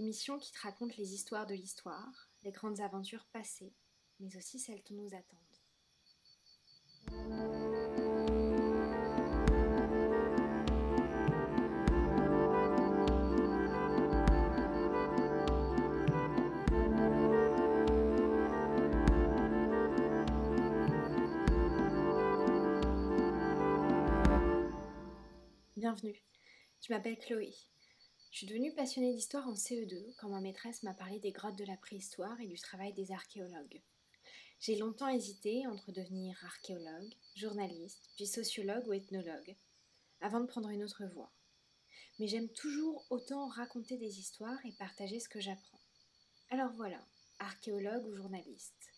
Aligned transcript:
l'émission 0.00 0.38
qui 0.38 0.50
te 0.50 0.60
raconte 0.60 0.96
les 0.96 1.12
histoires 1.12 1.46
de 1.46 1.52
l'histoire, 1.52 2.30
les 2.42 2.52
grandes 2.52 2.80
aventures 2.80 3.26
passées, 3.34 3.74
mais 4.18 4.34
aussi 4.34 4.58
celles 4.58 4.82
qui 4.82 4.94
nous 4.94 5.10
attendent. 5.14 5.38
Bienvenue, 25.76 26.24
je 26.80 26.90
m'appelle 26.90 27.18
Chloé. 27.18 27.52
Je 28.30 28.38
suis 28.38 28.46
devenue 28.46 28.72
passionnée 28.72 29.12
d'histoire 29.12 29.48
en 29.48 29.54
CE2 29.54 30.14
quand 30.16 30.28
ma 30.28 30.40
maîtresse 30.40 30.84
m'a 30.84 30.94
parlé 30.94 31.18
des 31.18 31.32
grottes 31.32 31.58
de 31.58 31.64
la 31.64 31.76
préhistoire 31.76 32.40
et 32.40 32.46
du 32.46 32.56
travail 32.60 32.92
des 32.92 33.10
archéologues. 33.10 33.82
J'ai 34.60 34.76
longtemps 34.76 35.08
hésité 35.08 35.66
entre 35.66 35.90
devenir 35.90 36.38
archéologue, 36.44 37.12
journaliste, 37.34 38.08
puis 38.14 38.28
sociologue 38.28 38.86
ou 38.86 38.92
ethnologue, 38.92 39.56
avant 40.20 40.38
de 40.38 40.46
prendre 40.46 40.68
une 40.68 40.84
autre 40.84 41.04
voie. 41.06 41.32
Mais 42.20 42.28
j'aime 42.28 42.48
toujours 42.50 43.04
autant 43.10 43.48
raconter 43.48 43.96
des 43.96 44.20
histoires 44.20 44.64
et 44.64 44.72
partager 44.78 45.18
ce 45.18 45.28
que 45.28 45.40
j'apprends. 45.40 45.80
Alors 46.50 46.72
voilà, 46.74 47.04
archéologue 47.40 48.06
ou 48.06 48.14
journaliste, 48.14 48.92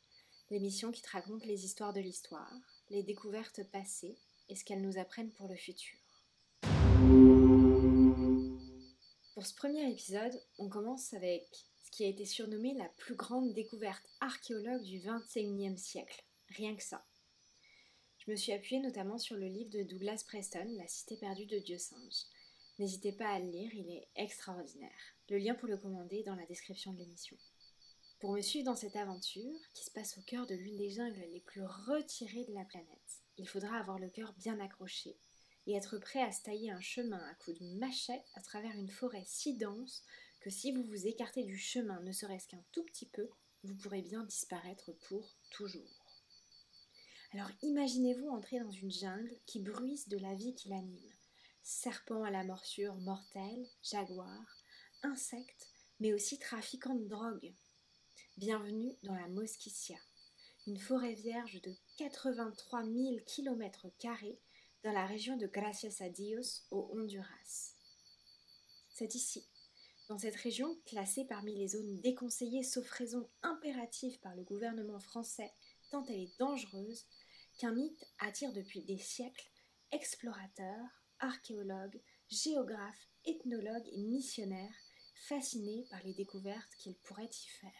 l'émission 0.50 0.92
qui 0.92 1.00
te 1.00 1.10
raconte 1.10 1.46
les 1.46 1.64
histoires 1.64 1.94
de 1.94 2.00
l'histoire, 2.00 2.52
les 2.90 3.02
découvertes 3.02 3.64
passées 3.70 4.18
et 4.50 4.56
ce 4.56 4.64
qu'elles 4.64 4.82
nous 4.82 4.98
apprennent 4.98 5.32
pour 5.32 5.48
le 5.48 5.56
futur. 5.56 6.01
Pour 9.42 9.48
ce 9.48 9.56
premier 9.56 9.90
épisode, 9.90 10.40
on 10.58 10.68
commence 10.68 11.12
avec 11.14 11.48
ce 11.82 11.90
qui 11.90 12.04
a 12.04 12.06
été 12.06 12.24
surnommé 12.24 12.74
la 12.74 12.88
plus 12.90 13.16
grande 13.16 13.52
découverte 13.52 14.06
archéologue 14.20 14.84
du 14.84 15.00
XXIe 15.00 15.76
siècle. 15.76 16.24
Rien 16.50 16.76
que 16.76 16.82
ça. 16.84 17.04
Je 18.18 18.30
me 18.30 18.36
suis 18.36 18.52
appuyée 18.52 18.80
notamment 18.80 19.18
sur 19.18 19.34
le 19.34 19.48
livre 19.48 19.70
de 19.70 19.82
Douglas 19.82 20.22
Preston, 20.28 20.72
La 20.78 20.86
cité 20.86 21.16
perdue 21.16 21.46
de 21.46 21.58
Dieu 21.58 21.76
singe. 21.76 22.22
N'hésitez 22.78 23.10
pas 23.10 23.30
à 23.30 23.40
le 23.40 23.50
lire, 23.50 23.74
il 23.74 23.90
est 23.90 24.06
extraordinaire. 24.14 25.16
Le 25.28 25.38
lien 25.38 25.56
pour 25.56 25.66
le 25.66 25.76
commander 25.76 26.18
est 26.18 26.26
dans 26.26 26.36
la 26.36 26.46
description 26.46 26.92
de 26.92 26.98
l'émission. 26.98 27.36
Pour 28.20 28.34
me 28.34 28.42
suivre 28.42 28.66
dans 28.66 28.76
cette 28.76 28.94
aventure, 28.94 29.58
qui 29.74 29.84
se 29.84 29.90
passe 29.90 30.16
au 30.18 30.22
cœur 30.22 30.46
de 30.46 30.54
l'une 30.54 30.76
des 30.76 30.90
jungles 30.90 31.26
les 31.32 31.40
plus 31.40 31.64
retirées 31.64 32.44
de 32.44 32.54
la 32.54 32.64
planète, 32.64 33.24
il 33.38 33.48
faudra 33.48 33.76
avoir 33.78 33.98
le 33.98 34.08
cœur 34.08 34.34
bien 34.34 34.60
accroché 34.60 35.16
et 35.66 35.74
être 35.74 35.98
prêt 35.98 36.22
à 36.22 36.32
se 36.32 36.42
tailler 36.42 36.70
un 36.70 36.80
chemin 36.80 37.24
à 37.28 37.34
coups 37.34 37.58
de 37.58 37.66
machette 37.78 38.24
à 38.34 38.40
travers 38.40 38.74
une 38.74 38.90
forêt 38.90 39.24
si 39.26 39.56
dense 39.56 40.04
que 40.40 40.50
si 40.50 40.72
vous 40.72 40.82
vous 40.82 41.06
écartez 41.06 41.44
du 41.44 41.56
chemin 41.56 42.00
ne 42.00 42.12
serait-ce 42.12 42.48
qu'un 42.48 42.64
tout 42.72 42.84
petit 42.84 43.06
peu, 43.06 43.28
vous 43.62 43.74
pourrez 43.76 44.02
bien 44.02 44.24
disparaître 44.24 44.90
pour 45.08 45.36
toujours. 45.50 46.02
Alors 47.32 47.50
imaginez-vous 47.62 48.28
entrer 48.28 48.58
dans 48.58 48.72
une 48.72 48.90
jungle 48.90 49.34
qui 49.46 49.60
bruise 49.60 50.08
de 50.08 50.18
la 50.18 50.34
vie 50.34 50.54
qui 50.54 50.68
l'anime. 50.68 51.12
Serpents 51.62 52.24
à 52.24 52.30
la 52.30 52.44
morsure 52.44 52.96
mortelle, 52.96 53.66
jaguars, 53.82 54.62
insectes, 55.02 55.68
mais 56.00 56.12
aussi 56.12 56.38
trafiquants 56.38 56.96
de 56.96 57.06
drogue. 57.06 57.54
Bienvenue 58.36 58.96
dans 59.04 59.14
la 59.14 59.28
Mosquitia, 59.28 59.98
une 60.66 60.78
forêt 60.78 61.14
vierge 61.14 61.62
de 61.62 61.72
83 61.98 62.82
000 62.82 63.16
km 63.26 63.86
dans 64.82 64.92
la 64.92 65.06
région 65.06 65.36
de 65.36 65.46
Gracias 65.46 66.04
a 66.04 66.08
Dios 66.08 66.64
au 66.70 66.90
Honduras. 66.92 67.74
C'est 68.90 69.14
ici, 69.14 69.46
dans 70.08 70.18
cette 70.18 70.36
région 70.36 70.76
classée 70.86 71.24
parmi 71.24 71.54
les 71.54 71.68
zones 71.68 72.00
déconseillées 72.00 72.64
sauf 72.64 72.88
raison 72.90 73.28
impérative 73.42 74.18
par 74.20 74.34
le 74.34 74.42
gouvernement 74.42 74.98
français 74.98 75.52
tant 75.90 76.04
elle 76.06 76.20
est 76.20 76.38
dangereuse, 76.38 77.04
qu'un 77.58 77.72
mythe 77.72 78.04
attire 78.18 78.52
depuis 78.52 78.82
des 78.82 78.98
siècles 78.98 79.50
explorateurs, 79.92 81.04
archéologues, 81.20 82.00
géographes, 82.28 83.08
ethnologues 83.26 83.88
et 83.92 84.02
missionnaires 84.02 84.74
fascinés 85.28 85.86
par 85.90 86.02
les 86.02 86.14
découvertes 86.14 86.74
qu'il 86.78 86.96
pourrait 86.96 87.30
y 87.30 87.46
faire. 87.60 87.70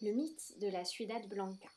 Le 0.00 0.12
mythe 0.12 0.58
de 0.60 0.68
la 0.68 0.84
Ciudad 0.84 1.26
Blanca. 1.28 1.75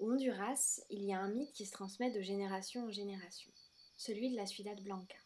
Au 0.00 0.12
Honduras, 0.12 0.80
il 0.88 1.04
y 1.04 1.12
a 1.12 1.20
un 1.20 1.28
mythe 1.28 1.52
qui 1.52 1.66
se 1.66 1.72
transmet 1.72 2.10
de 2.10 2.22
génération 2.22 2.84
en 2.86 2.90
génération, 2.90 3.52
celui 3.98 4.30
de 4.30 4.36
la 4.36 4.46
Ciudad 4.46 4.80
Blanca. 4.80 5.18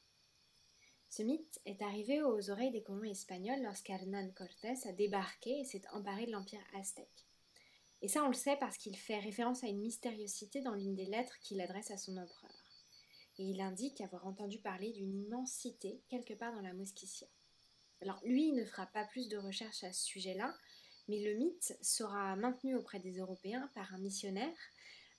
Ce 1.09 1.23
mythe 1.23 1.61
est 1.65 1.81
arrivé 1.81 2.25
aux 2.25 2.51
oreilles 2.51 2.73
des 2.73 2.83
colons 2.83 3.09
espagnols 3.09 3.63
lorsqu'Hernán 3.63 4.35
Cortés 4.35 4.75
a 4.85 4.91
débarqué 4.91 5.61
et 5.61 5.65
s'est 5.65 5.87
emparé 5.93 6.27
de 6.27 6.33
l'empire 6.33 6.65
aztèque. 6.75 7.25
Et 8.03 8.09
ça, 8.09 8.25
on 8.25 8.27
le 8.27 8.35
sait 8.35 8.57
parce 8.57 8.77
qu'il 8.77 8.97
fait 8.97 9.21
référence 9.21 9.63
à 9.63 9.69
une 9.69 9.79
mystériosité 9.79 10.61
dans 10.61 10.75
l'une 10.75 10.97
des 10.97 11.07
lettres 11.07 11.39
qu'il 11.39 11.61
adresse 11.61 11.93
à 11.93 11.97
son 11.97 12.17
empereur. 12.17 12.51
Et 13.39 13.45
il 13.45 13.61
indique 13.61 14.01
avoir 14.01 14.27
entendu 14.27 14.59
parler 14.59 14.91
d'une 14.91 15.15
immense 15.15 15.53
cité 15.53 16.03
quelque 16.09 16.35
part 16.35 16.53
dans 16.53 16.63
la 16.63 16.75
Mosquitia. 16.75 17.29
Alors 18.03 18.21
lui, 18.25 18.49
il 18.49 18.57
ne 18.57 18.65
fera 18.65 18.87
pas 18.87 19.05
plus 19.05 19.29
de 19.29 19.39
recherches 19.39 19.85
à 19.85 19.93
ce 19.93 20.05
sujet-là, 20.05 20.53
mais 21.09 21.21
le 21.21 21.35
mythe 21.35 21.77
sera 21.83 22.37
maintenu 22.37 22.77
auprès 22.77 22.99
des 22.99 23.19
Européens 23.19 23.71
par 23.75 23.93
un 23.95 23.99
missionnaire 23.99 24.57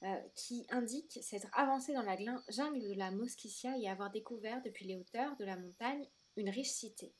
euh, 0.03 0.21
qui 0.35 0.65
indique 0.69 1.19
s'être 1.21 1.47
avancé 1.53 1.93
dans 1.93 2.01
la 2.01 2.17
jungle 2.49 2.81
de 2.81 2.93
la 2.93 3.11
Mosquitia 3.11 3.77
et 3.77 3.87
avoir 3.87 4.11
découvert 4.11 4.61
depuis 4.63 4.85
les 4.85 4.97
hauteurs 4.97 5.35
de 5.37 5.45
la 5.45 5.57
montagne 5.57 6.07
une 6.37 6.49
riche 6.49 6.71
cité. 6.71 7.13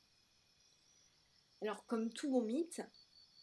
Alors, 1.62 1.86
comme 1.86 2.12
tout 2.12 2.30
bon 2.30 2.42
mythe, 2.42 2.82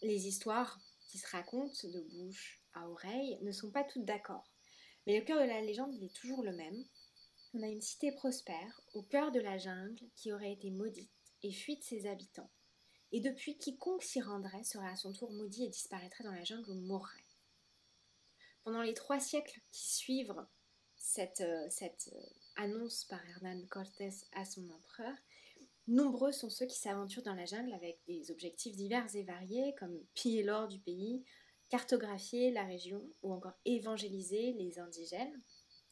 les 0.03 0.27
histoires 0.27 0.79
qui 1.09 1.19
se 1.19 1.29
racontent 1.29 1.89
de 1.89 2.01
bouche 2.01 2.63
à 2.75 2.89
oreille 2.89 3.39
ne 3.43 3.53
sont 3.53 3.71
pas 3.71 3.85
toutes 3.85 4.05
d'accord. 4.05 4.53
Mais 5.07 5.19
le 5.19 5.25
cœur 5.25 5.41
de 5.41 5.47
la 5.47 5.61
légende 5.61 5.95
est 6.03 6.15
toujours 6.15 6.43
le 6.43 6.53
même. 6.53 6.85
On 7.55 7.63
a 7.63 7.69
une 7.69 7.81
cité 7.81 8.13
prospère 8.13 8.81
au 8.95 9.03
cœur 9.03 9.33
de 9.33 9.41
la 9.41 9.59
jungle 9.59 10.09
qui 10.15 10.33
aurait 10.33 10.53
été 10.53 10.71
maudite 10.71 11.11
et 11.43 11.53
fuite 11.53 11.83
ses 11.85 12.07
habitants 12.07 12.51
et 13.13 13.21
depuis 13.21 13.57
quiconque 13.59 14.03
s'y 14.03 14.21
rendrait 14.21 14.65
serait 14.65 14.89
à 14.89 14.97
son 14.97 15.13
tour 15.13 15.31
maudit 15.31 15.65
et 15.65 15.69
disparaîtrait 15.69 16.25
dans 16.25 16.33
la 16.33 16.45
jungle 16.45 16.71
ou 16.71 16.75
mourrait. 16.75 17.25
Pendant 18.65 18.83
les 18.83 18.95
trois 18.95 19.21
siècles 19.21 19.61
qui 19.71 19.89
suivent 19.89 20.35
cette, 20.97 21.43
euh, 21.43 21.69
euh, 21.83 22.21
annonce 22.57 23.05
par 23.05 23.21
Hernán 23.29 23.67
Cortés 23.69 24.13
à 24.33 24.45
son 24.45 24.69
empereur, 24.71 25.15
nombreux 25.89 26.33
sont 26.33 26.49
ceux 26.49 26.67
qui 26.67 26.79
s'aventurent 26.79 27.25
dans 27.25 27.35
la 27.35 27.45
jungle 27.45 27.75
avec 27.75 27.99
des 28.07 28.31
objectifs 28.31 28.77
divers 28.77 29.15
et 29.15 29.25
variés 29.25 29.75
comme 29.79 29.99
piller 30.15 30.43
l'or 30.43 30.69
du 30.69 30.79
pays, 30.79 31.25
cartographier 31.69 32.51
la 32.51 32.65
région 32.65 33.03
ou 33.23 33.33
encore 33.33 33.59
évangéliser 33.65 34.53
les 34.53 34.79
indigènes. 34.79 35.43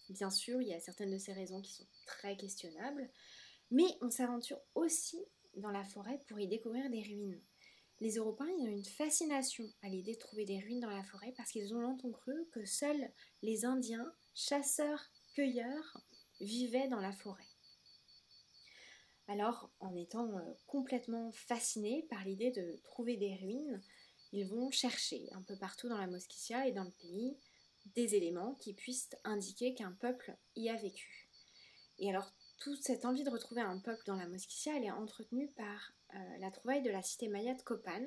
Bien 0.09 0.31
sûr, 0.31 0.61
il 0.63 0.69
y 0.69 0.75
a 0.75 0.81
certaines 0.81 1.13
de 1.13 1.19
ces 1.19 1.33
raisons 1.33 1.61
qui 1.61 1.73
sont 1.73 1.87
très 2.07 2.37
questionnables, 2.37 3.11
mais 3.71 3.87
on 4.01 4.11
s'aventure 4.11 4.61
aussi 4.75 5.25
dans 5.57 5.71
la 5.71 5.85
forêt 5.85 6.21
pour 6.29 6.39
y 6.39 6.49
découvrir 6.49 6.89
des 6.91 7.03
ruines. 7.03 7.41
Les 8.01 8.17
Européens 8.17 8.55
ont 8.59 8.67
une 8.67 8.85
fascination 8.85 9.71
à 9.83 9.89
l'idée 9.89 10.15
de 10.15 10.19
trouver 10.19 10.47
des 10.47 10.59
ruines 10.59 10.81
dans 10.81 10.91
la 10.91 11.05
forêt 11.05 11.35
parce 11.37 11.51
qu'ils 11.51 11.75
ont 11.75 11.81
longtemps 11.81 12.13
cru 12.13 12.33
que 12.53 12.65
seuls 12.65 13.11
les 13.43 13.65
Indiens, 13.65 14.11
chasseurs-cueilleurs, 14.35 16.01
vivaient 16.41 16.89
dans 16.89 17.01
la 17.01 17.13
forêt. 17.13 17.45
Alors, 19.29 19.71
en 19.81 19.95
étant 19.95 20.39
euh, 20.39 20.43
complètement 20.67 21.31
fascinés 21.33 22.07
par 22.09 22.25
l'idée 22.25 22.51
de 22.51 22.81
trouver 22.83 23.17
des 23.17 23.37
ruines, 23.37 23.83
ils 24.33 24.47
vont 24.47 24.71
chercher 24.71 25.29
un 25.33 25.43
peu 25.43 25.57
partout 25.57 25.89
dans 25.89 25.99
la 25.99 26.07
Mosquitia 26.07 26.67
et 26.67 26.73
dans 26.73 26.85
le 26.85 26.91
pays 26.91 27.37
des 27.95 28.15
éléments 28.15 28.55
qui 28.55 28.75
puissent 28.75 29.11
indiquer 29.25 29.75
qu'un 29.75 29.93
peuple 29.93 30.37
y 30.57 30.69
a 30.69 30.77
vécu. 30.77 31.31
Et 31.99 32.09
alors, 32.09 32.33
toute 32.61 32.83
cette 32.83 33.07
envie 33.07 33.25
de 33.25 33.31
retrouver 33.31 33.63
un 33.63 33.79
peuple 33.79 34.03
dans 34.07 34.17
la 34.17 34.29
Mosquitia, 34.29 34.77
est 34.77 34.91
entretenue 34.91 35.51
par 35.57 35.93
euh, 36.15 36.19
la 36.39 36.51
trouvaille 36.51 36.83
de 36.83 36.91
la 36.91 37.03
cité 37.03 37.29
maya 37.29 37.55
de 37.55 37.63
Copan. 37.63 38.05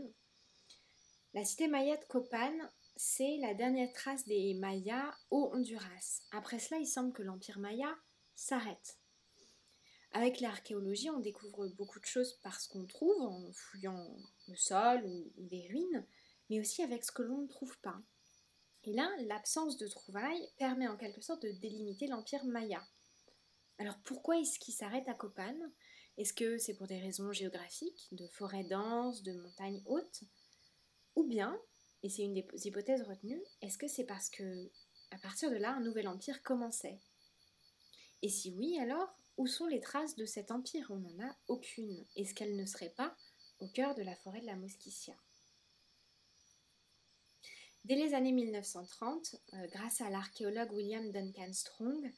La 1.33 1.44
cité 1.44 1.67
maya 1.67 1.97
de 1.97 2.05
Copan, 2.05 2.53
c'est 2.95 3.38
la 3.41 3.55
dernière 3.55 3.91
trace 3.94 4.25
des 4.25 4.53
Mayas 4.53 5.11
au 5.31 5.50
Honduras. 5.53 6.21
Après 6.31 6.59
cela, 6.59 6.79
il 6.79 6.85
semble 6.85 7.13
que 7.13 7.23
l'empire 7.23 7.57
maya 7.57 7.97
s'arrête. 8.35 9.00
Avec 10.11 10.39
l'archéologie, 10.39 11.09
on 11.09 11.19
découvre 11.19 11.67
beaucoup 11.69 12.00
de 12.00 12.05
choses 12.05 12.33
par 12.44 12.61
ce 12.61 12.69
qu'on 12.69 12.85
trouve 12.85 13.19
en 13.23 13.51
fouillant 13.51 14.15
le 14.47 14.55
sol 14.55 15.03
ou, 15.03 15.33
ou 15.38 15.47
des 15.47 15.67
ruines, 15.67 16.05
mais 16.51 16.59
aussi 16.59 16.83
avec 16.83 17.03
ce 17.03 17.11
que 17.11 17.23
l'on 17.23 17.41
ne 17.41 17.47
trouve 17.47 17.75
pas. 17.79 18.00
Et 18.83 18.94
là, 18.94 19.09
l'absence 19.21 19.77
de 19.77 19.88
trouvailles 19.88 20.47
permet 20.59 20.88
en 20.88 20.97
quelque 20.97 21.21
sorte 21.21 21.41
de 21.41 21.51
délimiter 21.53 22.05
l'empire 22.05 22.45
maya. 22.45 22.85
Alors 23.79 23.97
pourquoi 24.03 24.39
est-ce 24.39 24.59
qu'il 24.59 24.73
s'arrête 24.73 25.07
à 25.07 25.13
Copan? 25.13 25.55
Est-ce 26.17 26.33
que 26.33 26.57
c'est 26.57 26.75
pour 26.75 26.87
des 26.87 26.99
raisons 26.99 27.31
géographiques, 27.31 28.07
de 28.11 28.27
forêts 28.27 28.63
denses, 28.63 29.23
de 29.23 29.33
montagnes 29.33 29.81
hautes? 29.85 30.23
Ou 31.15 31.23
bien, 31.23 31.59
et 32.03 32.09
c'est 32.09 32.23
une 32.23 32.33
des 32.33 32.47
hypothèses 32.67 33.03
retenues, 33.03 33.43
est-ce 33.61 33.77
que 33.77 33.87
c'est 33.87 34.05
parce 34.05 34.29
que 34.29 34.69
à 35.11 35.17
partir 35.19 35.51
de 35.51 35.57
là, 35.57 35.73
un 35.73 35.81
nouvel 35.81 36.07
empire 36.07 36.41
commençait? 36.43 36.99
Et 38.21 38.29
si 38.29 38.51
oui, 38.51 38.79
alors, 38.79 39.15
où 39.37 39.47
sont 39.47 39.67
les 39.67 39.79
traces 39.79 40.15
de 40.15 40.25
cet 40.25 40.51
empire? 40.51 40.87
On 40.89 40.97
n'en 40.97 41.27
a 41.27 41.37
aucune. 41.47 42.05
Est-ce 42.15 42.33
qu'elle 42.33 42.55
ne 42.55 42.65
serait 42.65 42.93
pas 42.95 43.15
au 43.59 43.67
cœur 43.67 43.95
de 43.95 44.01
la 44.01 44.15
forêt 44.15 44.41
de 44.41 44.45
la 44.45 44.55
Mosquitia? 44.55 45.15
Dès 47.83 47.95
les 47.95 48.13
années 48.13 48.31
1930, 48.31 49.35
euh, 49.53 49.67
grâce 49.67 49.99
à 49.99 50.09
l'archéologue 50.09 50.71
William 50.71 51.11
Duncan 51.11 51.51
Strong, 51.51 52.13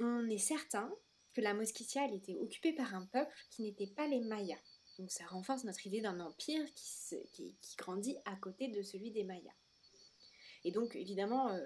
on 0.00 0.28
est 0.28 0.38
certain 0.38 0.92
que 1.32 1.40
la 1.40 1.54
Mosquitia 1.54 2.06
était 2.12 2.36
occupée 2.38 2.72
par 2.72 2.94
un 2.94 3.06
peuple 3.06 3.34
qui 3.50 3.62
n'était 3.62 3.88
pas 3.88 4.06
les 4.06 4.20
Mayas. 4.20 4.58
Donc 4.98 5.10
ça 5.10 5.26
renforce 5.26 5.64
notre 5.64 5.86
idée 5.86 6.00
d'un 6.00 6.20
empire 6.20 6.64
qui, 6.74 7.56
grandit 7.76 8.16
à 8.24 8.36
côté 8.36 8.68
de 8.68 8.82
celui 8.82 9.10
des 9.10 9.24
Mayas. 9.24 9.54
Et 10.64 10.70
donc 10.70 10.94
évidemment, 10.94 11.50
euh, 11.50 11.60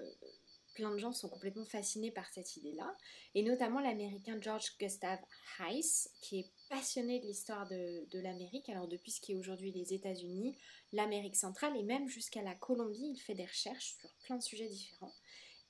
plein 0.79 0.91
de 0.91 0.97
gens 0.97 1.11
sont 1.11 1.29
complètement 1.29 1.65
fascinés 1.65 2.11
par 2.11 2.31
cette 2.31 2.55
idée-là, 2.55 2.95
et 3.35 3.43
notamment 3.43 3.81
l'américain 3.81 4.39
George 4.41 4.77
Gustav 4.79 5.19
Heiss, 5.59 6.09
qui 6.21 6.39
est 6.39 6.51
passionné 6.69 7.19
de 7.19 7.25
l'histoire 7.25 7.67
de, 7.67 8.19
l'Amérique, 8.21 8.69
alors 8.69 8.87
depuis 8.87 9.11
ce 9.11 9.19
qui 9.19 9.33
est 9.33 9.35
aujourd'hui 9.35 9.71
les 9.71 9.93
États-Unis, 9.93 10.57
l'Amérique 10.93 11.35
centrale, 11.35 11.75
et 11.77 11.83
même 11.83 12.07
jusqu'à 12.07 12.41
la 12.41 12.55
Colombie, 12.55 13.11
il 13.13 13.19
fait 13.19 13.35
des 13.35 13.45
recherches 13.45 13.97
sur 13.99 14.09
plein 14.23 14.37
de 14.37 14.43
sujets 14.43 14.69
différents. 14.69 15.13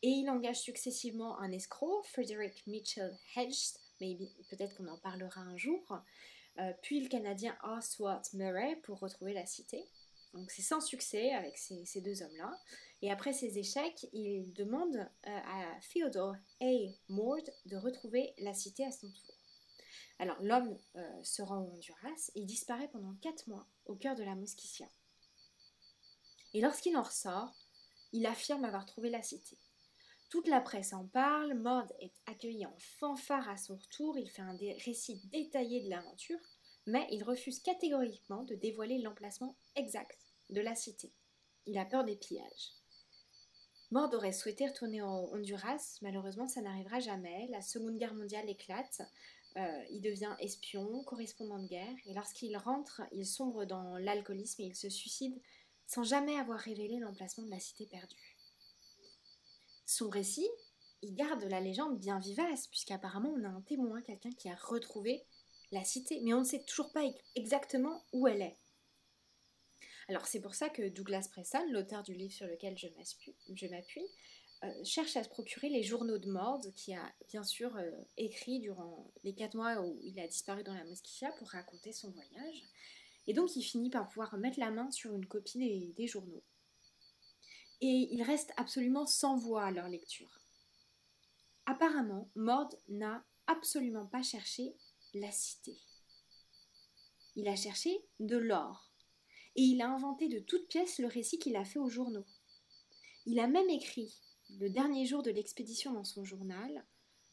Et 0.01 0.09
il 0.09 0.29
engage 0.29 0.61
successivement 0.61 1.37
un 1.39 1.51
escroc, 1.51 2.03
Frederick 2.03 2.65
Mitchell 2.67 3.17
Hedges, 3.35 3.73
mais 3.99 4.17
peut-être 4.49 4.77
qu'on 4.77 4.87
en 4.87 4.97
parlera 4.97 5.41
un 5.41 5.57
jour, 5.57 5.83
euh, 6.59 6.73
puis 6.81 7.01
le 7.01 7.09
Canadien 7.09 7.57
Oswald 7.63 8.23
Murray 8.33 8.77
pour 8.83 8.99
retrouver 8.99 9.33
la 9.33 9.45
cité. 9.45 9.89
Donc 10.33 10.51
c'est 10.51 10.61
sans 10.61 10.79
succès 10.79 11.31
avec 11.31 11.57
ces, 11.57 12.01
deux 12.01 12.21
hommes-là. 12.21 12.51
Et 13.01 13.11
après 13.11 13.33
ces 13.33 13.57
échecs, 13.57 14.07
il 14.13 14.53
demande 14.53 14.95
euh, 14.95 15.05
à 15.27 15.79
Theodore 15.91 16.35
A. 16.61 16.73
Moore 17.07 17.49
de 17.65 17.77
retrouver 17.77 18.33
la 18.37 18.53
cité 18.53 18.85
à 18.85 18.91
son 18.91 19.09
tour. 19.11 19.35
Alors 20.19 20.41
l'homme 20.41 20.77
euh, 20.95 21.23
se 21.23 21.41
rend 21.41 21.61
au 21.61 21.71
Honduras 21.71 22.31
et 22.35 22.45
disparaît 22.45 22.89
pendant 22.89 23.15
quatre 23.21 23.47
mois 23.47 23.67
au 23.85 23.95
cœur 23.95 24.15
de 24.15 24.23
la 24.23 24.35
Mosquitia. 24.35 24.87
Et 26.53 26.61
lorsqu'il 26.61 26.97
en 26.97 27.03
ressort, 27.03 27.53
il 28.11 28.25
affirme 28.25 28.65
avoir 28.65 28.85
trouvé 28.85 29.09
la 29.09 29.21
cité. 29.21 29.57
Toute 30.29 30.47
la 30.47 30.61
presse 30.61 30.93
en 30.93 31.07
parle, 31.07 31.55
Maud 31.55 31.91
est 31.99 32.13
accueilli 32.27 32.63
en 32.65 32.75
fanfare 32.77 33.49
à 33.49 33.57
son 33.57 33.75
retour, 33.75 34.17
il 34.17 34.29
fait 34.29 34.43
un 34.43 34.55
récit 34.85 35.19
détaillé 35.31 35.81
de 35.81 35.89
l'aventure, 35.89 36.39
mais 36.85 37.07
il 37.11 37.23
refuse 37.23 37.59
catégoriquement 37.59 38.43
de 38.43 38.53
dévoiler 38.53 38.99
l'emplacement 38.99 39.55
exact 39.75 40.19
de 40.51 40.61
la 40.61 40.75
cité. 40.75 41.11
Il 41.65 41.79
a 41.79 41.85
peur 41.85 42.03
des 42.03 42.15
pillages. 42.15 42.73
Maud 43.89 44.13
aurait 44.13 44.33
souhaité 44.33 44.67
retourner 44.67 45.01
au 45.01 45.33
Honduras, 45.33 45.97
malheureusement 46.03 46.47
ça 46.47 46.61
n'arrivera 46.61 46.99
jamais. 46.99 47.47
La 47.49 47.63
Seconde 47.63 47.97
Guerre 47.97 48.13
mondiale 48.13 48.47
éclate, 48.47 49.01
euh, 49.57 49.83
il 49.89 50.01
devient 50.01 50.35
espion, 50.39 51.03
correspondant 51.05 51.57
de 51.57 51.67
guerre, 51.67 51.95
et 52.05 52.13
lorsqu'il 52.13 52.55
rentre, 52.55 53.01
il 53.11 53.25
sombre 53.25 53.65
dans 53.65 53.97
l'alcoolisme 53.97 54.61
et 54.61 54.65
il 54.65 54.75
se 54.75 54.89
suicide 54.89 55.41
sans 55.87 56.03
jamais 56.03 56.37
avoir 56.37 56.59
révélé 56.59 56.99
l'emplacement 56.99 57.45
de 57.45 57.49
la 57.49 57.59
cité 57.59 57.87
perdue. 57.87 58.38
Son 59.89 60.07
récit, 60.07 60.47
il 61.01 61.15
garde 61.15 61.43
la 61.45 61.59
légende 61.59 61.97
bien 61.97 62.19
vivace, 62.19 62.67
puisqu'apparemment 62.67 63.33
on 63.35 63.43
a 63.43 63.47
un 63.47 63.61
témoin, 63.61 64.03
quelqu'un 64.03 64.29
qui 64.29 64.47
a 64.47 64.53
retrouvé 64.53 65.25
la 65.71 65.83
cité, 65.83 66.21
mais 66.21 66.35
on 66.35 66.41
ne 66.41 66.45
sait 66.45 66.61
toujours 66.61 66.91
pas 66.91 67.01
exactement 67.33 68.05
où 68.13 68.27
elle 68.27 68.43
est. 68.43 68.57
Alors 70.07 70.27
c'est 70.27 70.41
pour 70.41 70.53
ça 70.53 70.69
que 70.69 70.89
Douglas 70.89 71.27
Preston, 71.31 71.65
l'auteur 71.71 72.03
du 72.03 72.13
livre 72.13 72.31
sur 72.31 72.45
lequel 72.45 72.77
je 72.77 73.67
m'appuie, 73.67 74.05
euh, 74.63 74.83
cherche 74.83 75.17
à 75.17 75.23
se 75.23 75.29
procurer 75.29 75.69
les 75.69 75.81
journaux 75.81 76.19
de 76.19 76.29
Mord, 76.29 76.61
qui 76.75 76.93
a 76.93 77.11
bien 77.27 77.43
sûr 77.43 77.75
euh, 77.75 77.89
écrit 78.17 78.59
durant 78.59 79.11
les 79.23 79.33
quatre 79.33 79.55
mois 79.55 79.81
où 79.81 79.97
il 80.03 80.19
a 80.19 80.27
disparu 80.27 80.63
dans 80.63 80.75
la 80.75 80.85
Mosquitia 80.85 81.31
pour 81.39 81.49
raconter 81.49 81.93
son 81.93 82.11
voyage. 82.11 82.63
Et 83.25 83.33
donc 83.33 83.55
il 83.55 83.63
finit 83.63 83.89
par 83.89 84.07
pouvoir 84.07 84.37
mettre 84.37 84.59
la 84.59 84.69
main 84.69 84.91
sur 84.91 85.15
une 85.15 85.25
copie 85.25 85.91
des 85.97 86.07
journaux 86.07 86.43
et 87.81 88.09
ils 88.11 88.23
restent 88.23 88.53
absolument 88.57 89.05
sans 89.05 89.37
voix 89.37 89.63
à 89.63 89.71
leur 89.71 89.87
lecture. 89.87 90.41
Apparemment, 91.65 92.29
Mord 92.35 92.75
n'a 92.87 93.23
absolument 93.47 94.05
pas 94.05 94.23
cherché 94.23 94.75
la 95.13 95.31
cité. 95.31 95.77
Il 97.35 97.47
a 97.47 97.55
cherché 97.55 97.91
de 98.19 98.37
l'or, 98.37 98.91
et 99.55 99.61
il 99.61 99.81
a 99.81 99.89
inventé 99.89 100.27
de 100.27 100.39
toutes 100.39 100.67
pièces 100.67 100.99
le 100.99 101.07
récit 101.07 101.39
qu'il 101.39 101.55
a 101.55 101.65
fait 101.65 101.79
aux 101.79 101.89
journaux. 101.89 102.25
Il 103.25 103.39
a 103.39 103.47
même 103.47 103.69
écrit, 103.69 104.13
le 104.59 104.69
dernier 104.69 105.05
jour 105.05 105.23
de 105.23 105.31
l'expédition 105.31 105.93
dans 105.93 106.03
son 106.03 106.25
journal, 106.25 106.85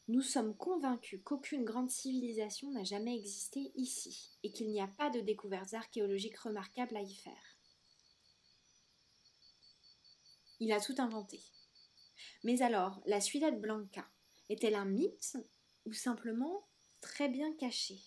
Nous 0.09 0.21
sommes 0.21 0.55
convaincus 0.55 1.19
qu'aucune 1.25 1.65
grande 1.65 1.89
civilisation 1.89 2.71
n'a 2.71 2.85
jamais 2.85 3.17
existé 3.17 3.73
ici, 3.75 4.31
et 4.43 4.53
qu'il 4.53 4.71
n'y 4.71 4.79
a 4.79 4.87
pas 4.87 5.09
de 5.09 5.19
découvertes 5.19 5.73
archéologiques 5.73 6.37
remarquables 6.37 6.95
à 6.95 7.01
y 7.01 7.13
faire. 7.13 7.56
Il 10.59 10.71
a 10.71 10.79
tout 10.79 10.95
inventé. 10.97 11.39
Mais 12.43 12.61
alors, 12.61 13.01
la 13.05 13.21
Ciudad 13.21 13.59
Blanca 13.59 14.09
est-elle 14.49 14.75
un 14.75 14.85
mythe 14.85 15.37
ou 15.85 15.93
simplement 15.93 16.67
très 17.01 17.29
bien 17.29 17.53
caché? 17.55 17.99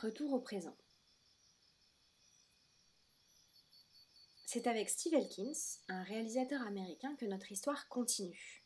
Retour 0.00 0.34
au 0.34 0.40
présent. 0.40 0.76
C'est 4.44 4.66
avec 4.66 4.90
Steve 4.90 5.14
Elkins, 5.14 5.52
un 5.88 6.02
réalisateur 6.04 6.60
américain, 6.62 7.16
que 7.16 7.24
notre 7.24 7.50
histoire 7.50 7.88
continue. 7.88 8.64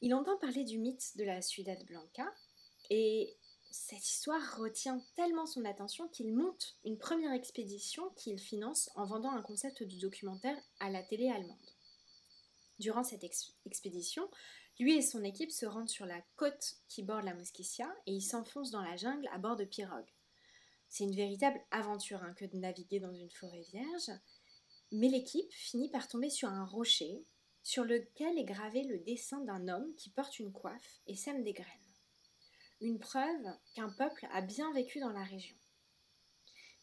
Il 0.00 0.14
entend 0.14 0.38
parler 0.38 0.64
du 0.64 0.78
mythe 0.78 1.16
de 1.16 1.24
la 1.24 1.40
Ciudad 1.42 1.84
Blanca 1.86 2.28
et 2.90 3.36
cette 3.72 4.06
histoire 4.06 4.58
retient 4.58 5.02
tellement 5.16 5.46
son 5.46 5.64
attention 5.64 6.06
qu'il 6.08 6.34
monte 6.34 6.76
une 6.84 6.98
première 6.98 7.32
expédition 7.32 8.10
qu'il 8.16 8.38
finance 8.38 8.90
en 8.96 9.06
vendant 9.06 9.30
un 9.30 9.40
concept 9.40 9.82
de 9.82 9.98
documentaire 9.98 10.58
à 10.78 10.90
la 10.90 11.02
télé 11.02 11.30
allemande. 11.30 11.56
Durant 12.78 13.02
cette 13.02 13.24
expédition, 13.64 14.28
lui 14.78 14.96
et 14.96 15.02
son 15.02 15.24
équipe 15.24 15.50
se 15.50 15.64
rendent 15.64 15.88
sur 15.88 16.04
la 16.04 16.20
côte 16.36 16.76
qui 16.88 17.02
borde 17.02 17.24
la 17.24 17.34
Mosquitia 17.34 17.90
et 18.06 18.12
ils 18.12 18.22
s'enfoncent 18.22 18.72
dans 18.72 18.82
la 18.82 18.96
jungle 18.96 19.28
à 19.32 19.38
bord 19.38 19.56
de 19.56 19.64
pirogues. 19.64 20.12
C'est 20.88 21.04
une 21.04 21.16
véritable 21.16 21.60
aventure 21.70 22.22
hein, 22.22 22.34
que 22.34 22.44
de 22.44 22.58
naviguer 22.58 23.00
dans 23.00 23.14
une 23.14 23.30
forêt 23.30 23.62
vierge, 23.62 24.10
mais 24.90 25.08
l'équipe 25.08 25.50
finit 25.52 25.90
par 25.90 26.08
tomber 26.08 26.28
sur 26.28 26.50
un 26.50 26.66
rocher 26.66 27.24
sur 27.62 27.84
lequel 27.84 28.38
est 28.38 28.44
gravé 28.44 28.82
le 28.82 28.98
dessin 28.98 29.40
d'un 29.40 29.68
homme 29.68 29.94
qui 29.96 30.10
porte 30.10 30.38
une 30.38 30.52
coiffe 30.52 31.00
et 31.06 31.16
sème 31.16 31.42
des 31.42 31.54
graines 31.54 31.81
une 32.82 32.98
preuve 32.98 33.46
qu'un 33.74 33.88
peuple 33.90 34.26
a 34.32 34.42
bien 34.42 34.72
vécu 34.72 34.98
dans 34.98 35.12
la 35.12 35.22
région. 35.22 35.56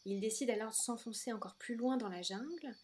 Il 0.06 0.20
décide 0.20 0.50
alors 0.50 0.70
de 0.70 0.74
s'enfoncer 0.74 1.32
encore 1.32 1.56
plus 1.56 1.76
loin 1.76 1.98
dans 1.98 2.08
la 2.08 2.22
jungle 2.22 2.74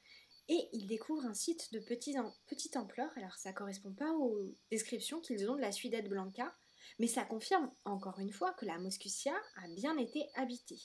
et 0.49 0.69
il 0.73 0.87
découvre 0.87 1.25
un 1.25 1.35
site 1.35 1.73
de 1.73 1.81
petite 1.81 2.77
ampleur. 2.77 3.11
Alors 3.17 3.35
ça 3.37 3.53
correspond 3.53 3.93
pas 3.93 4.13
aux 4.13 4.55
descriptions 4.71 5.21
qu'ils 5.21 5.49
ont 5.51 5.57
de 5.57 5.63
la 5.63 5.73
Ciudad 5.73 6.07
Blanca, 6.07 6.55
mais 6.99 7.07
ça 7.07 7.25
confirme 7.25 7.73
encore 7.85 8.19
une 8.19 8.33
fois 8.33 8.53
que 8.53 8.67
la 8.67 8.79
Moscutia 8.79 9.35
a 9.57 9.69
bien 9.69 9.97
été 9.97 10.29
habitée. 10.35 10.81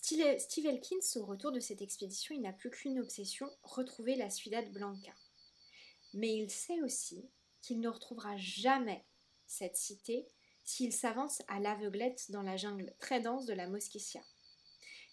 Steve 0.00 0.66
Elkins, 0.66 1.20
au 1.20 1.26
retour 1.26 1.52
de 1.52 1.60
cette 1.60 1.82
expédition, 1.82 2.34
il 2.34 2.40
n'a 2.40 2.52
plus 2.52 2.70
qu'une 2.70 3.00
obsession, 3.00 3.50
retrouver 3.62 4.16
la 4.16 4.30
Ciudad 4.30 4.66
Blanca. 4.72 5.12
Mais 6.14 6.34
il 6.34 6.50
sait 6.50 6.80
aussi 6.82 7.28
qu'il 7.60 7.80
ne 7.80 7.88
retrouvera 7.88 8.36
jamais 8.38 9.04
cette 9.46 9.76
cité 9.76 10.26
s'il 10.70 10.92
s'avance 10.92 11.42
à 11.48 11.58
l'aveuglette 11.58 12.30
dans 12.30 12.42
la 12.42 12.56
jungle 12.56 12.94
très 13.00 13.20
dense 13.20 13.44
de 13.44 13.52
la 13.52 13.66
Mosquitia. 13.66 14.22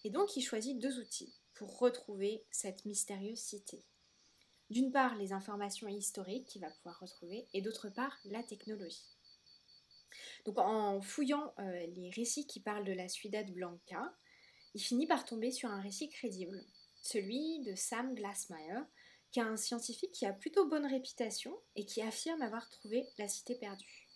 Et 0.04 0.10
donc 0.10 0.36
il 0.36 0.42
choisit 0.42 0.78
deux 0.78 1.00
outils 1.00 1.34
pour 1.54 1.80
retrouver 1.80 2.44
cette 2.52 2.84
mystérieuse 2.84 3.40
cité. 3.40 3.84
D'une 4.70 4.92
part, 4.92 5.16
les 5.16 5.32
informations 5.32 5.88
historiques 5.88 6.46
qu'il 6.46 6.60
va 6.60 6.70
pouvoir 6.70 7.00
retrouver, 7.00 7.48
et 7.54 7.60
d'autre 7.60 7.88
part, 7.88 8.16
la 8.26 8.44
technologie. 8.44 9.04
Donc 10.44 10.58
en 10.58 11.00
fouillant 11.00 11.52
euh, 11.58 11.86
les 11.88 12.10
récits 12.10 12.46
qui 12.46 12.60
parlent 12.60 12.84
de 12.84 12.92
la 12.92 13.08
Ciudad 13.08 13.50
Blanca, 13.50 14.14
il 14.74 14.80
finit 14.80 15.08
par 15.08 15.24
tomber 15.24 15.50
sur 15.50 15.70
un 15.70 15.80
récit 15.80 16.08
crédible, 16.08 16.64
celui 17.02 17.64
de 17.64 17.74
Sam 17.74 18.14
Glassmeyer, 18.14 18.82
qui 19.32 19.40
est 19.40 19.42
un 19.42 19.56
scientifique 19.56 20.12
qui 20.12 20.24
a 20.24 20.32
plutôt 20.32 20.68
bonne 20.68 20.86
réputation 20.86 21.58
et 21.74 21.84
qui 21.84 22.00
affirme 22.00 22.42
avoir 22.42 22.68
trouvé 22.70 23.04
la 23.18 23.26
cité 23.26 23.56
perdue 23.56 24.07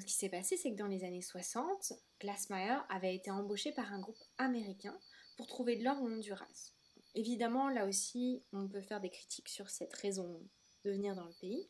ce 0.00 0.06
qui 0.06 0.14
s'est 0.14 0.28
passé, 0.28 0.56
c'est 0.56 0.72
que 0.72 0.76
dans 0.76 0.86
les 0.86 1.04
années 1.04 1.22
60, 1.22 1.92
Glassmeyer 2.20 2.78
avait 2.88 3.14
été 3.14 3.30
embauché 3.30 3.72
par 3.72 3.92
un 3.92 4.00
groupe 4.00 4.22
américain 4.38 4.98
pour 5.36 5.46
trouver 5.46 5.76
de 5.76 5.84
l'or 5.84 6.00
au 6.02 6.06
Honduras. 6.06 6.72
Évidemment, 7.14 7.70
là 7.70 7.86
aussi, 7.86 8.42
on 8.52 8.68
peut 8.68 8.82
faire 8.82 9.00
des 9.00 9.10
critiques 9.10 9.48
sur 9.48 9.70
cette 9.70 9.94
raison 9.94 10.42
de 10.84 10.90
venir 10.90 11.14
dans 11.14 11.24
le 11.24 11.34
pays, 11.40 11.68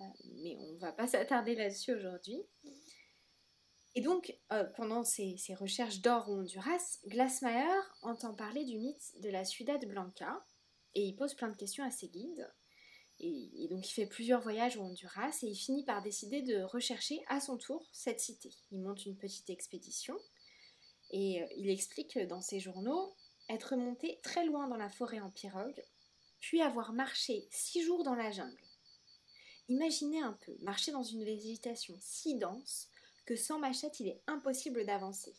euh, 0.00 0.04
mais 0.40 0.56
on 0.58 0.72
ne 0.72 0.78
va 0.78 0.92
pas 0.92 1.06
s'attarder 1.08 1.54
là-dessus 1.54 1.94
aujourd'hui. 1.94 2.42
Et 3.94 4.00
donc, 4.00 4.34
euh, 4.52 4.64
pendant 4.76 5.04
ses, 5.04 5.36
recherches 5.54 6.00
d'or 6.00 6.30
au 6.30 6.38
Honduras, 6.40 6.98
Glassmeyer 7.06 7.80
entend 8.00 8.34
parler 8.34 8.64
du 8.64 8.78
mythe 8.78 9.20
de 9.20 9.28
la 9.28 9.44
Ciudad 9.44 9.84
Blanca 9.86 10.42
et 10.94 11.02
il 11.02 11.14
pose 11.14 11.34
plein 11.34 11.48
de 11.48 11.56
questions 11.56 11.84
à 11.84 11.90
ses 11.90 12.08
guides. 12.08 12.50
Et, 13.24 13.68
donc 13.70 13.88
il 13.88 13.92
fait 13.92 14.06
plusieurs 14.06 14.40
voyages 14.40 14.76
au 14.76 14.82
Honduras 14.82 15.38
et 15.42 15.46
il 15.46 15.54
finit 15.54 15.84
par 15.84 16.02
décider 16.02 16.42
de 16.42 16.62
rechercher 16.62 17.22
à 17.28 17.40
son 17.40 17.56
tour 17.56 17.86
cette 17.92 18.20
cité. 18.20 18.50
Il 18.72 18.80
monte 18.80 19.06
une 19.06 19.16
petite 19.16 19.48
expédition 19.48 20.18
et 21.10 21.42
euh, 21.42 21.46
il 21.56 21.70
explique 21.70 22.18
dans 22.18 22.40
ses 22.40 22.58
journaux 22.58 23.14
être 23.48 23.76
monté 23.76 24.18
très 24.22 24.44
loin 24.44 24.66
dans 24.66 24.76
la 24.76 24.88
forêt 24.88 25.20
en 25.20 25.30
pirogue, 25.30 25.82
puis 26.40 26.60
avoir 26.62 26.92
marché 26.92 27.46
six 27.50 27.82
jours 27.82 28.02
dans 28.02 28.14
la 28.14 28.32
jungle. 28.32 28.56
Imaginez 29.68 30.20
un 30.20 30.36
peu, 30.44 30.56
marcher 30.60 30.90
dans 30.90 31.04
une 31.04 31.24
végétation 31.24 31.96
si 32.00 32.36
dense 32.36 32.88
que 33.24 33.36
sans 33.36 33.60
machette 33.60 34.00
il 34.00 34.08
est 34.08 34.20
impossible 34.26 34.84
d'avancer. 34.84 35.32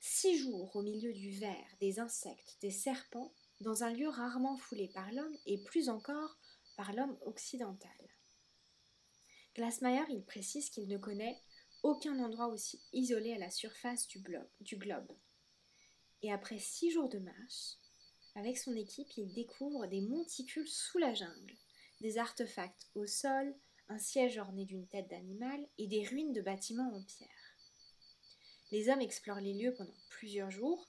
Six 0.00 0.36
jours 0.38 0.74
au 0.76 0.82
milieu 0.82 1.12
du 1.12 1.32
verre, 1.32 1.76
des 1.80 1.98
insectes, 1.98 2.56
des 2.60 2.70
serpents, 2.70 3.32
dans 3.60 3.84
un 3.84 3.92
lieu 3.92 4.08
rarement 4.08 4.56
foulé 4.56 4.88
par 4.88 5.10
l'homme 5.12 5.36
et 5.46 5.58
plus 5.62 5.88
encore 5.88 6.36
par 6.76 6.92
l'homme 6.92 7.18
occidental. 7.24 7.90
Glassmeyer, 9.54 10.04
il 10.10 10.24
précise 10.24 10.70
qu'il 10.70 10.88
ne 10.88 10.98
connaît 10.98 11.38
aucun 11.82 12.18
endroit 12.18 12.48
aussi 12.48 12.80
isolé 12.92 13.34
à 13.34 13.38
la 13.38 13.50
surface 13.50 14.06
du, 14.08 14.22
du 14.60 14.76
globe. 14.76 15.12
Et 16.22 16.32
après 16.32 16.58
six 16.58 16.90
jours 16.90 17.08
de 17.08 17.18
marche, 17.18 17.76
avec 18.34 18.56
son 18.56 18.74
équipe, 18.74 19.08
il 19.16 19.32
découvre 19.34 19.86
des 19.86 20.00
monticules 20.00 20.68
sous 20.68 20.98
la 20.98 21.12
jungle, 21.12 21.54
des 22.00 22.18
artefacts 22.18 22.88
au 22.94 23.06
sol, 23.06 23.54
un 23.88 23.98
siège 23.98 24.38
orné 24.38 24.64
d'une 24.64 24.86
tête 24.86 25.08
d'animal 25.08 25.60
et 25.76 25.86
des 25.86 26.06
ruines 26.06 26.32
de 26.32 26.40
bâtiments 26.40 26.94
en 26.94 27.02
pierre. 27.02 27.56
Les 28.70 28.88
hommes 28.88 29.02
explorent 29.02 29.40
les 29.40 29.52
lieux 29.52 29.74
pendant 29.74 29.92
plusieurs 30.08 30.50
jours, 30.50 30.88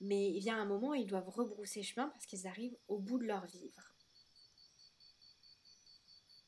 mais 0.00 0.30
il 0.30 0.40
vient 0.40 0.60
un 0.60 0.66
moment 0.66 0.90
où 0.90 0.94
ils 0.94 1.06
doivent 1.06 1.30
rebrousser 1.30 1.82
chemin 1.82 2.08
parce 2.08 2.26
qu'ils 2.26 2.46
arrivent 2.46 2.76
au 2.88 2.98
bout 2.98 3.18
de 3.18 3.24
leur 3.24 3.46
vivre. 3.46 3.93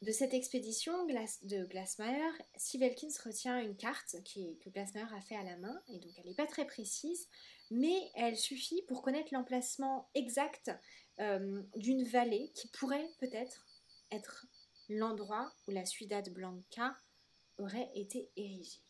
De 0.02 0.12
cette 0.12 0.34
expédition 0.34 1.06
de 1.06 1.64
Glassmeyer, 1.64 2.30
Sivelkins 2.56 3.08
retient 3.24 3.58
une 3.60 3.76
carte 3.76 4.16
que 4.24 4.68
Glassmeyer 4.68 5.06
a 5.14 5.20
fait 5.22 5.36
à 5.36 5.42
la 5.42 5.56
main, 5.56 5.82
et 5.88 5.98
donc 5.98 6.12
elle 6.18 6.26
n'est 6.26 6.34
pas 6.34 6.46
très 6.46 6.66
précise, 6.66 7.28
mais 7.70 8.10
elle 8.14 8.36
suffit 8.36 8.82
pour 8.88 9.00
connaître 9.00 9.32
l'emplacement 9.32 10.10
exact 10.14 10.70
euh, 11.18 11.62
d'une 11.76 12.04
vallée 12.04 12.52
qui 12.54 12.68
pourrait 12.68 13.10
peut-être 13.18 13.66
être 14.10 14.46
l'endroit 14.90 15.50
où 15.66 15.70
la 15.70 15.86
Ciudad 15.86 16.28
Blanca 16.30 16.94
aurait 17.56 17.90
été 17.94 18.30
érigée. 18.36 18.82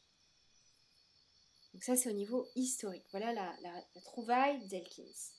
Donc 1.72 1.84
ça 1.84 1.94
c'est 1.94 2.10
au 2.10 2.14
niveau 2.14 2.48
historique, 2.56 3.06
voilà 3.12 3.32
la, 3.32 3.54
la 3.62 4.00
trouvaille 4.02 4.66
d'Elkins. 4.66 5.34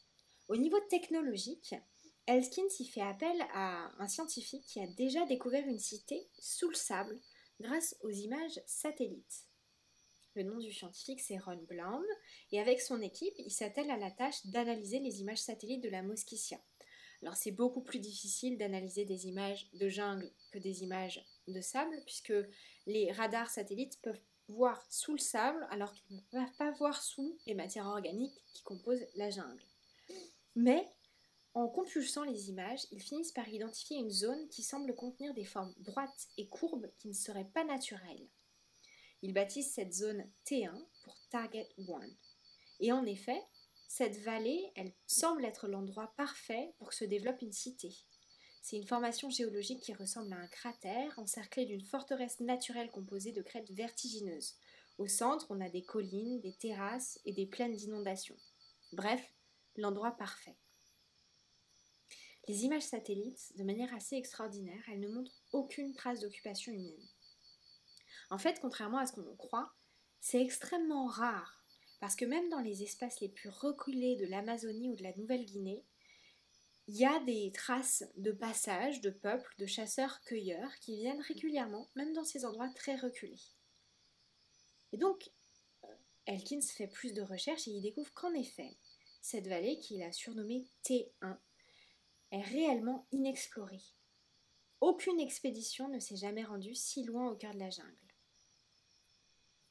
Au 0.48 0.56
niveau 0.56 0.80
technologique, 0.90 1.76
Elkins 2.28 2.68
y 2.80 2.86
fait 2.86 3.02
appel 3.02 3.42
à 3.54 3.90
un 4.00 4.08
scientifique 4.10 4.66
qui 4.66 4.82
a 4.82 4.88
déjà 4.88 5.26
découvert 5.26 5.66
une 5.66 5.80
cité 5.80 6.28
sous 6.38 6.68
le 6.68 6.76
sable 6.76 7.18
grâce 7.62 7.96
aux 8.02 8.10
images 8.10 8.62
satellites. 8.66 9.46
Le 10.36 10.44
nom 10.44 10.60
du 10.60 10.74
scientifique 10.74 11.22
c'est 11.22 11.38
Ron 11.38 11.64
Blum 11.70 12.04
et 12.52 12.60
avec 12.60 12.82
son 12.82 13.02
équipe, 13.02 13.34
il 13.38 13.50
s'attelle 13.50 13.90
à 13.90 13.98
la 13.98 14.12
tâche 14.12 14.46
d'analyser 14.48 15.00
les 15.00 15.22
images 15.22 15.42
satellites 15.42 15.82
de 15.82 15.90
la 15.90 16.04
Mosquitia. 16.04 16.60
Alors 17.22 17.38
c'est 17.38 17.52
beaucoup 17.52 17.82
plus 17.82 18.00
difficile 18.00 18.58
d'analyser 18.58 19.06
des 19.06 19.28
images 19.28 19.70
de 19.74 19.88
jungle 19.88 20.30
que 20.52 20.60
des 20.60 20.84
images 20.84 21.26
de 21.48 21.62
sable 21.62 22.04
puisque 22.06 22.34
les 22.88 23.10
radars 23.14 23.50
satellites 23.50 24.02
peuvent 24.02 24.22
voir 24.50 24.86
sous 24.90 25.14
le 25.14 25.20
sable 25.20 25.66
alors 25.72 25.94
qu'ils 25.94 26.18
ne 26.18 26.22
peuvent 26.30 26.58
pas 26.58 26.72
voir 26.72 27.02
sous 27.02 27.38
les 27.46 27.56
matières 27.56 27.88
organiques 27.88 28.44
qui 28.54 28.64
composent 28.64 29.08
la 29.16 29.30
jungle. 29.30 29.64
Mais 30.56 30.92
en 31.58 31.68
compulsant 31.68 32.24
les 32.24 32.50
images, 32.50 32.86
ils 32.92 33.02
finissent 33.02 33.32
par 33.32 33.50
identifier 33.50 33.98
une 33.98 34.12
zone 34.12 34.48
qui 34.50 34.62
semble 34.62 34.94
contenir 34.94 35.34
des 35.34 35.44
formes 35.44 35.74
droites 35.80 36.28
et 36.38 36.48
courbes 36.48 36.88
qui 37.00 37.08
ne 37.08 37.14
seraient 37.14 37.50
pas 37.52 37.64
naturelles. 37.64 38.28
Ils 39.24 39.34
baptisent 39.34 39.74
cette 39.74 39.92
zone 39.92 40.30
T1 40.46 40.86
pour 41.04 41.18
Target 41.32 41.68
1. 41.80 41.84
Et 42.80 42.92
en 42.92 43.04
effet, 43.08 43.42
cette 43.88 44.18
vallée, 44.20 44.72
elle 44.76 44.94
semble 45.08 45.46
être 45.46 45.68
l'endroit 45.68 46.14
parfait 46.16 46.76
pour 46.78 46.90
que 46.90 46.96
se 46.96 47.06
développe 47.06 47.42
une 47.42 47.52
cité. 47.52 47.92
C'est 48.62 48.78
une 48.78 48.86
formation 48.86 49.32
géologique 49.32 49.82
qui 49.82 49.96
ressemble 49.96 50.34
à 50.34 50.38
un 50.38 50.48
cratère 50.50 51.18
encerclé 51.18 51.66
d'une 51.66 51.84
forteresse 51.84 52.40
naturelle 52.40 52.92
composée 52.92 53.32
de 53.32 53.42
crêtes 53.42 53.72
vertigineuses. 53.72 54.58
Au 55.00 55.08
centre, 55.08 55.48
on 55.50 55.60
a 55.62 55.70
des 55.70 55.84
collines, 55.84 56.40
des 56.40 56.54
terrasses 56.54 57.20
et 57.26 57.34
des 57.34 57.48
plaines 57.48 57.76
d'inondations. 57.76 58.38
Bref, 58.92 59.34
l'endroit 59.76 60.12
parfait. 60.12 60.56
Les 62.48 62.64
images 62.64 62.84
satellites, 62.84 63.52
de 63.58 63.64
manière 63.64 63.94
assez 63.94 64.16
extraordinaire, 64.16 64.82
elles 64.88 65.02
ne 65.02 65.10
montrent 65.10 65.44
aucune 65.52 65.94
trace 65.94 66.22
d'occupation 66.22 66.72
humaine. 66.72 67.08
En 68.30 68.38
fait, 68.38 68.60
contrairement 68.62 69.00
à 69.00 69.06
ce 69.06 69.14
qu'on 69.14 69.36
croit, 69.36 69.74
c'est 70.22 70.42
extrêmement 70.42 71.08
rare, 71.08 71.66
parce 72.00 72.16
que 72.16 72.26
même 72.26 72.48
dans 72.50 72.62
les 72.62 72.84
espaces 72.84 73.20
les 73.20 73.30
plus 73.30 73.50
reculés 73.50 74.16
de 74.16 74.26
l'Amazonie 74.26 74.90
ou 74.90 74.96
de 74.96 75.04
la 75.04 75.16
Nouvelle-Guinée, 75.18 75.84
il 76.88 76.96
y 76.96 77.06
a 77.06 77.20
des 77.26 77.52
traces 77.54 78.06
de 78.16 78.32
passage 78.32 79.02
de 79.02 79.10
peuples, 79.10 79.54
de 79.58 79.66
chasseurs-cueilleurs 79.66 80.74
qui 80.80 80.96
viennent 80.96 81.22
régulièrement, 81.22 81.90
même 81.96 82.14
dans 82.14 82.24
ces 82.24 82.46
endroits 82.46 82.70
très 82.70 82.96
reculés. 82.96 83.42
Et 84.94 84.98
donc, 84.98 85.30
euh, 85.84 85.88
Elkins 86.28 86.62
fait 86.62 86.88
plus 86.88 87.14
de 87.14 87.22
recherches 87.22 87.68
et 87.68 87.72
il 87.72 87.82
découvre 87.82 88.14
qu'en 88.14 88.34
effet, 88.34 88.78
cette 89.22 89.48
vallée 89.48 89.80
qu'il 89.80 90.02
a 90.02 90.14
surnommée 90.14 90.66
T1 90.86 91.38
est 92.32 92.42
réellement 92.42 93.08
inexplorée. 93.12 93.84
Aucune 94.82 95.20
expédition 95.20 95.90
ne 95.90 96.00
s'est 96.00 96.18
jamais 96.18 96.44
rendue 96.44 96.76
si 96.76 97.04
loin 97.04 97.30
au 97.30 97.36
cœur 97.36 97.54
de 97.54 97.60
la 97.60 97.70
jungle. 97.70 97.96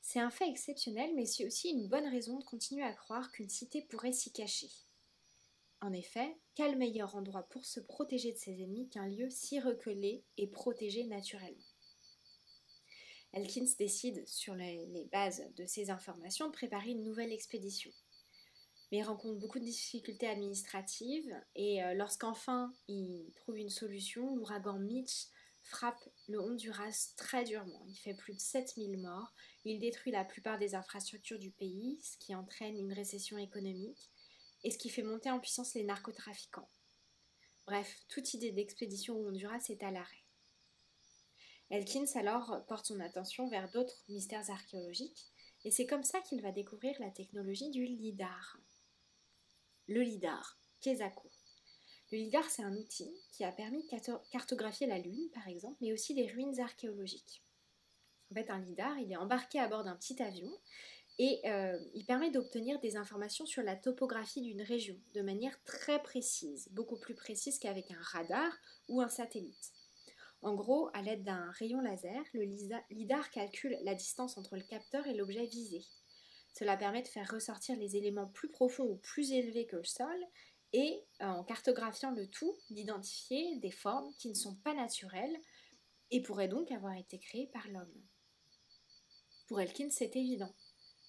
C'est 0.00 0.20
un 0.20 0.30
fait 0.30 0.48
exceptionnel, 0.48 1.12
mais 1.14 1.26
c'est 1.26 1.46
aussi 1.46 1.70
une 1.70 1.88
bonne 1.88 2.06
raison 2.06 2.38
de 2.38 2.44
continuer 2.44 2.84
à 2.84 2.92
croire 2.92 3.30
qu'une 3.32 3.48
cité 3.48 3.82
pourrait 3.82 4.12
s'y 4.12 4.32
cacher. 4.32 4.70
En 5.80 5.92
effet, 5.92 6.38
quel 6.54 6.76
meilleur 6.76 7.16
endroit 7.16 7.48
pour 7.48 7.64
se 7.64 7.80
protéger 7.80 8.32
de 8.32 8.38
ses 8.38 8.62
ennemis 8.62 8.88
qu'un 8.88 9.08
lieu 9.08 9.28
si 9.30 9.60
reculé 9.60 10.24
et 10.36 10.46
protégé 10.46 11.04
naturellement? 11.04 11.62
Elkins 13.32 13.74
décide, 13.78 14.26
sur 14.26 14.54
les, 14.54 15.08
bases 15.12 15.44
de 15.56 15.66
ces 15.66 15.90
informations, 15.90 16.46
de 16.46 16.52
préparer 16.52 16.90
une 16.90 17.02
nouvelle 17.02 17.32
expédition 17.32 17.90
mais 18.90 18.98
il 18.98 19.02
rencontre 19.02 19.38
beaucoup 19.38 19.58
de 19.58 19.64
difficultés 19.64 20.28
administratives 20.28 21.34
et 21.54 21.82
euh, 21.82 21.94
lorsqu'enfin 21.94 22.72
il 22.88 23.32
trouve 23.34 23.58
une 23.58 23.70
solution, 23.70 24.36
l'ouragan 24.36 24.78
Mitch 24.78 25.28
frappe 25.62 26.08
le 26.28 26.40
Honduras 26.40 27.12
très 27.16 27.44
durement. 27.44 27.84
Il 27.88 27.96
fait 27.96 28.14
plus 28.14 28.34
de 28.34 28.40
7000 28.40 28.98
morts, 28.98 29.34
il 29.64 29.80
détruit 29.80 30.12
la 30.12 30.24
plupart 30.24 30.58
des 30.58 30.74
infrastructures 30.74 31.40
du 31.40 31.50
pays, 31.50 32.00
ce 32.02 32.16
qui 32.18 32.34
entraîne 32.34 32.78
une 32.78 32.92
récession 32.92 33.36
économique 33.36 34.10
et 34.62 34.70
ce 34.70 34.78
qui 34.78 34.88
fait 34.88 35.02
monter 35.02 35.30
en 35.30 35.40
puissance 35.40 35.74
les 35.74 35.84
narcotrafiquants. 35.84 36.70
Bref, 37.66 38.04
toute 38.08 38.32
idée 38.34 38.52
d'expédition 38.52 39.16
au 39.16 39.28
Honduras 39.28 39.64
est 39.68 39.82
à 39.82 39.90
l'arrêt. 39.90 40.24
Elkins 41.70 42.06
alors 42.14 42.64
porte 42.68 42.86
son 42.86 43.00
attention 43.00 43.48
vers 43.48 43.68
d'autres 43.72 44.04
mystères 44.08 44.48
archéologiques 44.50 45.32
et 45.64 45.72
c'est 45.72 45.86
comme 45.86 46.04
ça 46.04 46.20
qu'il 46.20 46.40
va 46.42 46.52
découvrir 46.52 46.94
la 47.00 47.10
technologie 47.10 47.70
du 47.70 47.84
lidar 47.84 48.56
le 49.88 50.02
LIDAR, 50.02 50.58
Kesako. 50.80 51.30
Le 52.12 52.18
LIDAR, 52.18 52.48
c'est 52.48 52.62
un 52.62 52.76
outil 52.76 53.10
qui 53.32 53.44
a 53.44 53.52
permis 53.52 53.82
de 53.82 54.30
cartographier 54.30 54.86
la 54.86 54.98
Lune, 54.98 55.28
par 55.34 55.48
exemple, 55.48 55.76
mais 55.80 55.92
aussi 55.92 56.14
les 56.14 56.26
ruines 56.26 56.60
archéologiques. 56.60 57.42
En 58.30 58.34
fait, 58.34 58.50
un 58.50 58.60
LIDAR, 58.60 58.98
il 58.98 59.12
est 59.12 59.16
embarqué 59.16 59.60
à 59.60 59.68
bord 59.68 59.84
d'un 59.84 59.96
petit 59.96 60.20
avion 60.22 60.50
et 61.18 61.40
euh, 61.46 61.78
il 61.94 62.04
permet 62.04 62.30
d'obtenir 62.30 62.78
des 62.80 62.96
informations 62.96 63.46
sur 63.46 63.62
la 63.62 63.76
topographie 63.76 64.42
d'une 64.42 64.62
région 64.62 64.96
de 65.14 65.22
manière 65.22 65.62
très 65.64 66.02
précise, 66.02 66.68
beaucoup 66.72 66.98
plus 66.98 67.14
précise 67.14 67.58
qu'avec 67.58 67.90
un 67.90 68.02
radar 68.02 68.52
ou 68.88 69.00
un 69.00 69.08
satellite. 69.08 69.72
En 70.42 70.54
gros, 70.54 70.90
à 70.92 71.02
l'aide 71.02 71.24
d'un 71.24 71.50
rayon 71.52 71.80
laser, 71.80 72.22
le 72.34 72.42
LIDAR 72.90 73.30
calcule 73.30 73.78
la 73.82 73.94
distance 73.94 74.36
entre 74.36 74.56
le 74.56 74.62
capteur 74.62 75.06
et 75.06 75.14
l'objet 75.14 75.46
visé. 75.46 75.82
Cela 76.58 76.78
permet 76.78 77.02
de 77.02 77.08
faire 77.08 77.30
ressortir 77.30 77.76
les 77.76 77.96
éléments 77.96 78.28
plus 78.28 78.48
profonds 78.48 78.88
ou 78.88 78.96
plus 78.96 79.32
élevés 79.32 79.66
que 79.66 79.76
le 79.76 79.84
sol 79.84 80.16
et, 80.72 81.04
euh, 81.20 81.26
en 81.26 81.44
cartographiant 81.44 82.12
le 82.12 82.26
tout, 82.28 82.56
d'identifier 82.70 83.56
des 83.56 83.70
formes 83.70 84.10
qui 84.18 84.30
ne 84.30 84.34
sont 84.34 84.54
pas 84.56 84.72
naturelles 84.72 85.36
et 86.10 86.22
pourraient 86.22 86.48
donc 86.48 86.70
avoir 86.72 86.94
été 86.94 87.18
créées 87.18 87.50
par 87.52 87.68
l'homme. 87.68 87.92
Pour 89.48 89.60
Elkins, 89.60 89.90
c'est 89.90 90.16
évident. 90.16 90.54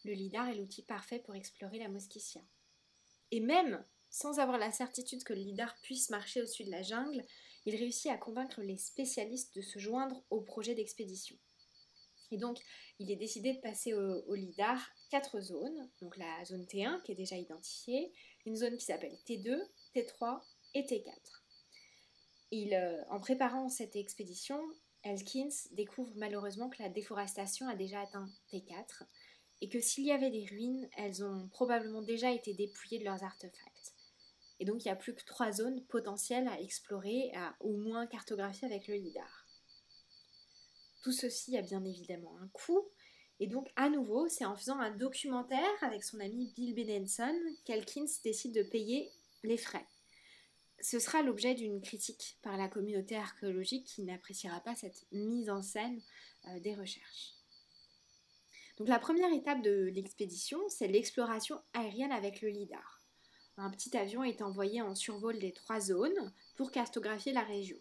Le 0.04 0.12
lidar 0.12 0.50
est 0.50 0.56
l'outil 0.56 0.84
parfait 0.84 1.20
pour 1.20 1.36
explorer 1.36 1.80
la 1.80 1.88
Mosquitia. 1.88 2.42
Et 3.32 3.40
même 3.40 3.86
sans 4.10 4.40
avoir 4.40 4.58
la 4.58 4.74
certitude 4.74 5.24
que 5.24 5.34
le 5.34 5.40
lidar 5.40 5.78
puisse 5.82 6.10
marcher 6.10 6.42
au-dessus 6.42 6.66
de 6.66 6.72
la 6.72 6.82
jungle, 6.82 7.26
il 7.66 7.76
réussit 7.78 8.12
à 8.12 8.18
convaincre 8.18 8.62
les 8.62 8.78
spécialistes 8.78 9.56
de 9.56 9.62
se 9.62 9.80
joindre 9.80 10.22
au 10.30 10.42
projet 10.42 10.76
d'expédition. 10.76 11.38
Et 12.32 12.38
donc, 12.38 12.60
il 13.00 13.12
est 13.12 13.16
décidé 13.16 13.54
de 13.54 13.60
passer 13.60 13.94
au, 13.94 14.34
LIDAR 14.34 14.80
quatre 15.10 15.40
zones. 15.40 15.90
Donc 16.02 16.18
la 16.18 16.44
zone 16.46 16.66
T1 16.66 17.02
qui 17.04 17.14
est 17.14 17.16
déjà 17.16 17.38
identifiée, 17.38 18.12
une 18.46 18.56
zone 18.56 18.78
qui 18.78 18.86
s'appelle 18.86 19.18
T2, 19.28 19.58
T3 19.96 20.42
et 20.74 20.84
T4. 20.84 21.12
Il, 22.52 22.74
euh, 22.74 23.04
en 23.10 23.20
préparant 23.20 23.70
cette 23.70 23.96
expédition, 23.96 24.60
Elkins 25.04 25.50
découvre 25.72 26.14
malheureusement 26.16 26.70
que 26.70 26.82
la 26.82 26.90
déforestation 26.90 27.68
a 27.68 27.76
déjà 27.76 28.02
atteint 28.02 28.30
T4 28.52 29.04
et 29.62 29.70
que 29.70 29.80
s'il 29.80 30.06
y 30.06 30.12
avait 30.12 30.30
des 30.30 30.46
ruines, 30.46 30.88
elles 30.98 31.24
ont 31.24 31.48
probablement 31.50 32.02
déjà 32.02 32.32
été 32.32 32.54
dépouillées 32.54 33.00
de 33.00 33.06
leurs 33.06 33.24
artefacts. 33.24 33.94
Et 34.60 34.66
donc 34.66 34.84
il 34.84 34.88
n'y 34.88 34.92
a 34.92 34.96
plus 34.96 35.14
que 35.14 35.24
trois 35.26 35.52
zones 35.52 35.84
potentielles 35.86 36.48
à 36.48 36.60
explorer, 36.60 37.32
à 37.36 37.56
au 37.60 37.76
moins 37.78 38.08
cartographier 38.08 38.68
avec 38.68 38.88
le 38.88 38.96
LIDAR. 38.96 39.47
Tout 41.08 41.14
ceci 41.14 41.56
a 41.56 41.62
bien 41.62 41.86
évidemment 41.86 42.38
un 42.42 42.50
coût, 42.50 42.86
et 43.40 43.48
donc 43.48 43.70
à 43.78 43.88
nouveau, 43.88 44.28
c'est 44.28 44.44
en 44.44 44.58
faisant 44.58 44.78
un 44.78 44.92
documentaire 44.92 45.64
avec 45.80 46.04
son 46.04 46.20
ami 46.20 46.52
Bill 46.54 46.76
Benenson 46.76 47.34
qu'Elkins 47.64 48.12
décide 48.26 48.54
de 48.54 48.62
payer 48.62 49.10
les 49.42 49.56
frais. 49.56 49.88
Ce 50.82 51.00
sera 51.00 51.22
l'objet 51.22 51.56
d'une 51.56 51.80
critique 51.80 52.38
par 52.42 52.58
la 52.58 52.68
communauté 52.68 53.16
archéologique 53.16 53.86
qui 53.86 54.04
n'appréciera 54.04 54.60
pas 54.60 54.76
cette 54.76 55.06
mise 55.14 55.50
en 55.50 55.62
scène 55.62 56.02
euh, 56.50 56.60
des 56.60 56.76
recherches. 56.76 57.36
Donc 58.78 58.90
la 58.90 59.00
première 59.00 59.32
étape 59.32 59.62
de 59.62 59.90
l'expédition, 59.96 60.60
c'est 60.68 60.90
l'exploration 60.90 61.62
aérienne 61.72 62.12
avec 62.12 62.42
le 62.42 62.50
LIDAR. 62.50 63.02
Un 63.56 63.72
petit 63.72 63.96
avion 63.96 64.26
est 64.26 64.42
envoyé 64.42 64.82
en 64.82 64.94
survol 64.94 65.40
des 65.40 65.54
trois 65.54 65.80
zones 65.80 66.34
pour 66.58 66.70
cartographier 66.70 67.32
la 67.32 67.44
région. 67.44 67.78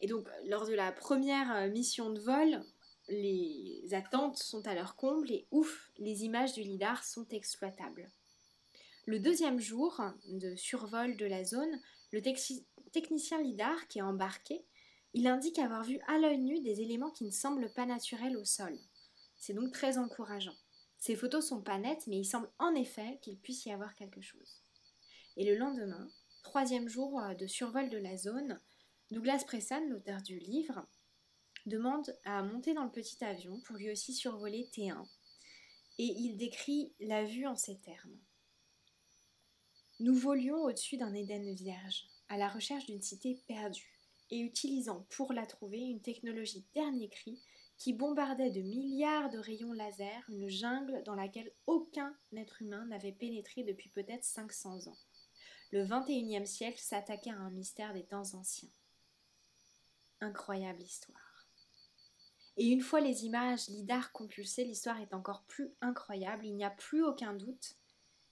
Et 0.00 0.06
donc 0.06 0.28
lors 0.46 0.66
de 0.66 0.74
la 0.74 0.92
première 0.92 1.54
euh, 1.54 1.68
mission 1.68 2.10
de 2.10 2.20
vol, 2.20 2.62
les 3.08 3.82
attentes 3.92 4.36
sont 4.36 4.66
à 4.66 4.74
leur 4.74 4.96
comble 4.96 5.30
et 5.30 5.46
ouf, 5.50 5.90
les 5.98 6.24
images 6.24 6.52
du 6.52 6.62
LIDAR 6.62 7.04
sont 7.04 7.26
exploitables. 7.28 8.10
Le 9.06 9.18
deuxième 9.18 9.58
jour 9.58 10.02
de 10.26 10.54
survol 10.54 11.16
de 11.16 11.24
la 11.24 11.42
zone, 11.42 11.80
le 12.12 12.20
technicien 12.20 13.40
LIDAR 13.40 13.88
qui 13.88 14.00
est 14.00 14.02
embarqué, 14.02 14.64
il 15.14 15.26
indique 15.26 15.58
avoir 15.58 15.84
vu 15.84 15.98
à 16.06 16.18
l'œil 16.18 16.38
nu 16.38 16.60
des 16.60 16.82
éléments 16.82 17.10
qui 17.10 17.24
ne 17.24 17.30
semblent 17.30 17.72
pas 17.72 17.86
naturels 17.86 18.36
au 18.36 18.44
sol. 18.44 18.78
C'est 19.36 19.54
donc 19.54 19.72
très 19.72 19.96
encourageant. 19.96 20.56
Ces 20.98 21.16
photos 21.16 21.46
sont 21.46 21.62
pas 21.62 21.78
nettes, 21.78 22.06
mais 22.06 22.18
il 22.18 22.24
semble 22.24 22.50
en 22.58 22.74
effet 22.74 23.18
qu'il 23.22 23.38
puisse 23.38 23.64
y 23.64 23.72
avoir 23.72 23.94
quelque 23.94 24.20
chose. 24.20 24.62
Et 25.36 25.44
le 25.44 25.56
lendemain, 25.56 26.10
troisième 26.42 26.88
jour 26.88 27.20
de 27.38 27.46
survol 27.46 27.88
de 27.88 27.98
la 27.98 28.16
zone, 28.16 28.60
Douglas 29.10 29.42
Presson, 29.46 29.80
l'auteur 29.88 30.20
du 30.20 30.38
livre, 30.38 30.86
demande 31.64 32.14
à 32.24 32.42
monter 32.42 32.74
dans 32.74 32.84
le 32.84 32.90
petit 32.90 33.24
avion 33.24 33.58
pour 33.60 33.76
lui 33.76 33.90
aussi 33.90 34.12
survoler 34.12 34.68
T1. 34.70 35.02
Et 35.98 36.04
il 36.04 36.36
décrit 36.36 36.92
la 37.00 37.24
vue 37.24 37.46
en 37.46 37.56
ces 37.56 37.78
termes. 37.78 38.18
Nous 40.00 40.14
volions 40.14 40.62
au-dessus 40.62 40.98
d'un 40.98 41.14
Éden 41.14 41.54
vierge, 41.54 42.06
à 42.28 42.36
la 42.36 42.48
recherche 42.48 42.84
d'une 42.84 43.00
cité 43.00 43.40
perdue, 43.48 43.98
et 44.30 44.40
utilisant 44.40 45.06
pour 45.08 45.32
la 45.32 45.46
trouver 45.46 45.80
une 45.80 46.02
technologie 46.02 46.66
dernier 46.74 47.08
cri 47.08 47.40
qui 47.78 47.94
bombardait 47.94 48.50
de 48.50 48.60
milliards 48.60 49.30
de 49.30 49.38
rayons 49.38 49.72
laser 49.72 50.22
une 50.28 50.48
jungle 50.50 51.02
dans 51.04 51.14
laquelle 51.14 51.50
aucun 51.66 52.14
être 52.36 52.60
humain 52.60 52.84
n'avait 52.84 53.12
pénétré 53.12 53.64
depuis 53.64 53.88
peut-être 53.88 54.24
500 54.24 54.88
ans. 54.88 54.98
Le 55.70 55.86
XXIe 55.86 56.46
siècle 56.46 56.80
s'attaquait 56.80 57.30
à 57.30 57.38
un 57.38 57.50
mystère 57.50 57.94
des 57.94 58.04
temps 58.04 58.34
anciens. 58.34 58.68
Incroyable 60.20 60.82
histoire. 60.82 61.48
Et 62.56 62.66
une 62.66 62.80
fois 62.80 63.00
les 63.00 63.24
images 63.24 63.68
lidar 63.68 64.12
compulsées, 64.12 64.64
l'histoire 64.64 65.00
est 65.00 65.14
encore 65.14 65.44
plus 65.44 65.72
incroyable, 65.80 66.44
il 66.44 66.56
n'y 66.56 66.64
a 66.64 66.70
plus 66.70 67.04
aucun 67.04 67.34
doute 67.34 67.76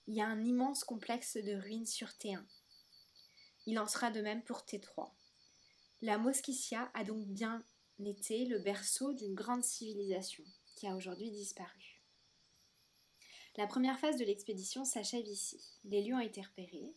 il 0.07 0.15
y 0.15 0.21
a 0.21 0.27
un 0.27 0.45
immense 0.45 0.85
complexe 0.85 1.37
de 1.37 1.55
ruines 1.55 1.87
sur 1.87 2.09
T1. 2.09 2.43
Il 3.67 3.79
en 3.79 3.87
sera 3.87 4.11
de 4.11 4.21
même 4.21 4.43
pour 4.43 4.61
T3. 4.61 5.11
La 6.03 6.19
Mosquitia 6.19 6.91
a 6.95 7.03
donc 7.03 7.27
bien 7.27 7.65
été 8.05 8.45
le 8.45 8.61
berceau 8.61 9.13
d'une 9.15 9.35
grande 9.35 9.65
civilisation 9.65 10.45
qui 10.77 10.87
a 10.87 10.95
aujourd'hui 10.95 11.31
disparu. 11.31 12.03
La 13.57 13.67
première 13.67 13.99
phase 13.99 14.17
de 14.17 14.25
l'expédition 14.25 14.85
s'achève 14.85 15.27
ici. 15.27 15.59
Les 15.85 16.03
lieux 16.03 16.15
ont 16.15 16.21
été 16.21 16.43
repérés 16.43 16.95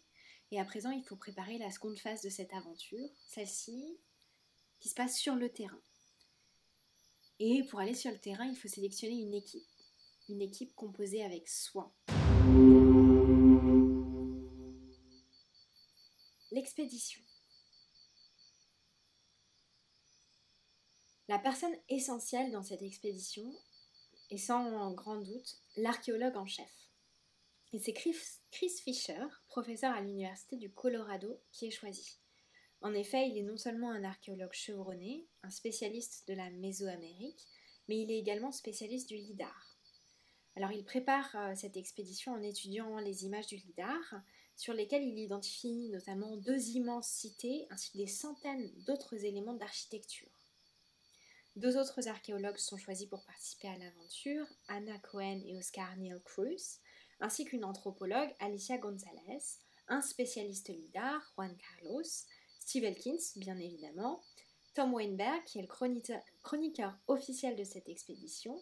et 0.52 0.60
à 0.60 0.65
présent 0.65 0.91
il 0.91 1.04
faut 1.04 1.15
préparer 1.15 1.58
la 1.58 1.71
seconde 1.71 1.97
phase 1.97 2.21
de 2.21 2.30
cette 2.30 2.54
aventure, 2.54 3.10
celle-ci 3.28 3.97
qui 4.80 4.89
se 4.89 4.96
passe 4.96 5.18
sur 5.18 5.36
le 5.36 5.50
terrain. 5.50 5.82
Et 7.39 7.63
pour 7.63 7.80
aller 7.80 7.94
sur 7.94 8.12
le 8.12 8.20
terrain, 8.20 8.46
il 8.46 8.56
faut 8.56 8.68
sélectionner 8.68 9.22
une 9.22 9.34
équipe, 9.34 9.68
une 10.28 10.42
équipe 10.42 10.76
composée 10.76 11.24
avec 11.24 11.48
soin. 11.48 11.92
L'expédition. 16.52 17.22
La 21.28 21.39
personne 21.39 21.76
essentielle 21.89 22.52
dans 22.52 22.63
cette 22.63 22.82
expédition 22.82 23.54
est 24.32 24.38
sans 24.38 24.92
grand 24.94 25.18
doute 25.18 25.58
l'archéologue 25.78 26.38
en 26.38 26.46
chef. 26.46 26.72
Et 27.72 27.80
c'est 27.80 27.94
Chris 27.94 28.15
Fisher, 28.52 29.26
professeur 29.48 29.94
à 29.94 30.02
l'Université 30.02 30.58
du 30.58 30.72
Colorado, 30.72 31.39
qui 31.52 31.68
est 31.68 31.72
choisi. 31.72 32.18
En 32.82 32.94
effet, 32.94 33.28
il 33.30 33.38
est 33.38 33.44
non 33.44 33.58
seulement 33.58 33.92
un 33.92 34.04
archéologue 34.04 34.54
chevronné, 34.54 35.28
un 35.44 35.50
spécialiste 35.50 36.28
de 36.28 36.34
la 36.34 36.50
Mésoamérique, 36.50 37.46
mais 37.88 38.00
il 38.00 38.12
est 38.12 38.20
également 38.20 38.52
spécialiste 38.52 39.10
du 39.10 39.15
LIDAR. 39.15 39.78
Alors 40.56 40.72
il 40.72 40.84
prépare 40.84 41.36
euh, 41.36 41.56
cette 41.56 41.78
expédition 41.78 42.34
en 42.34 42.42
étudiant 42.42 42.98
les 43.00 43.26
images 43.26 43.48
du 43.48 43.56
LIDAR, 43.56 44.22
sur 44.56 44.74
lesquelles 44.74 45.04
il 45.04 45.18
identifie 45.18 45.89
notamment 45.89 46.36
deux 46.38 46.70
immenses 46.72 47.08
cités 47.08 47.65
ainsi 47.70 47.92
que 47.92 47.98
des 47.98 48.08
centaines 48.08 48.70
d'autres 48.86 49.26
éléments 49.26 49.54
d'architecture. 49.54 50.28
Deux 51.56 51.78
autres 51.78 52.08
archéologues 52.08 52.58
sont 52.58 52.78
choisis 52.78 53.08
pour 53.08 53.24
participer 53.24 53.70
à 53.70 53.78
l'aventure, 53.78 54.46
Anna 54.68 54.98
Cohen 55.00 55.42
et 55.46 55.58
Oscar 55.58 55.96
Neil 55.98 56.20
Cruz, 56.24 56.80
ainsi 57.20 57.46
qu'une 57.46 57.65
anthropologue, 57.65 58.34
Alicia 58.39 58.78
Gonzalez, 58.78 59.44
un 59.88 60.02
spécialiste 60.02 60.70
LIDAR, 60.70 61.22
Juan 61.36 61.56
Carlos, 61.58 62.04
Steve 62.69 62.84
Elkins, 62.84 63.17
bien 63.38 63.58
évidemment, 63.58 64.21
Tom 64.75 64.93
Weinberg, 64.93 65.43
qui 65.45 65.58
est 65.58 65.63
le 65.63 66.21
chroniqueur 66.43 66.93
officiel 67.08 67.55
de 67.55 67.63
cette 67.63 67.89
expédition, 67.89 68.62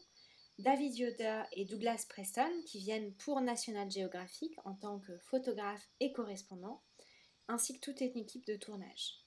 David 0.59 0.95
Yoder 0.95 1.43
et 1.51 1.65
Douglas 1.65 2.05
Preston 2.07 2.63
qui 2.65 2.79
viennent 2.79 3.13
pour 3.15 3.41
National 3.41 3.91
Geographic 3.91 4.53
en 4.63 4.75
tant 4.75 4.99
que 4.99 5.17
photographes 5.17 5.89
et 5.99 6.13
correspondants, 6.13 6.81
ainsi 7.49 7.73
que 7.73 7.81
toute 7.81 7.99
une 7.99 8.15
équipe 8.15 8.47
de 8.47 8.55
tournage. 8.55 9.25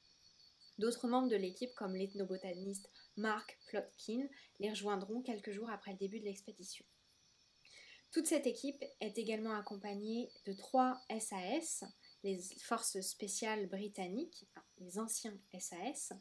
D'autres 0.78 1.08
membres 1.08 1.28
de 1.28 1.36
l'équipe, 1.36 1.74
comme 1.74 1.94
l'ethnobotaniste 1.94 2.88
Mark 3.18 3.58
Plotkin, 3.66 4.26
les 4.60 4.70
rejoindront 4.70 5.20
quelques 5.20 5.50
jours 5.50 5.68
après 5.68 5.92
le 5.92 5.98
début 5.98 6.20
de 6.20 6.24
l'expédition. 6.24 6.86
Toute 8.12 8.26
cette 8.26 8.46
équipe 8.46 8.82
est 9.00 9.18
également 9.18 9.52
accompagnée 9.52 10.32
de 10.46 10.54
trois 10.54 10.98
SAS, 11.20 11.84
les 12.22 12.40
forces 12.60 13.00
spéciales 13.00 13.66
britanniques, 13.66 14.46
les 14.78 14.98
anciens 14.98 15.38
SAS, 15.58 16.12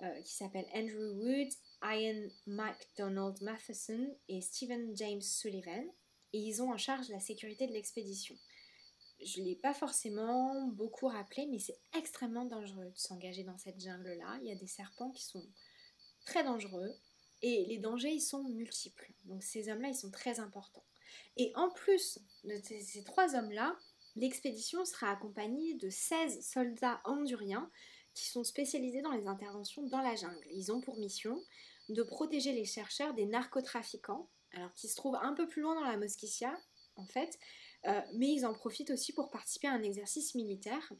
euh, 0.00 0.22
qui 0.22 0.34
s'appellent 0.34 0.68
Andrew 0.72 1.12
Wood, 1.14 1.48
Ian 1.82 2.28
MacDonald 2.46 3.40
Matheson 3.42 4.16
et 4.28 4.40
Stephen 4.40 4.96
James 4.96 5.20
Sullivan, 5.20 5.84
et 6.32 6.38
ils 6.38 6.62
ont 6.62 6.72
en 6.72 6.78
charge 6.78 7.08
la 7.08 7.20
sécurité 7.20 7.66
de 7.66 7.72
l'expédition. 7.72 8.36
Je 9.22 9.40
ne 9.40 9.46
l'ai 9.46 9.56
pas 9.56 9.74
forcément 9.74 10.68
beaucoup 10.68 11.08
rappelé, 11.08 11.46
mais 11.46 11.58
c'est 11.58 11.78
extrêmement 11.94 12.46
dangereux 12.46 12.90
de 12.90 12.98
s'engager 12.98 13.44
dans 13.44 13.58
cette 13.58 13.78
jungle-là. 13.78 14.38
Il 14.40 14.48
y 14.48 14.52
a 14.52 14.56
des 14.56 14.66
serpents 14.66 15.10
qui 15.10 15.24
sont 15.24 15.46
très 16.24 16.44
dangereux, 16.44 16.94
et 17.42 17.66
les 17.66 17.78
dangers, 17.78 18.12
ils 18.12 18.20
sont 18.20 18.44
multiples. 18.44 19.12
Donc 19.24 19.42
ces 19.42 19.68
hommes-là, 19.68 19.88
ils 19.88 19.94
sont 19.94 20.10
très 20.10 20.40
importants. 20.40 20.84
Et 21.36 21.52
en 21.56 21.70
plus 21.70 22.18
de 22.44 22.60
ces 22.62 23.04
trois 23.04 23.34
hommes-là, 23.34 23.76
l'expédition 24.16 24.84
sera 24.84 25.10
accompagnée 25.10 25.74
de 25.74 25.88
16 25.88 26.46
soldats 26.46 27.00
anduriens 27.04 27.70
qui 28.14 28.26
sont 28.26 28.44
spécialisés 28.44 29.02
dans 29.02 29.12
les 29.12 29.26
interventions 29.26 29.82
dans 29.86 30.02
la 30.02 30.16
jungle. 30.16 30.46
Ils 30.50 30.72
ont 30.72 30.80
pour 30.80 30.98
mission 30.98 31.42
de 31.88 32.02
protéger 32.02 32.52
les 32.52 32.64
chercheurs 32.64 33.14
des 33.14 33.26
narcotrafiquants, 33.26 34.28
alors 34.52 34.72
qui 34.74 34.88
se 34.88 34.96
trouvent 34.96 35.18
un 35.20 35.34
peu 35.34 35.48
plus 35.48 35.62
loin 35.62 35.74
dans 35.74 35.86
la 35.86 35.96
Mosquitia, 35.96 36.56
en 36.96 37.06
fait, 37.06 37.38
euh, 37.86 38.00
mais 38.14 38.28
ils 38.28 38.46
en 38.46 38.52
profitent 38.52 38.90
aussi 38.90 39.12
pour 39.12 39.30
participer 39.30 39.68
à 39.68 39.72
un 39.72 39.82
exercice 39.82 40.34
militaire, 40.34 40.92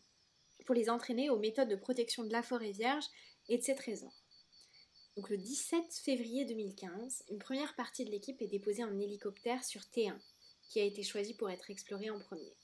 pour 0.66 0.74
les 0.74 0.90
entraîner 0.90 1.30
aux 1.30 1.38
méthodes 1.38 1.68
de 1.68 1.76
protection 1.76 2.24
de 2.24 2.32
la 2.32 2.42
forêt 2.42 2.72
vierge 2.72 3.06
et 3.48 3.58
de 3.58 3.62
ses 3.62 3.74
trésors. 3.74 4.24
Donc 5.16 5.28
le 5.30 5.36
17 5.36 5.92
février 6.04 6.44
2015, 6.44 7.24
une 7.30 7.38
première 7.38 7.74
partie 7.74 8.04
de 8.04 8.10
l'équipe 8.10 8.40
est 8.40 8.46
déposée 8.46 8.84
en 8.84 8.98
hélicoptère 8.98 9.64
sur 9.64 9.82
T1, 9.82 10.16
qui 10.68 10.80
a 10.80 10.84
été 10.84 11.02
choisi 11.02 11.34
pour 11.34 11.50
être 11.50 11.70
exploré 11.70 12.10
en 12.10 12.20
premier. 12.20 12.54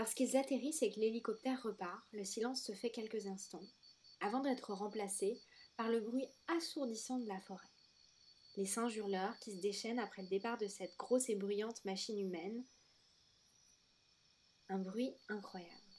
Lorsqu'ils 0.00 0.34
atterrissent 0.38 0.80
et 0.80 0.90
que 0.90 0.98
l'hélicoptère 0.98 1.62
repart, 1.62 2.02
le 2.12 2.24
silence 2.24 2.64
se 2.64 2.72
fait 2.72 2.88
quelques 2.88 3.26
instants, 3.26 3.66
avant 4.20 4.40
d'être 4.40 4.72
remplacé 4.72 5.38
par 5.76 5.90
le 5.90 6.00
bruit 6.00 6.26
assourdissant 6.46 7.18
de 7.18 7.28
la 7.28 7.38
forêt. 7.42 7.68
Les 8.56 8.64
singes 8.64 8.96
hurleurs 8.96 9.38
qui 9.40 9.54
se 9.54 9.60
déchaînent 9.60 9.98
après 9.98 10.22
le 10.22 10.28
départ 10.28 10.56
de 10.56 10.68
cette 10.68 10.96
grosse 10.96 11.28
et 11.28 11.34
bruyante 11.34 11.84
machine 11.84 12.18
humaine. 12.18 12.64
Un 14.70 14.78
bruit 14.78 15.12
incroyable. 15.28 15.92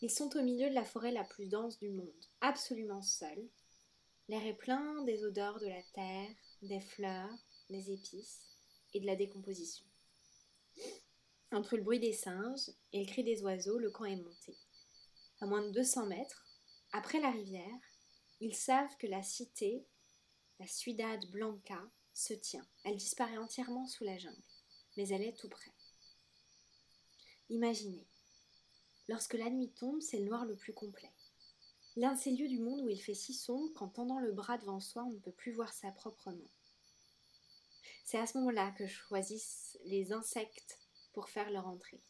Ils 0.00 0.10
sont 0.10 0.36
au 0.36 0.42
milieu 0.42 0.68
de 0.68 0.74
la 0.74 0.84
forêt 0.84 1.12
la 1.12 1.22
plus 1.22 1.46
dense 1.46 1.78
du 1.78 1.90
monde, 1.90 2.24
absolument 2.40 3.02
seuls. 3.02 3.48
L'air 4.26 4.44
est 4.44 4.58
plein 4.58 5.04
des 5.04 5.24
odeurs 5.24 5.60
de 5.60 5.68
la 5.68 5.82
terre, 5.94 6.34
des 6.62 6.80
fleurs, 6.80 7.38
des 7.70 7.92
épices 7.92 8.40
et 8.94 8.98
de 9.00 9.06
la 9.06 9.14
décomposition. 9.14 9.86
Entre 11.54 11.76
le 11.76 11.84
bruit 11.84 12.00
des 12.00 12.12
singes 12.12 12.68
et 12.92 12.98
le 12.98 13.06
cri 13.06 13.22
des 13.22 13.40
oiseaux, 13.44 13.78
le 13.78 13.92
camp 13.92 14.06
est 14.06 14.16
monté. 14.16 14.58
À 15.40 15.46
moins 15.46 15.62
de 15.62 15.70
200 15.70 16.06
mètres, 16.06 16.44
après 16.90 17.20
la 17.20 17.30
rivière, 17.30 17.78
ils 18.40 18.56
savent 18.56 18.96
que 18.98 19.06
la 19.06 19.22
cité, 19.22 19.86
la 20.58 20.66
Ciudad 20.66 21.24
Blanca, 21.30 21.80
se 22.12 22.34
tient. 22.34 22.66
Elle 22.82 22.96
disparaît 22.96 23.38
entièrement 23.38 23.86
sous 23.86 24.02
la 24.02 24.18
jungle, 24.18 24.42
mais 24.96 25.06
elle 25.10 25.22
est 25.22 25.38
tout 25.38 25.48
près. 25.48 25.70
Imaginez, 27.50 28.08
lorsque 29.06 29.34
la 29.34 29.48
nuit 29.48 29.70
tombe, 29.70 30.00
c'est 30.00 30.18
le 30.18 30.24
noir 30.24 30.46
le 30.46 30.56
plus 30.56 30.74
complet. 30.74 31.12
L'un 31.94 32.14
de 32.14 32.18
ces 32.18 32.32
lieux 32.32 32.48
du 32.48 32.58
monde 32.58 32.80
où 32.80 32.88
il 32.88 33.00
fait 33.00 33.14
si 33.14 33.32
sombre 33.32 33.72
qu'en 33.74 33.88
tendant 33.88 34.18
le 34.18 34.32
bras 34.32 34.58
devant 34.58 34.80
soi, 34.80 35.04
on 35.04 35.12
ne 35.12 35.20
peut 35.20 35.30
plus 35.30 35.52
voir 35.52 35.72
sa 35.72 35.92
propre 35.92 36.32
main. 36.32 36.50
C'est 38.04 38.18
à 38.18 38.26
ce 38.26 38.38
moment-là 38.38 38.72
que 38.72 38.88
choisissent 38.88 39.78
les 39.84 40.12
insectes 40.12 40.80
pour 41.14 41.30
faire 41.30 41.50
leur 41.50 41.66
entrée. 41.66 42.02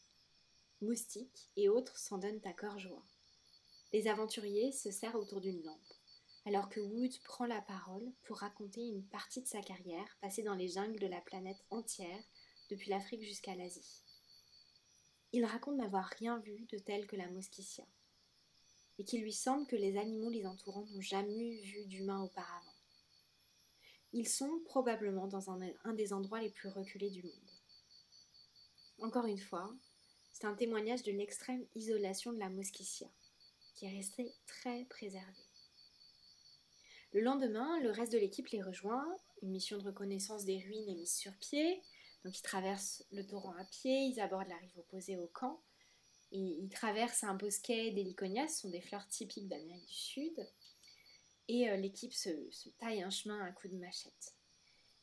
Moustiques 0.81 1.51
et 1.57 1.69
autres 1.69 1.97
s'en 1.99 2.19
donnent 2.19 2.41
à 2.45 2.53
cœur 2.53 2.79
joie. 2.79 3.05
Les 3.93 4.09
aventuriers 4.09 4.73
se 4.73 4.91
serrent 4.91 5.15
autour 5.15 5.41
d'une 5.41 5.63
lampe, 5.63 5.95
alors 6.47 6.69
que 6.69 6.81
Wood 6.81 7.17
prend 7.23 7.47
la 7.47 7.63
parole 7.63 8.13
pour 8.25 8.39
raconter 8.39 8.81
une 8.81 9.05
partie 9.05 9.41
de 9.41 9.47
sa 9.47 9.61
carrière 9.61 10.19
passée 10.21 10.43
dans 10.43 10.57
les 10.57 10.69
jungles 10.69 10.99
de 10.99 11.07
la 11.07 11.21
planète 11.21 11.65
entière, 11.71 12.25
depuis 12.71 12.91
l'Afrique 12.91 13.23
jusqu'à 13.23 13.55
l'Asie. 13.55 14.03
Il 15.33 15.45
raconte 15.45 15.77
n'avoir 15.77 16.07
rien 16.19 16.39
vu 16.39 16.67
de 16.73 16.79
tel 16.79 17.07
que 17.07 17.17
la 17.17 17.29
mosquitia, 17.31 17.85
et 18.99 19.05
qu'il 19.05 19.23
lui 19.23 19.33
semble 19.33 19.67
que 19.67 19.77
les 19.77 19.97
animaux 19.99 20.31
les 20.31 20.47
entourant 20.47 20.87
n'ont 20.87 21.01
jamais 21.01 21.61
vu 21.61 21.85
d'humain 21.87 22.23
auparavant. 22.23 22.75
Ils 24.13 24.29
sont 24.29 24.61
probablement 24.65 25.27
dans 25.27 25.51
un, 25.51 25.93
des 25.95 26.13
endroits 26.13 26.41
les 26.41 26.51
plus 26.51 26.69
reculés 26.69 27.11
du 27.11 27.23
monde. 27.25 27.44
Encore 29.01 29.27
une 29.27 29.39
fois, 29.39 29.75
c'est 30.33 30.47
un 30.47 30.55
témoignage 30.55 31.03
de 31.03 31.13
l'extrême 31.13 31.65
isolation 31.75 32.33
de 32.33 32.39
la 32.39 32.49
mosquitia, 32.49 33.09
qui 33.75 33.87
est 33.87 33.97
restée 33.97 34.33
très 34.47 34.85
préservée. 34.85 35.49
Le 37.13 37.21
lendemain, 37.21 37.81
le 37.81 37.91
reste 37.91 38.13
de 38.13 38.19
l'équipe 38.19 38.49
les 38.49 38.63
rejoint, 38.63 39.07
une 39.43 39.51
mission 39.51 39.79
de 39.79 39.85
reconnaissance 39.85 40.45
des 40.45 40.59
ruines 40.59 40.89
est 40.89 40.97
mise 40.97 41.15
sur 41.15 41.33
pied, 41.37 41.83
donc 42.25 42.39
ils 42.39 42.43
traversent 42.43 43.05
le 43.13 43.27
torrent 43.27 43.55
à 43.57 43.65
pied, 43.65 44.07
ils 44.07 44.21
abordent 44.21 44.49
la 44.49 44.57
rive 44.57 44.79
opposée 44.79 45.17
au 45.17 45.29
camp, 45.29 45.63
ils 46.33 46.69
traversent 46.71 47.23
un 47.23 47.35
bosquet 47.35 47.93
d'héliconias, 47.93 48.49
ce 48.49 48.63
sont 48.63 48.71
des 48.71 48.81
fleurs 48.81 49.07
typiques 49.07 49.49
d'Amérique 49.49 49.87
du 49.87 49.95
Sud, 49.95 50.51
et 51.49 51.69
euh, 51.69 51.77
l'équipe 51.77 52.13
se, 52.13 52.31
se, 52.51 52.71
taille 52.71 53.03
un 53.03 53.11
chemin 53.11 53.41
à 53.45 53.53
coups 53.53 53.73
de 53.73 53.79
machette. 53.79 54.34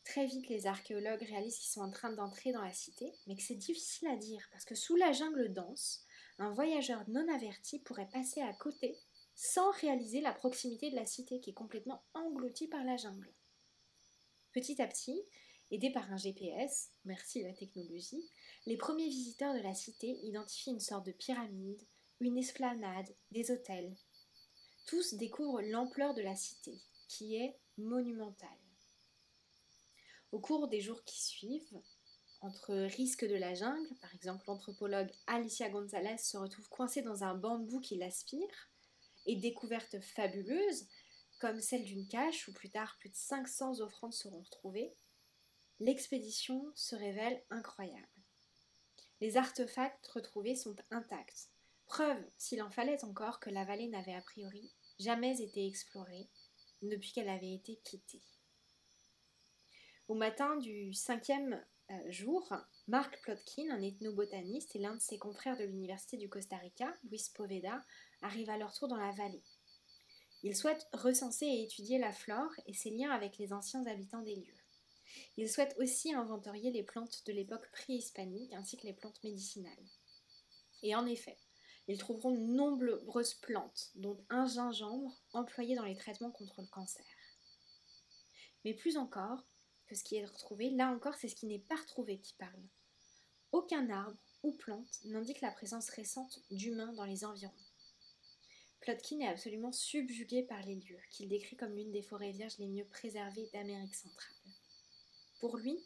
Très 0.04 0.26
vite, 0.26 0.50
les 0.50 0.68
archéologues 0.68 1.24
réalisent 1.24 1.58
qu'ils 1.58 1.72
sont 1.72 1.82
en 1.82 1.92
train 1.92 2.12
d'entrer 2.12 2.52
dans 2.52 2.62
la 2.62 2.74
cité, 2.74 3.14
mais 3.28 3.36
que 3.36 3.44
c'est 3.44 3.56
difficile 3.56 4.08
à 4.08 4.16
dire, 4.16 4.48
parce 4.52 4.66
que 4.66 4.76
sous 4.76 4.96
la 4.96 5.12
jungle 5.12 5.54
dense, 5.54 6.06
un 6.38 6.52
voyageur 6.52 7.04
non 7.08 7.28
averti 7.34 7.80
pourrait 7.80 8.10
passer 8.12 8.42
à 8.42 8.54
côté 8.54 8.98
sans 9.36 9.72
réaliser 9.72 10.22
la 10.22 10.34
proximité 10.34 10.90
de 10.90 10.96
la 10.96 11.06
cité 11.06 11.40
qui 11.40 11.52
est 11.52 11.54
complètement 11.54 12.04
engloutie 12.14 12.68
par 12.68 12.84
la 12.84 12.98
jungle. 12.98 13.32
Petit 14.52 14.82
à 14.82 14.88
petit, 14.88 15.24
Aidés 15.74 15.90
par 15.90 16.12
un 16.12 16.18
GPS, 16.18 16.92
merci 17.06 17.42
la 17.44 17.54
technologie, 17.54 18.30
les 18.66 18.76
premiers 18.76 19.08
visiteurs 19.08 19.54
de 19.54 19.62
la 19.62 19.74
cité 19.74 20.20
identifient 20.24 20.72
une 20.72 20.82
sorte 20.82 21.06
de 21.06 21.14
pyramide, 21.14 21.82
une 22.20 22.38
esplanade, 22.38 23.08
des 23.32 23.52
hôtels. 23.52 23.96
Tous 24.86 25.14
découvrent 25.14 25.62
l'ampleur 25.62 26.14
de 26.14 26.22
la 26.22 26.36
cité, 26.36 26.78
qui 27.08 27.38
est 27.38 27.58
monumentale. 27.78 28.50
Au 30.32 30.40
cours 30.40 30.68
des 30.68 30.82
jours 30.82 31.04
qui 31.04 31.22
suivent, 31.22 31.82
entre 32.42 32.74
risques 32.74 33.26
de 33.26 33.36
la 33.36 33.54
jungle, 33.54 33.96
par 34.02 34.14
exemple 34.16 34.46
l'anthropologue 34.48 35.12
Alicia 35.28 35.70
Gonzalez 35.70 36.18
se 36.18 36.38
retrouve 36.38 36.68
coincée 36.70 37.02
dans 37.02 37.24
un 37.24 37.36
bambou 37.36 37.80
qui 37.80 37.98
l'aspire, 37.98 38.70
et 39.26 39.36
découvertes 39.36 40.00
fabuleuses, 40.00 40.88
comme 41.40 41.60
celle 41.60 41.84
d'une 41.84 42.08
cache 42.08 42.48
où 42.48 42.54
plus 42.54 42.70
tard 42.70 42.98
plus 43.00 43.10
de 43.10 43.16
500 43.16 43.82
offrandes 43.82 44.14
seront 44.14 44.42
retrouvées, 44.42 44.96
l'expédition 45.80 46.72
se 46.76 46.96
révèle 46.96 47.44
incroyable. 47.50 48.08
Les 49.20 49.38
artefacts 49.38 50.08
retrouvés 50.08 50.56
sont 50.56 50.76
intacts, 50.90 51.50
preuve, 51.86 52.24
s'il 52.38 52.62
en 52.64 52.72
fallait 52.72 53.04
encore, 53.04 53.40
que 53.40 53.50
la 53.50 53.66
vallée 53.66 53.90
n'avait 53.90 54.16
a 54.16 54.22
priori 54.22 54.72
jamais 55.00 55.42
été 55.42 55.68
explorée 55.68 56.30
depuis 56.82 57.12
qu'elle 57.12 57.30
avait 57.30 57.54
été 57.54 57.76
quittée. 57.84 58.24
Au 60.12 60.14
matin 60.14 60.58
du 60.58 60.94
cinquième 60.94 61.66
euh, 61.90 62.12
jour, 62.12 62.54
Mark 62.90 63.18
Plotkin, 63.22 63.72
un 63.72 63.82
ethnobotaniste 63.82 64.76
et 64.76 64.80
l'un 64.80 64.96
de 64.96 65.00
ses 65.00 65.18
confrères 65.18 65.56
de 65.56 65.64
l'Université 65.64 66.18
du 66.18 66.28
Costa 66.28 66.58
Rica, 66.58 66.94
Luis 67.10 67.32
Poveda, 67.34 67.82
arrivent 68.22 68.50
à 68.50 68.58
leur 68.58 68.74
tour 68.74 68.90
dans 68.90 68.98
la 68.98 69.14
vallée. 69.14 69.42
Ils 70.44 70.54
souhaitent 70.54 70.86
recenser 70.92 71.46
et 71.46 71.64
étudier 71.64 71.98
la 71.98 72.12
flore 72.12 72.52
et 72.66 72.74
ses 72.74 72.90
liens 72.90 73.12
avec 73.12 73.38
les 73.38 73.54
anciens 73.54 73.86
habitants 73.86 74.22
des 74.22 74.36
lieux. 74.36 74.58
Ils 75.38 75.50
souhaitent 75.50 75.78
aussi 75.80 76.14
inventorier 76.14 76.72
les 76.72 76.84
plantes 76.84 77.26
de 77.26 77.32
l'époque 77.32 77.72
préhispanique 77.72 78.52
ainsi 78.52 78.76
que 78.76 78.88
les 78.88 78.94
plantes 78.94 79.24
médicinales. 79.24 79.72
Et 80.84 80.94
en 80.94 81.06
effet, 81.06 81.38
ils 81.88 81.98
trouveront 81.98 82.32
de 82.32 82.54
nombreuses 82.54 83.36
plantes, 83.36 83.92
dont 83.96 84.22
un 84.30 84.46
gingembre 84.46 85.18
employé 85.32 85.74
dans 85.76 85.86
les 85.86 85.96
traitements 85.96 86.32
contre 86.32 86.60
le 86.60 86.68
cancer. 86.68 87.06
Mais 88.66 88.74
plus 88.74 88.98
encore 88.98 89.46
ce 89.96 90.04
qui 90.04 90.16
est 90.18 90.26
retrouvé, 90.26 90.70
là 90.70 90.90
encore, 90.90 91.16
c'est 91.16 91.28
ce 91.28 91.36
qui 91.36 91.48
n'est 91.48 91.60
pas 91.60 91.76
retrouvé 91.76 92.20
qui 92.20 92.34
parle. 92.34 92.64
Aucun 93.52 93.90
arbre 93.90 94.18
ou 94.44 94.54
plante 94.54 95.00
n'indique 95.06 95.42
la 95.42 95.52
présence 95.52 95.90
récente 95.90 96.40
d'humains 96.50 96.94
dans 96.94 97.06
les 97.06 97.26
environs. 97.26 97.54
Plotkin 98.82 99.20
est 99.20 99.28
absolument 99.28 99.72
subjugué 99.72 100.42
par 100.44 100.62
les 100.64 100.76
lieux, 100.76 101.00
qu'il 101.12 101.30
décrit 101.30 101.56
comme 101.56 101.76
l'une 101.76 101.92
des 101.92 102.02
forêts 102.02 102.32
vierges 102.32 102.58
les 102.58 102.68
mieux 102.68 102.86
préservées 102.86 103.48
d'Amérique 103.54 103.94
centrale. 103.94 104.36
Pour 105.40 105.58
lui, 105.58 105.78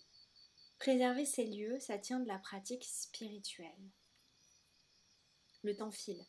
préserver 0.79 1.25
ces 1.25 1.45
lieux, 1.45 1.77
ça 1.79 1.97
tient 1.97 2.19
de 2.19 2.27
la 2.27 2.39
pratique 2.39 2.85
spirituelle. 2.85 3.91
Le 5.63 5.75
temps 5.75 5.91
file, 5.91 6.25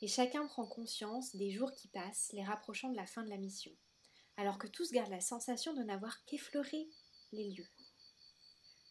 et 0.00 0.08
chacun 0.08 0.46
prend 0.46 0.66
conscience 0.66 1.36
des 1.36 1.50
jours 1.50 1.72
qui 1.72 1.88
passent, 1.88 2.30
les 2.32 2.44
rapprochant 2.44 2.90
de 2.90 2.96
la 2.96 3.06
fin 3.06 3.22
de 3.22 3.30
la 3.30 3.36
mission, 3.36 3.72
alors 4.36 4.58
que 4.58 4.68
tous 4.68 4.92
gardent 4.92 5.10
la 5.10 5.20
sensation 5.20 5.74
de 5.74 5.82
n'avoir 5.82 6.24
qu'effleuré 6.24 6.88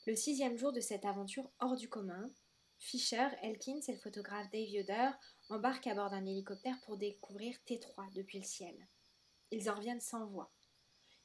Le 0.05 0.15
sixième 0.15 0.58
jour 0.58 0.71
de 0.71 0.79
cette 0.79 1.05
aventure 1.05 1.49
hors 1.60 1.75
du 1.75 1.89
commun, 1.89 2.29
Fisher, 2.77 3.27
Elkins 3.41 3.79
et 3.88 3.93
le 3.93 3.97
photographe 3.97 4.51
Dave 4.51 4.69
Yoder 4.69 5.10
embarquent 5.49 5.88
à 5.88 5.95
bord 5.95 6.12
d'un 6.12 6.25
hélicoptère 6.25 6.79
pour 6.86 6.97
découvrir 6.97 7.58
T3 7.67 8.13
depuis 8.13 8.39
le 8.39 8.45
ciel. 8.45 8.75
Ils 9.49 9.69
en 9.69 9.75
reviennent 9.75 10.01
sans 10.01 10.27
voix. 10.27 10.51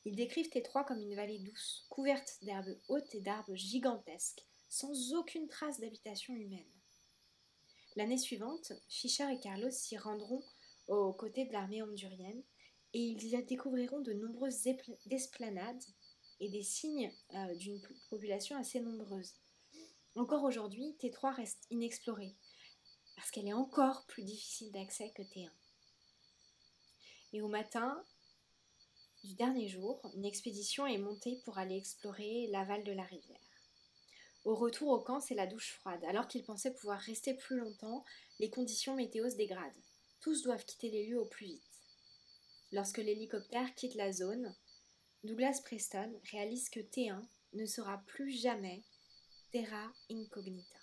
Ils 0.07 0.17
décrivent 0.17 0.49
T3 0.49 0.87
comme 0.87 1.03
une 1.03 1.15
vallée 1.15 1.41
douce, 1.41 1.85
couverte 1.91 2.39
d'herbes 2.43 2.79
hautes 2.89 3.15
et 3.15 3.21
d'arbres 3.21 3.55
gigantesques, 3.55 4.47
sans 4.71 5.13
aucune 5.13 5.49
trace 5.49 5.79
d'habitation 5.79 6.33
humaine. 6.33 6.73
L'année 7.97 8.19
suivante, 8.19 8.73
Fischer 8.89 9.31
et 9.31 9.41
Carlos 9.41 9.71
s'y 9.71 9.99
rendront 9.99 10.43
aux 10.89 11.13
côtés 11.13 11.45
de 11.45 11.53
l'armée 11.53 11.83
hondurienne 11.83 12.43
et 12.95 13.01
ils 13.01 13.23
y 13.23 13.45
découvriront 13.45 14.01
de 14.01 14.15
nombreuses 14.15 14.67
esplanades 15.11 15.85
et 16.41 16.49
des 16.49 16.63
signes 16.63 17.13
euh, 17.35 17.55
d'une 17.55 17.81
population 18.09 18.57
assez 18.57 18.81
nombreuse. 18.81 19.35
Encore 20.17 20.43
aujourd'hui, 20.45 20.97
T3 21.01 21.35
reste 21.35 21.67
inexplorée 21.71 22.35
parce 23.17 23.31
qu'elle 23.31 23.49
est 23.49 23.53
encore 23.53 24.07
plus 24.07 24.25
difficile 24.25 24.73
d'accès 24.73 25.13
que 25.15 25.23
T1. 25.23 25.51
Et 27.33 27.43
au 27.43 27.49
matin, 27.49 28.03
du 29.23 29.35
dernier 29.35 29.69
jour, 29.69 30.01
une 30.15 30.25
expédition 30.25 30.87
est 30.87 30.99
montée 30.99 31.41
pour 31.45 31.59
aller 31.59 31.77
explorer 31.77 32.49
l'aval 32.51 32.83
de 32.83 32.93
la 32.93 33.03
rivière. 33.03 33.39
Au 34.45 34.55
retour 34.55 34.89
au 34.89 35.01
camp, 35.01 35.21
c'est 35.21 35.35
la 35.35 35.47
douche 35.47 35.75
froide. 35.75 36.03
Alors 36.07 36.27
qu'ils 36.27 36.45
pensaient 36.45 36.73
pouvoir 36.73 36.99
rester 36.99 37.35
plus 37.35 37.59
longtemps, 37.59 38.05
les 38.39 38.49
conditions 38.49 38.97
météo 38.97 39.29
se 39.29 39.37
dégradent. 39.37 39.83
Tous 40.21 40.43
doivent 40.43 40.65
quitter 40.65 40.91
les 40.91 41.07
lieux 41.07 41.21
au 41.21 41.27
plus 41.27 41.47
vite. 41.47 41.63
Lorsque 42.73 42.99
l'hélicoptère 42.99 43.75
quitte 43.75 43.97
la 43.97 44.13
zone, 44.13 44.57
Douglas 45.23 45.61
Preston 45.63 46.19
réalise 46.31 46.71
que 46.71 46.81
T1 46.81 47.23
ne 47.53 47.67
sera 47.67 47.99
plus 48.07 48.31
jamais 48.31 48.83
Terra 49.53 49.93
Incognita. 50.11 50.79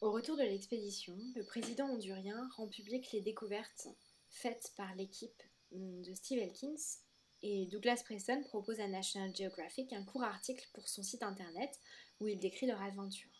Au 0.00 0.10
retour 0.10 0.36
de 0.36 0.42
l'expédition, 0.42 1.16
le 1.36 1.44
président 1.44 1.88
hondurien 1.88 2.48
rend 2.56 2.66
public 2.66 3.12
les 3.12 3.20
découvertes 3.20 3.86
faites 4.30 4.72
par 4.76 4.92
l'équipe 4.96 5.42
de 5.70 6.12
Steve 6.14 6.40
Elkins 6.40 6.98
et 7.42 7.66
Douglas 7.66 8.02
Preston 8.04 8.42
propose 8.42 8.80
à 8.80 8.88
National 8.88 9.34
Geographic 9.34 9.92
un 9.92 10.04
court 10.04 10.24
article 10.24 10.68
pour 10.74 10.88
son 10.88 11.04
site 11.04 11.22
internet 11.22 11.70
où 12.18 12.26
il 12.26 12.40
décrit 12.40 12.66
leur 12.66 12.82
aventure. 12.82 13.30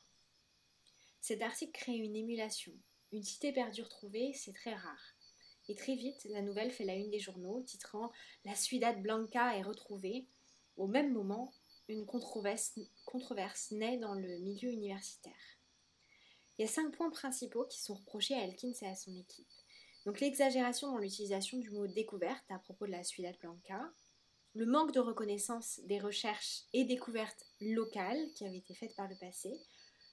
Cet 1.21 1.43
article 1.43 1.73
crée 1.73 1.97
une 1.97 2.15
émulation. 2.15 2.73
Une 3.13 3.23
cité 3.23 3.53
perdue 3.53 3.83
retrouvée, 3.83 4.33
c'est 4.35 4.53
très 4.53 4.75
rare. 4.75 5.16
Et 5.69 5.75
très 5.75 5.97
vite, 5.97 6.27
la 6.31 6.43
nouvelle 6.43 6.71
fait 6.71 6.85
la 6.85 6.95
une 6.95 7.11
des 7.11 7.19
journaux, 7.19 7.63
titrant 7.63 8.13
La 8.45 8.55
Ciudad 8.55 9.01
Blanca 9.03 9.57
est 9.57 9.63
retrouvée. 9.63 10.27
Au 10.77 10.87
même 10.87 11.13
moment, 11.13 11.53
une 11.89 12.07
controverse, 12.07 12.79
controverse 13.05 13.71
naît 13.73 13.99
dans 13.99 14.15
le 14.15 14.39
milieu 14.39 14.71
universitaire. 14.71 15.33
Il 16.59 16.63
y 16.63 16.65
a 16.65 16.71
cinq 16.71 16.95
points 16.97 17.11
principaux 17.11 17.65
qui 17.65 17.81
sont 17.81 17.95
reprochés 17.95 18.35
à 18.35 18.45
Elkins 18.45 18.73
et 18.83 18.87
à 18.87 18.95
son 18.95 19.15
équipe. 19.17 19.47
Donc 20.05 20.21
l'exagération 20.21 20.91
dans 20.93 20.99
l'utilisation 20.99 21.59
du 21.59 21.71
mot 21.71 21.87
découverte 21.87 22.45
à 22.49 22.59
propos 22.59 22.87
de 22.87 22.93
la 22.93 23.03
Ciudad 23.03 23.37
Blanca, 23.41 23.93
le 24.55 24.65
manque 24.65 24.93
de 24.93 25.01
reconnaissance 25.01 25.81
des 25.85 25.99
recherches 25.99 26.63
et 26.73 26.85
découvertes 26.85 27.45
locales 27.61 28.33
qui 28.35 28.47
avaient 28.47 28.57
été 28.59 28.75
faites 28.75 28.95
par 28.97 29.09
le 29.09 29.17
passé, 29.17 29.53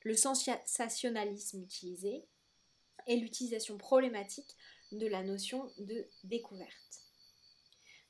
le 0.04 0.16
sensationnalisme 0.16 1.62
utilisé 1.62 2.26
et 3.08 3.16
l'utilisation 3.16 3.78
problématique 3.78 4.58
de 4.94 5.08
la 5.08 5.24
notion 5.24 5.72
de 5.78 6.08
découverte. 6.24 7.04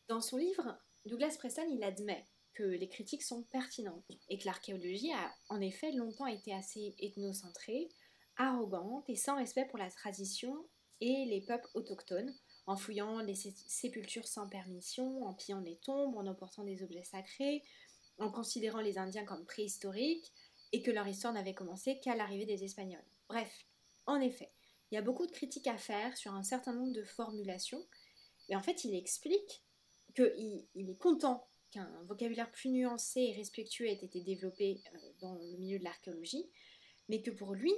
Dans 0.08 0.22
son 0.22 0.38
livre, 0.38 0.78
Douglas 1.06 1.36
Preston 1.38 1.68
il 1.72 1.84
admet 1.84 2.28
que 2.54 2.64
les 2.64 2.88
critiques 2.88 3.24
sont 3.24 3.44
pertinentes 3.44 4.06
et 4.30 4.38
que 4.38 4.46
l'archéologie 4.46 5.12
a 5.12 5.34
en 5.50 5.60
effet 5.62 5.92
longtemps 5.92 6.28
été 6.28 6.54
assez 6.54 6.96
ethnocentrée, 7.00 7.90
arrogante 8.38 9.10
et 9.10 9.16
sans 9.16 9.38
respect 9.38 9.66
pour 9.66 9.80
la 9.80 9.90
tradition 9.90 10.56
et 11.02 11.26
les 11.26 11.42
peuples 11.42 11.70
autochtones, 11.74 12.34
en 12.66 12.78
fouillant 12.78 13.20
les 13.20 13.36
sépultures 13.36 14.28
sans 14.28 14.48
permission, 14.48 15.24
en 15.26 15.34
pillant 15.34 15.62
des 15.62 15.78
tombes, 15.78 16.16
en 16.16 16.28
emportant 16.28 16.64
des 16.64 16.82
objets 16.84 17.04
sacrés, 17.04 17.64
en 18.20 18.32
considérant 18.32 18.80
les 18.80 18.98
Indiens 18.98 19.26
comme 19.26 19.46
préhistoriques, 19.46 20.32
et 20.72 20.82
que 20.82 20.92
leur 20.92 21.08
histoire 21.08 21.34
n'avait 21.34 21.54
commencé 21.54 22.00
qu'à 22.00 22.16
l'arrivée 22.16 22.46
des 22.46 22.64
Espagnols. 22.64 23.06
Bref, 23.28 23.68
en 24.06 24.20
effet, 24.22 24.52
il 24.94 24.96
y 24.96 25.00
a 25.00 25.02
beaucoup 25.02 25.26
de 25.26 25.32
critiques 25.32 25.66
à 25.66 25.80
faire 25.80 26.16
sur 26.16 26.36
un 26.36 26.44
certain 26.44 26.72
nombre 26.72 26.94
de 26.94 27.04
formulations, 27.04 27.84
et 28.48 28.56
en 28.56 28.62
fait, 28.62 28.84
il 28.84 28.94
explique 28.94 29.64
qu'il 30.14 30.68
il 30.76 30.88
est 30.92 31.00
content 31.00 31.48
qu'un 31.72 31.90
vocabulaire 32.04 32.52
plus 32.52 32.70
nuancé 32.70 33.22
et 33.22 33.34
respectueux 33.34 33.88
ait 33.88 33.94
été 33.94 34.22
développé 34.22 34.84
euh, 34.94 34.98
dans 35.20 35.34
le 35.34 35.58
milieu 35.58 35.80
de 35.80 35.84
l'archéologie, 35.84 36.48
mais 37.10 37.24
que 37.24 37.32
pour 37.32 37.56
lui, 37.56 37.74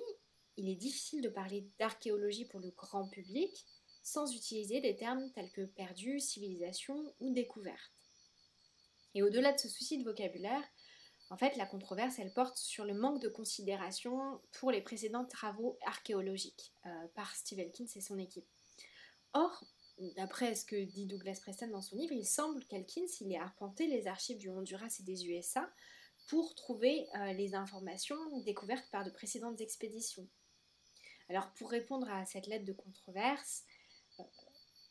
il 0.58 0.67
est 0.67 0.75
difficile 0.75 1.21
de 1.21 1.30
parler 1.30 1.65
d'archéologie 1.80 2.43
pour 2.43 2.60
le 2.60 2.71
grand 2.71 3.08
public 3.08 3.65
sans 4.04 4.36
utiliser 4.36 4.82
des 4.82 4.97
termes 4.97 5.32
tels 5.32 5.51
que 5.51 5.62
perdu, 5.62 6.19
civilisation 6.19 7.15
ou 7.21 7.32
découverte. 7.32 7.93
Et 9.13 9.23
au-delà 9.23 9.54
de 9.54 9.58
ce 9.58 9.69
souci 9.69 9.99
de 9.99 10.04
vocabulaire, 10.04 10.63
en 11.30 11.38
fait, 11.38 11.56
la 11.58 11.66
controverse, 11.66 12.20
elle 12.20 12.34
porte 12.34 12.58
sur 12.58 12.86
le 12.86 12.94
manque 12.94 13.22
de 13.22 13.30
considération 13.30 14.40
pour 14.54 14.72
les 14.72 14.82
précédents 14.82 15.26
travaux 15.26 15.78
archéologiques 15.86 16.74
euh, 16.86 17.08
par 17.16 17.36
Steve 17.36 17.60
Elkins 17.60 17.88
et 17.96 18.02
son 18.02 18.20
équipe. 18.20 18.46
Or, 19.34 19.64
d'après 20.16 20.56
ce 20.56 20.66
que 20.66 20.76
dit 20.76 21.08
Douglas 21.08 21.40
Preston 21.42 21.68
dans 21.68 21.82
son 21.82 21.96
livre, 21.96 22.14
il 22.14 22.26
semble 22.26 22.64
qu'Elkins 22.66 23.08
il 23.22 23.34
ait 23.34 23.40
arpenté 23.40 23.88
les 23.88 24.08
archives 24.08 24.38
du 24.38 24.50
Honduras 24.50 24.96
et 25.00 25.04
des 25.04 25.28
USA 25.28 25.70
pour 26.28 26.54
trouver 26.56 27.08
euh, 27.16 27.34
les 27.34 27.56
informations 27.56 28.18
découvertes 28.42 28.90
par 28.92 29.04
de 29.04 29.10
précédentes 29.10 29.62
expéditions. 29.62 30.28
Alors, 31.30 31.52
pour 31.54 31.72
répondre 31.72 32.10
à 32.10 32.26
cette 32.26 32.46
lettre 32.46 32.66
de 32.66 32.74
controverse, 32.74 33.64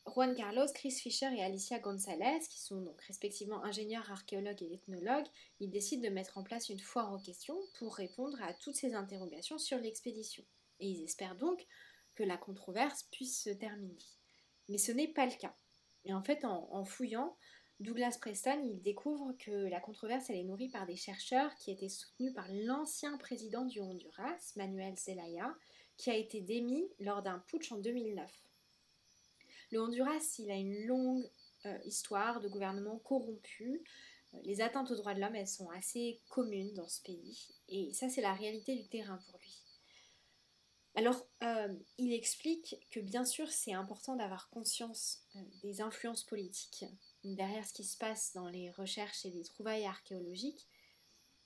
Juan 0.07 0.35
Carlos, 0.35 0.67
Chris 0.73 0.91
Fisher 0.91 1.29
et 1.35 1.43
Alicia 1.43 1.79
Gonzalez, 1.79 2.39
qui 2.49 2.61
sont 2.61 2.79
donc 2.79 3.01
respectivement 3.01 3.63
ingénieurs, 3.63 4.09
archéologues 4.11 4.61
et 4.61 4.73
ethnologues, 4.75 5.27
ils 5.59 5.71
décident 5.71 6.07
de 6.07 6.13
mettre 6.13 6.37
en 6.37 6.43
place 6.43 6.69
une 6.69 6.79
foire 6.79 7.11
aux 7.11 7.19
questions 7.19 7.57
pour 7.79 7.95
répondre 7.95 8.41
à 8.41 8.53
toutes 8.53 8.75
ces 8.75 8.93
interrogations 8.93 9.57
sur 9.57 9.79
l'expédition. 9.79 10.45
Et 10.79 10.87
ils 10.87 11.03
espèrent 11.03 11.35
donc 11.35 11.65
que 12.13 12.23
la 12.23 12.37
controverse 12.37 13.03
puisse 13.11 13.41
se 13.41 13.49
terminer. 13.49 13.97
Mais 14.69 14.77
ce 14.77 14.91
n'est 14.91 15.07
pas 15.07 15.25
le 15.25 15.37
cas. 15.37 15.55
Et 16.05 16.13
en 16.13 16.21
fait, 16.21 16.45
en, 16.45 16.85
fouillant, 16.85 17.35
Douglas 17.79 18.17
Preston, 18.21 18.61
il 18.63 18.81
découvre 18.81 19.33
que 19.39 19.51
la 19.51 19.79
controverse 19.79 20.29
est 20.29 20.43
nourrie 20.43 20.69
par 20.69 20.85
des 20.85 20.95
chercheurs 20.95 21.53
qui 21.55 21.71
étaient 21.71 21.89
soutenus 21.89 22.33
par 22.33 22.47
l'ancien 22.49 23.17
président 23.17 23.65
du 23.65 23.81
Honduras, 23.81 24.53
Manuel 24.55 24.95
Zelaya, 24.95 25.53
qui 25.97 26.11
a 26.11 26.15
été 26.15 26.41
démis 26.41 26.87
lors 26.99 27.23
d'un 27.23 27.39
putsch 27.39 27.71
en 27.71 27.77
2009. 27.79 28.44
Le 29.75 29.81
Honduras, 29.81 30.35
il 30.39 30.49
a 30.51 30.55
une 30.55 30.85
longue 30.85 31.29
euh, 31.65 31.77
histoire 31.83 32.39
de 32.39 32.47
gouvernement 32.47 32.97
corrompu. 32.99 33.83
Euh, 34.33 34.37
les 34.45 34.61
atteintes 34.61 34.89
aux 34.89 34.95
droits 34.95 35.13
de 35.13 35.19
l'homme, 35.19 35.35
elles 35.35 35.49
sont 35.49 35.69
assez 35.71 36.21
communes 36.29 36.73
dans 36.75 36.87
ce 36.87 37.01
pays. 37.01 37.53
Et 37.67 37.91
ça, 37.91 38.07
c'est 38.07 38.21
la 38.21 38.33
réalité 38.33 38.77
du 38.77 38.87
terrain 38.87 39.19
pour 39.29 39.37
lui. 39.37 39.61
Alors, 40.95 41.27
euh, 41.43 41.75
il 41.97 42.13
explique 42.13 42.87
que 42.89 43.01
bien 43.01 43.25
sûr, 43.25 43.51
c'est 43.51 43.73
important 43.73 44.15
d'avoir 44.15 44.49
conscience 44.49 45.27
des 45.61 45.81
influences 45.81 46.23
politiques 46.23 46.85
derrière 47.25 47.67
ce 47.67 47.73
qui 47.73 47.83
se 47.83 47.97
passe 47.97 48.31
dans 48.31 48.47
les 48.47 48.71
recherches 48.71 49.25
et 49.25 49.29
les 49.29 49.43
trouvailles 49.43 49.85
archéologiques, 49.85 50.69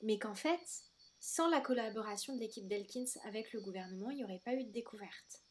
mais 0.04 0.20
qu'en 0.20 0.36
fait, 0.36 0.84
sans 1.20 1.50
la 1.50 1.62
collaboration 1.62 2.36
de 2.36 2.42
l'équipe 2.42 2.68
d'Elkins 2.68 3.10
avec 3.24 3.54
le 3.54 3.62
gouvernement, 3.62 4.12
il 4.12 4.18
n'y 4.18 4.24
aurait 4.24 4.44
pas 4.46 4.54
eu 4.54 4.66
de 4.66 4.72
découverte. 4.72 5.49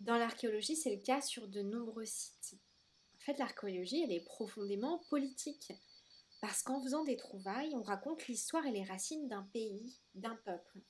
Dans 0.00 0.16
l'archéologie, 0.18 0.76
c'est 0.76 0.94
le 0.94 1.00
cas 1.00 1.20
sur 1.20 1.48
de 1.48 1.62
nombreux 1.62 2.04
sites. 2.04 2.56
En 3.16 3.20
fait, 3.20 3.38
l'archéologie, 3.38 4.02
elle 4.02 4.12
est 4.12 4.24
profondément 4.24 4.98
politique. 5.08 5.72
Parce 6.40 6.62
qu'en 6.62 6.82
faisant 6.82 7.02
des 7.04 7.16
trouvailles, 7.16 7.74
on 7.74 7.82
raconte 7.82 8.26
l'histoire 8.28 8.66
et 8.66 8.70
les 8.72 8.84
racines 8.84 9.26
d'un 9.26 9.48
pays, 9.52 9.98
d'un 10.14 10.36
peuple. 10.44 10.80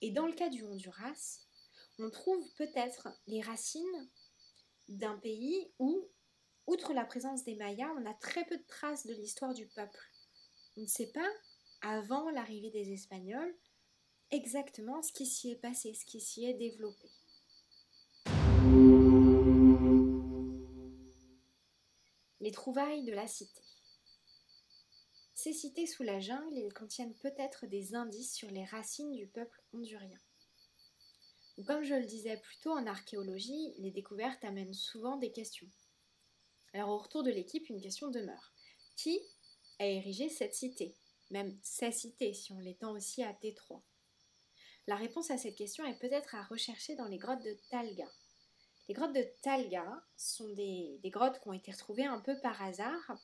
Et 0.00 0.10
dans 0.10 0.26
le 0.26 0.32
cas 0.32 0.48
du 0.48 0.64
Honduras, 0.64 1.40
on 1.98 2.10
trouve 2.10 2.44
peut-être 2.54 3.08
les 3.26 3.42
racines 3.42 4.08
d'un 4.88 5.18
pays 5.18 5.70
où, 5.78 6.08
outre 6.66 6.94
la 6.94 7.04
présence 7.04 7.44
des 7.44 7.56
Mayas, 7.56 7.92
on 7.98 8.06
a 8.06 8.14
très 8.14 8.46
peu 8.46 8.56
de 8.56 8.66
traces 8.66 9.06
de 9.06 9.12
l'histoire 9.12 9.52
du 9.52 9.66
peuple. 9.66 10.00
On 10.76 10.82
ne 10.82 10.86
sait 10.86 11.12
pas, 11.12 11.28
avant 11.82 12.30
l'arrivée 12.30 12.70
des 12.70 12.92
Espagnols, 12.92 13.54
exactement 14.30 15.02
ce 15.02 15.12
qui 15.12 15.26
s'y 15.26 15.50
est 15.50 15.60
passé, 15.60 15.92
ce 15.92 16.06
qui 16.06 16.20
s'y 16.20 16.46
est 16.46 16.54
développé. 16.54 17.08
Les 22.48 22.52
trouvailles 22.52 23.04
de 23.04 23.12
la 23.12 23.26
cité. 23.26 23.60
Ces 25.34 25.52
cités 25.52 25.86
sous 25.86 26.02
la 26.02 26.18
jungle, 26.18 26.56
elles 26.56 26.72
contiennent 26.72 27.14
peut-être 27.16 27.66
des 27.66 27.94
indices 27.94 28.32
sur 28.32 28.50
les 28.50 28.64
racines 28.64 29.12
du 29.12 29.26
peuple 29.26 29.62
hondurien. 29.74 30.18
Comme 31.66 31.84
je 31.84 31.92
le 31.92 32.06
disais 32.06 32.38
plus 32.38 32.56
tôt, 32.62 32.70
en 32.70 32.86
archéologie, 32.86 33.74
les 33.76 33.90
découvertes 33.90 34.42
amènent 34.46 34.72
souvent 34.72 35.18
des 35.18 35.30
questions. 35.30 35.68
Alors 36.72 36.88
au 36.88 36.96
retour 36.96 37.22
de 37.22 37.30
l'équipe, 37.30 37.68
une 37.68 37.82
question 37.82 38.08
demeure. 38.08 38.54
Qui 38.96 39.20
a 39.78 39.86
érigé 39.86 40.30
cette 40.30 40.54
cité? 40.54 40.96
Même 41.30 41.54
ces 41.62 41.92
cités, 41.92 42.32
si 42.32 42.54
on 42.54 42.60
l'étend 42.60 42.92
aussi 42.92 43.22
à 43.22 43.34
T3 43.34 43.82
La 44.86 44.96
réponse 44.96 45.30
à 45.30 45.36
cette 45.36 45.56
question 45.56 45.84
est 45.84 45.98
peut-être 45.98 46.34
à 46.34 46.44
rechercher 46.44 46.96
dans 46.96 47.08
les 47.08 47.18
grottes 47.18 47.44
de 47.44 47.58
Talga, 47.68 48.10
les 48.88 48.94
grottes 48.94 49.14
de 49.14 49.26
Talga 49.42 50.02
sont 50.16 50.48
des, 50.54 50.98
grottes 51.04 51.38
qui 51.40 51.48
ont 51.48 51.52
été 51.52 51.70
retrouvées 51.70 52.06
un 52.06 52.20
peu 52.20 52.40
par 52.40 52.62
hasard 52.62 53.18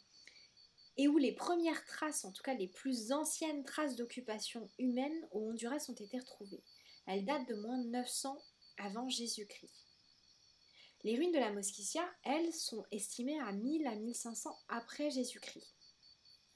et 0.97 1.09
où 1.09 1.17
les 1.17 1.33
premières 1.33 1.85
traces, 1.87 2.25
en 2.25 2.33
tout 2.33 2.43
cas 2.43 2.55
les 2.55 2.69
plus 2.69 3.13
anciennes 3.13 3.65
traces 3.65 3.97
d'occupation 3.97 4.71
humaine 4.79 5.27
au 5.33 5.49
Honduras 5.49 5.87
ont 5.89 5.95
été 5.95 6.19
retrouvées. 6.19 6.63
Elles 7.07 7.25
datent 7.25 7.49
de 7.49 7.55
moins 7.55 7.79
de 7.79 7.89
900 7.89 8.39
avant 8.79 9.09
Jésus-Christ. 9.09 9.73
Les 11.03 11.17
ruines 11.17 11.33
de 11.33 11.39
la 11.39 11.53
Mosquitia, 11.53 12.03
elles, 12.23 12.53
sont 12.53 12.85
estimées 12.91 13.41
à 13.41 13.53
1000 13.53 13.87
à 13.87 13.95
1500 13.95 14.57
après 14.69 15.11
Jésus-Christ. 15.11 15.75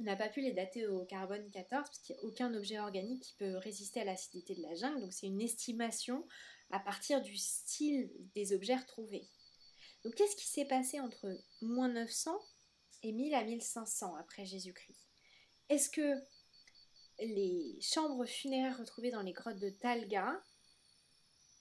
On 0.00 0.04
n'a 0.04 0.16
pas 0.16 0.28
pu 0.28 0.40
les 0.40 0.52
dater 0.52 0.86
au 0.86 1.04
carbone 1.04 1.50
14 1.50 1.88
parce 1.88 1.98
qu'il 1.98 2.14
n'y 2.14 2.22
a 2.22 2.24
aucun 2.24 2.54
objet 2.54 2.78
organique 2.78 3.22
qui 3.22 3.34
peut 3.34 3.56
résister 3.56 4.00
à 4.00 4.04
l'acidité 4.04 4.54
de 4.54 4.62
la 4.62 4.74
jungle, 4.74 5.00
donc 5.00 5.12
c'est 5.12 5.26
une 5.26 5.40
estimation 5.40 6.26
à 6.70 6.80
partir 6.80 7.22
du 7.22 7.36
style 7.36 8.10
des 8.34 8.52
objets 8.52 8.76
retrouvés. 8.76 9.28
Donc 10.04 10.14
qu'est-ce 10.14 10.36
qui 10.36 10.46
s'est 10.46 10.66
passé 10.66 11.00
entre 11.00 11.26
moins 11.60 11.88
900 11.88 12.38
et 13.02 13.12
1000 13.12 13.34
à 13.34 13.44
1500 13.44 14.14
après 14.16 14.44
Jésus-Christ? 14.44 14.98
Est-ce 15.68 15.90
que 15.90 16.14
les 17.20 17.78
chambres 17.80 18.24
funéraires 18.26 18.78
retrouvées 18.78 19.10
dans 19.10 19.22
les 19.22 19.32
grottes 19.32 19.58
de 19.58 19.70
Talga 19.70 20.42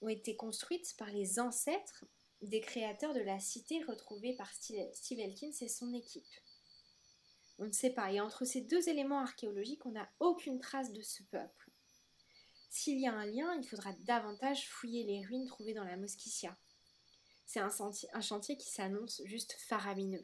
ont 0.00 0.08
été 0.08 0.36
construites 0.36 0.94
par 0.96 1.10
les 1.10 1.40
ancêtres 1.40 2.04
des 2.40 2.60
créateurs 2.60 3.14
de 3.14 3.20
la 3.20 3.40
cité 3.40 3.82
retrouvée 3.82 4.36
par 4.36 4.52
Steve 4.52 5.18
Elkins 5.18 5.50
et 5.60 5.68
son 5.68 5.92
équipe? 5.92 6.24
On 7.58 7.66
ne 7.66 7.72
sait 7.72 7.90
pas. 7.90 8.12
Et 8.12 8.20
entre 8.20 8.44
ces 8.44 8.60
deux 8.60 8.88
éléments 8.88 9.18
archéologiques, 9.18 9.84
on 9.84 9.90
n'a 9.90 10.08
aucune 10.20 10.60
trace 10.60 10.92
de 10.92 11.02
ce 11.02 11.24
peuple. 11.24 11.67
S'il 12.68 13.00
y 13.00 13.06
a 13.06 13.12
un 13.12 13.26
lien, 13.26 13.54
il 13.54 13.66
faudra 13.66 13.92
davantage 14.04 14.68
fouiller 14.68 15.04
les 15.04 15.24
ruines 15.24 15.46
trouvées 15.46 15.74
dans 15.74 15.84
la 15.84 15.96
Mosquitia. 15.96 16.56
C'est 17.46 17.60
un, 17.60 18.20
chantier 18.20 18.58
qui 18.58 18.70
s'annonce 18.70 19.22
juste 19.24 19.54
faramineux. 19.58 20.22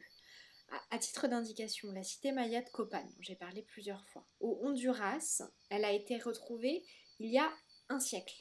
À, 0.91 0.99
titre 0.99 1.27
d'indication, 1.27 1.91
la 1.91 2.03
cité 2.03 2.31
maya 2.31 2.61
de 2.61 2.69
Copan, 2.69 3.03
dont 3.03 3.21
j'ai 3.21 3.35
parlé 3.35 3.63
plusieurs 3.63 4.05
fois, 4.09 4.27
au 4.39 4.59
Honduras, 4.61 5.41
elle 5.69 5.85
a 5.85 5.91
été 5.91 6.17
retrouvée 6.17 6.85
il 7.19 7.31
y 7.31 7.39
a 7.39 7.51
un 7.89 7.99
siècle. 7.99 8.35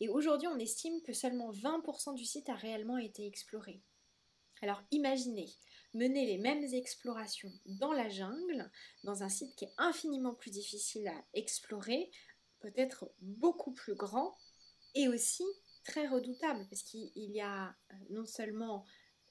Et 0.00 0.08
aujourd'hui, 0.08 0.48
on 0.48 0.58
estime 0.58 1.00
que 1.02 1.12
seulement 1.12 1.52
20% 1.52 2.14
du 2.14 2.24
site 2.24 2.48
a 2.48 2.54
réellement 2.54 2.98
été 2.98 3.26
exploré. 3.26 3.82
Alors 4.60 4.82
imaginez 4.90 5.48
mener 5.94 6.26
les 6.26 6.38
mêmes 6.38 6.64
explorations 6.74 7.52
dans 7.64 7.92
la 7.92 8.08
jungle, 8.08 8.70
dans 9.04 9.22
un 9.22 9.28
site 9.28 9.54
qui 9.56 9.64
est 9.64 9.74
infiniment 9.78 10.34
plus 10.34 10.50
difficile 10.50 11.08
à 11.08 11.24
explorer, 11.32 12.10
peut-être 12.60 13.10
beaucoup 13.20 13.72
plus 13.72 13.94
grand 13.94 14.36
et 14.94 15.08
aussi 15.08 15.44
très 15.84 16.06
redoutable, 16.06 16.66
parce 16.68 16.82
qu'il 16.82 17.10
y 17.14 17.40
a 17.40 17.68
euh, 17.68 17.94
non 18.10 18.26
seulement 18.26 18.84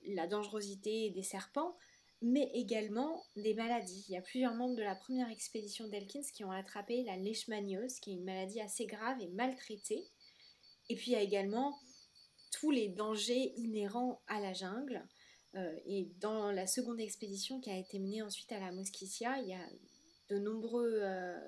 la 0.06 0.28
dangerosité 0.28 1.10
des 1.12 1.24
serpents, 1.24 1.78
mais 2.22 2.50
également 2.54 3.24
des 3.36 3.54
maladies. 3.54 4.06
Il 4.08 4.14
y 4.14 4.18
a 4.18 4.22
plusieurs 4.22 4.56
membres 4.56 4.76
de 4.76 4.82
la 4.82 4.96
première 4.96 5.30
expédition 5.30 5.88
d'Elkins 5.88 6.22
qui 6.34 6.44
ont 6.44 6.52
attrapé 6.52 7.04
la 7.04 7.16
leishmaniose, 7.16 8.00
qui 8.00 8.12
est 8.12 8.16
une 8.16 8.24
maladie 8.24 8.62
assez 8.62 8.86
grave 8.86 9.22
et 9.22 9.28
maltraitée. 9.28 10.08
Et 10.90 10.96
puis 10.96 11.12
il 11.12 11.14
y 11.14 11.18
a 11.18 11.22
également 11.22 11.78
tous 12.52 12.72
les 12.72 12.90
dangers 12.90 13.54
inhérents 13.58 14.22
à 14.28 14.40
la 14.40 14.54
jungle. 14.54 15.06
Euh, 15.56 15.80
et 15.86 16.10
dans 16.20 16.52
la 16.52 16.66
seconde 16.66 17.00
expédition 17.00 17.60
qui 17.60 17.70
a 17.70 17.78
été 17.78 18.00
menée 18.00 18.22
ensuite 18.22 18.52
à 18.52 18.60
la 18.60 18.72
Mosquitia, 18.72 19.40
il 19.40 19.50
y 19.50 19.54
a 19.54 19.70
de 20.30 20.40
nombreux 20.40 21.00
euh, 21.02 21.40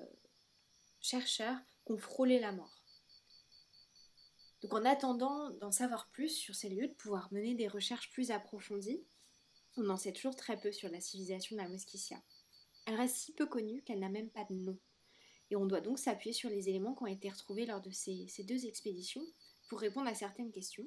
chercheurs 1.00 1.58
qui 1.84 1.92
ont 1.92 1.98
frôlé 1.98 2.38
la 2.38 2.52
mort. 2.52 2.82
Donc 4.62 4.74
en 4.74 4.84
attendant 4.84 5.50
d'en 5.50 5.72
savoir 5.72 6.10
plus 6.10 6.28
sur 6.28 6.54
ces 6.54 6.68
lieux, 6.68 6.88
de 6.88 6.94
pouvoir 6.94 7.32
mener 7.32 7.54
des 7.54 7.68
recherches 7.68 8.10
plus 8.10 8.30
approfondies, 8.30 9.02
on 9.76 9.88
en 9.88 9.96
sait 9.96 10.12
toujours 10.12 10.36
très 10.36 10.60
peu 10.60 10.72
sur 10.72 10.90
la 10.90 11.00
civilisation 11.00 11.56
de 11.56 11.62
la 11.62 11.68
Mosquitia. 11.68 12.22
Elle 12.86 12.96
reste 12.96 13.16
si 13.16 13.32
peu 13.32 13.46
connue 13.46 13.82
qu'elle 13.82 14.00
n'a 14.00 14.08
même 14.08 14.30
pas 14.30 14.44
de 14.44 14.54
nom. 14.54 14.78
Et 15.50 15.56
on 15.56 15.66
doit 15.66 15.80
donc 15.80 15.98
s'appuyer 15.98 16.32
sur 16.32 16.50
les 16.50 16.68
éléments 16.68 16.94
qui 16.94 17.02
ont 17.02 17.06
été 17.06 17.28
retrouvés 17.28 17.66
lors 17.66 17.80
de 17.80 17.90
ces, 17.90 18.26
ces 18.28 18.44
deux 18.44 18.66
expéditions 18.66 19.24
pour 19.68 19.80
répondre 19.80 20.08
à 20.08 20.14
certaines 20.14 20.52
questions, 20.52 20.86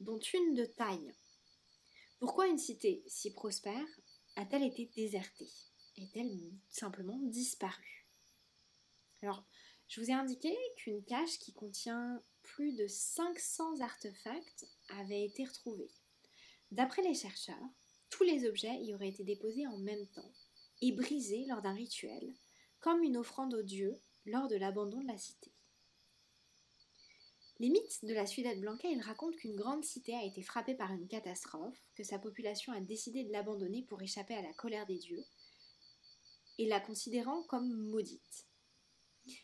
dont 0.00 0.18
une 0.18 0.54
de 0.54 0.64
taille. 0.64 1.14
Pourquoi 2.20 2.46
une 2.46 2.58
cité 2.58 3.02
si 3.06 3.32
prospère 3.32 3.86
a-t-elle 4.36 4.62
été 4.62 4.90
désertée? 4.94 5.50
Est-elle 5.96 6.52
simplement 6.70 7.18
disparue? 7.22 8.06
Alors, 9.22 9.44
je 9.88 10.00
vous 10.00 10.10
ai 10.10 10.14
indiqué 10.14 10.56
qu'une 10.76 11.04
cache 11.04 11.38
qui 11.38 11.52
contient 11.52 12.22
plus 12.42 12.74
de 12.74 12.86
500 12.86 13.80
artefacts 13.80 14.66
avait 14.88 15.24
été 15.24 15.44
retrouvée. 15.44 15.90
D'après 16.70 17.02
les 17.02 17.14
chercheurs, 17.14 17.56
tous 18.10 18.24
les 18.24 18.46
objets 18.46 18.82
y 18.82 18.94
auraient 18.94 19.08
été 19.08 19.24
déposés 19.24 19.66
en 19.66 19.78
même 19.78 20.06
temps 20.08 20.32
et 20.80 20.92
brisés 20.92 21.44
lors 21.48 21.62
d'un 21.62 21.74
rituel, 21.74 22.34
comme 22.80 23.02
une 23.02 23.16
offrande 23.16 23.54
aux 23.54 23.62
dieux 23.62 24.00
lors 24.26 24.48
de 24.48 24.56
l'abandon 24.56 25.00
de 25.00 25.06
la 25.06 25.18
cité. 25.18 25.52
Les 27.58 27.70
mythes 27.70 28.04
de 28.04 28.12
la 28.12 28.26
Ciudad 28.26 28.58
Blanca, 28.58 28.88
ils 28.88 29.00
racontent 29.00 29.36
qu'une 29.36 29.54
grande 29.54 29.84
cité 29.84 30.14
a 30.14 30.24
été 30.24 30.42
frappée 30.42 30.74
par 30.74 30.92
une 30.92 31.06
catastrophe, 31.06 31.78
que 31.94 32.02
sa 32.02 32.18
population 32.18 32.72
a 32.72 32.80
décidé 32.80 33.22
de 33.22 33.30
l'abandonner 33.30 33.82
pour 33.82 34.02
échapper 34.02 34.34
à 34.34 34.42
la 34.42 34.52
colère 34.54 34.86
des 34.86 34.98
dieux, 34.98 35.24
et 36.58 36.66
la 36.66 36.80
considérant 36.80 37.44
comme 37.44 37.72
maudite. 37.90 38.46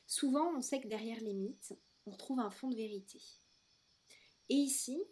Souvent, 0.07 0.57
on 0.57 0.61
sait 0.61 0.81
que 0.81 0.89
derrière 0.89 1.21
les 1.21 1.35
mythes, 1.35 1.75
on 2.07 2.11
retrouve 2.11 2.41
un 2.41 2.51
fond 2.51 2.69
de 2.69 2.77
vérité. 2.77 3.21
Et 4.49 4.55
ici, 4.55 5.05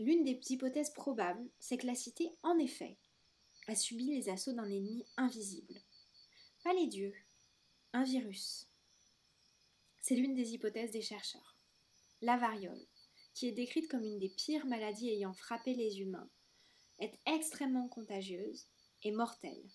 L'une 0.00 0.24
des 0.24 0.40
hypothèses 0.48 0.94
probables, 0.94 1.46
c'est 1.58 1.76
que 1.76 1.86
la 1.86 1.94
cité, 1.94 2.30
en 2.42 2.56
effet, 2.58 2.96
a 3.66 3.74
subi 3.74 4.06
les 4.06 4.30
assauts 4.30 4.54
d'un 4.54 4.70
ennemi 4.70 5.04
invisible. 5.18 5.78
Pas 6.64 6.72
les 6.72 6.86
dieux, 6.86 7.12
un 7.92 8.02
virus. 8.02 8.66
C'est 10.00 10.14
l'une 10.14 10.34
des 10.34 10.54
hypothèses 10.54 10.92
des 10.92 11.02
chercheurs. 11.02 11.58
La 12.22 12.38
variole, 12.38 12.86
qui 13.34 13.46
est 13.46 13.52
décrite 13.52 13.90
comme 13.90 14.04
une 14.04 14.18
des 14.18 14.30
pires 14.30 14.64
maladies 14.64 15.10
ayant 15.10 15.34
frappé 15.34 15.74
les 15.74 16.00
humains, 16.00 16.30
est 16.98 17.18
extrêmement 17.26 17.88
contagieuse 17.88 18.68
et 19.02 19.12
mortelle. 19.12 19.68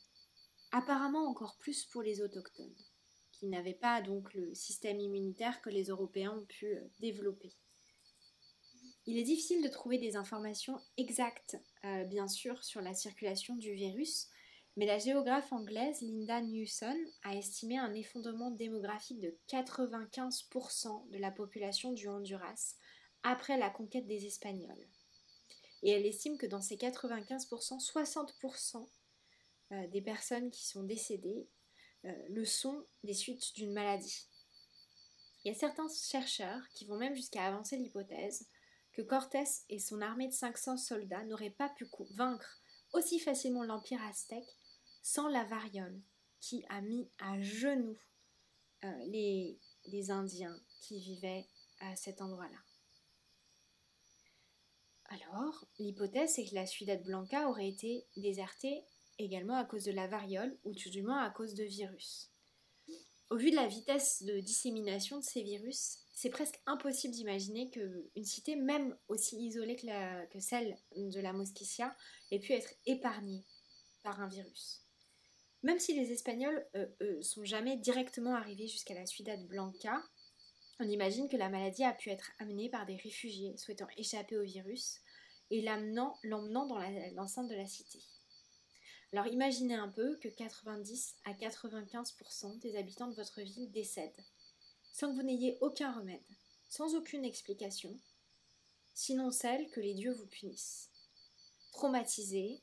Apparemment 0.71 1.30
encore 1.30 1.58
plus 1.58 1.86
pour 1.86 2.02
les 2.02 2.24
autochtones, 2.24 2.76
qui 3.39 3.48
n'avaient 3.48 3.74
pas 3.74 4.02
donc 4.02 4.34
le 4.34 4.54
système 4.54 5.00
immunitaire 5.00 5.62
que 5.62 5.69
les 5.69 5.86
Européens 5.86 6.38
ont 6.38 6.45
pu 6.45 6.67
euh, 6.67 6.82
développer. 7.00 7.52
Il 9.08 9.17
est 9.19 9.24
difficile 9.24 9.63
de 9.63 9.69
trouver 9.69 10.00
des 10.00 10.15
informations 10.15 10.80
exactes, 10.98 11.58
euh, 11.84 12.04
bien 12.06 12.28
sûr, 12.28 12.63
sur 12.63 12.82
la 12.82 12.93
circulation 12.93 13.56
du 13.56 13.74
virus, 13.74 14.30
mais 14.78 14.86
la 14.86 14.98
géographe 14.98 15.54
anglaise 15.54 16.02
Linda 16.02 16.41
Newson 16.41 16.98
a 17.24 17.36
estimé 17.36 17.78
un 17.78 17.93
effondrement 17.93 18.52
démographique 18.52 19.19
de 19.19 19.38
95% 19.48 21.10
de 21.12 21.17
la 21.17 21.32
population 21.32 21.93
du 21.93 22.08
Honduras 22.08 22.76
après 23.24 23.58
la 23.58 23.69
conquête 23.69 24.08
des 24.08 24.26
Espagnols. 24.26 24.88
Et 25.84 25.91
elle 25.91 26.06
estime 26.06 26.38
que 26.38 26.48
dans 26.48 26.62
ces 26.62 26.76
95%, 26.76 27.80
60% 27.80 28.88
euh, 29.71 29.88
des 29.88 30.02
personnes 30.02 30.52
qui 30.52 30.65
sont 30.65 30.84
décédées 30.84 31.48
le 32.29 32.45
sont 32.45 32.85
des 33.03 33.13
suites 33.13 33.53
d'une 33.55 33.73
maladie. 33.73 34.27
Il 35.43 35.49
y 35.49 35.55
a 35.55 35.57
certains 35.57 35.87
chercheurs 35.89 36.61
qui 36.73 36.85
vont 36.85 36.97
même 36.97 37.15
jusqu'à 37.15 37.45
avancer 37.45 37.77
l'hypothèse 37.77 38.47
que 38.93 39.01
Cortés 39.01 39.43
et 39.69 39.79
son 39.79 40.01
armée 40.01 40.27
de 40.27 40.33
500 40.33 40.77
soldats 40.77 41.23
n'auraient 41.25 41.49
pas 41.49 41.69
pu 41.69 41.85
vaincre 42.11 42.61
aussi 42.93 43.19
facilement 43.19 43.63
l'Empire 43.63 44.01
aztèque 44.03 44.55
sans 45.03 45.27
la 45.27 45.43
variole 45.43 46.01
qui 46.39 46.65
a 46.69 46.81
mis 46.81 47.09
à 47.19 47.39
genoux 47.41 47.97
euh, 48.83 49.05
les, 49.05 49.59
Indiens 50.09 50.59
qui 50.81 50.99
vivaient 50.99 51.47
à 51.79 51.95
cet 51.95 52.21
endroit-là. 52.21 52.57
Alors, 55.05 55.65
l'hypothèse 55.79 56.39
est 56.39 56.49
que 56.49 56.55
la 56.55 56.65
Ciudad 56.65 57.01
Blanca 57.03 57.49
aurait 57.49 57.69
été 57.69 58.07
désertée 58.17 58.83
également 59.19 59.56
à 59.56 59.65
cause 59.65 59.84
de 59.84 59.91
la 59.91 60.08
variole 60.08 60.58
ou 60.63 60.73
tout 60.73 60.89
du 60.89 61.01
moins 61.01 61.23
à 61.23 61.30
cause 61.30 61.54
de 61.54 61.63
virus. 61.63 62.32
Au 63.32 63.38
vu 63.38 63.49
de 63.49 63.56
la 63.56 63.67
vitesse 63.67 64.23
de 64.23 64.39
dissémination 64.39 65.17
de 65.17 65.23
ces 65.23 65.41
virus, 65.41 65.97
c'est 66.13 66.30
presque 66.30 66.60
impossible 66.67 67.13
d'imaginer 67.13 67.69
qu'une 67.71 68.23
cité, 68.23 68.56
même 68.56 68.95
aussi 69.08 69.38
isolée 69.38 69.75
que, 69.75 70.39
celle 70.39 70.78
de 70.95 71.19
la 71.19 71.34
Mosquitia, 71.34 71.95
ait 72.32 72.39
pu 72.39 72.54
être 72.54 72.73
épargnée 72.86 73.43
par 74.04 74.21
un 74.21 74.28
virus. 74.28 74.84
Même 75.63 75.80
si 75.80 75.99
les 75.99 76.12
Espagnols 76.12 76.63
euh, 76.75 77.21
sont 77.21 77.43
jamais 77.43 77.78
directement 77.78 78.36
arrivés 78.36 78.67
jusqu'à 78.67 78.93
la 78.93 79.08
Ciudad 79.08 79.43
Blanca, 79.47 80.04
on 80.80 80.88
imagine 80.88 81.28
que 81.28 81.38
la 81.38 81.49
maladie 81.49 81.84
a 81.84 81.93
pu 81.93 82.12
être 82.12 82.32
amenée 82.38 82.69
par 82.69 82.86
des 82.86 82.97
réfugiés 82.97 83.58
souhaitant 83.58 83.88
échapper 83.97 84.38
au 84.38 84.43
virus 84.43 85.01
et 85.49 85.62
l'emmenant 85.62 86.19
dans 86.23 86.80
l'enceinte 87.15 87.49
de 87.49 87.56
la 87.56 87.65
cité. 87.65 87.99
Alors 89.13 89.27
imaginez 89.27 89.75
un 89.75 89.89
peu 89.89 90.17
que 90.17 90.27
90 90.27 91.15
à 91.25 91.33
95% 91.33 92.59
des 92.59 92.75
habitants 92.75 93.07
de 93.07 93.15
votre 93.15 93.41
ville 93.41 93.71
décèdent 93.71 94.25
sans 94.95 95.11
que 95.11 95.17
vous 95.17 95.23
n'ayez 95.23 95.57
aucun 95.59 95.91
remède, 95.91 96.23
sans 96.69 96.95
aucune 96.95 97.25
explication, 97.25 97.99
sinon 98.93 99.29
celle 99.29 99.69
que 99.71 99.81
les 99.81 99.93
dieux 99.93 100.13
vous 100.13 100.27
punissent. 100.27 100.89
Traumatisés, 101.73 102.61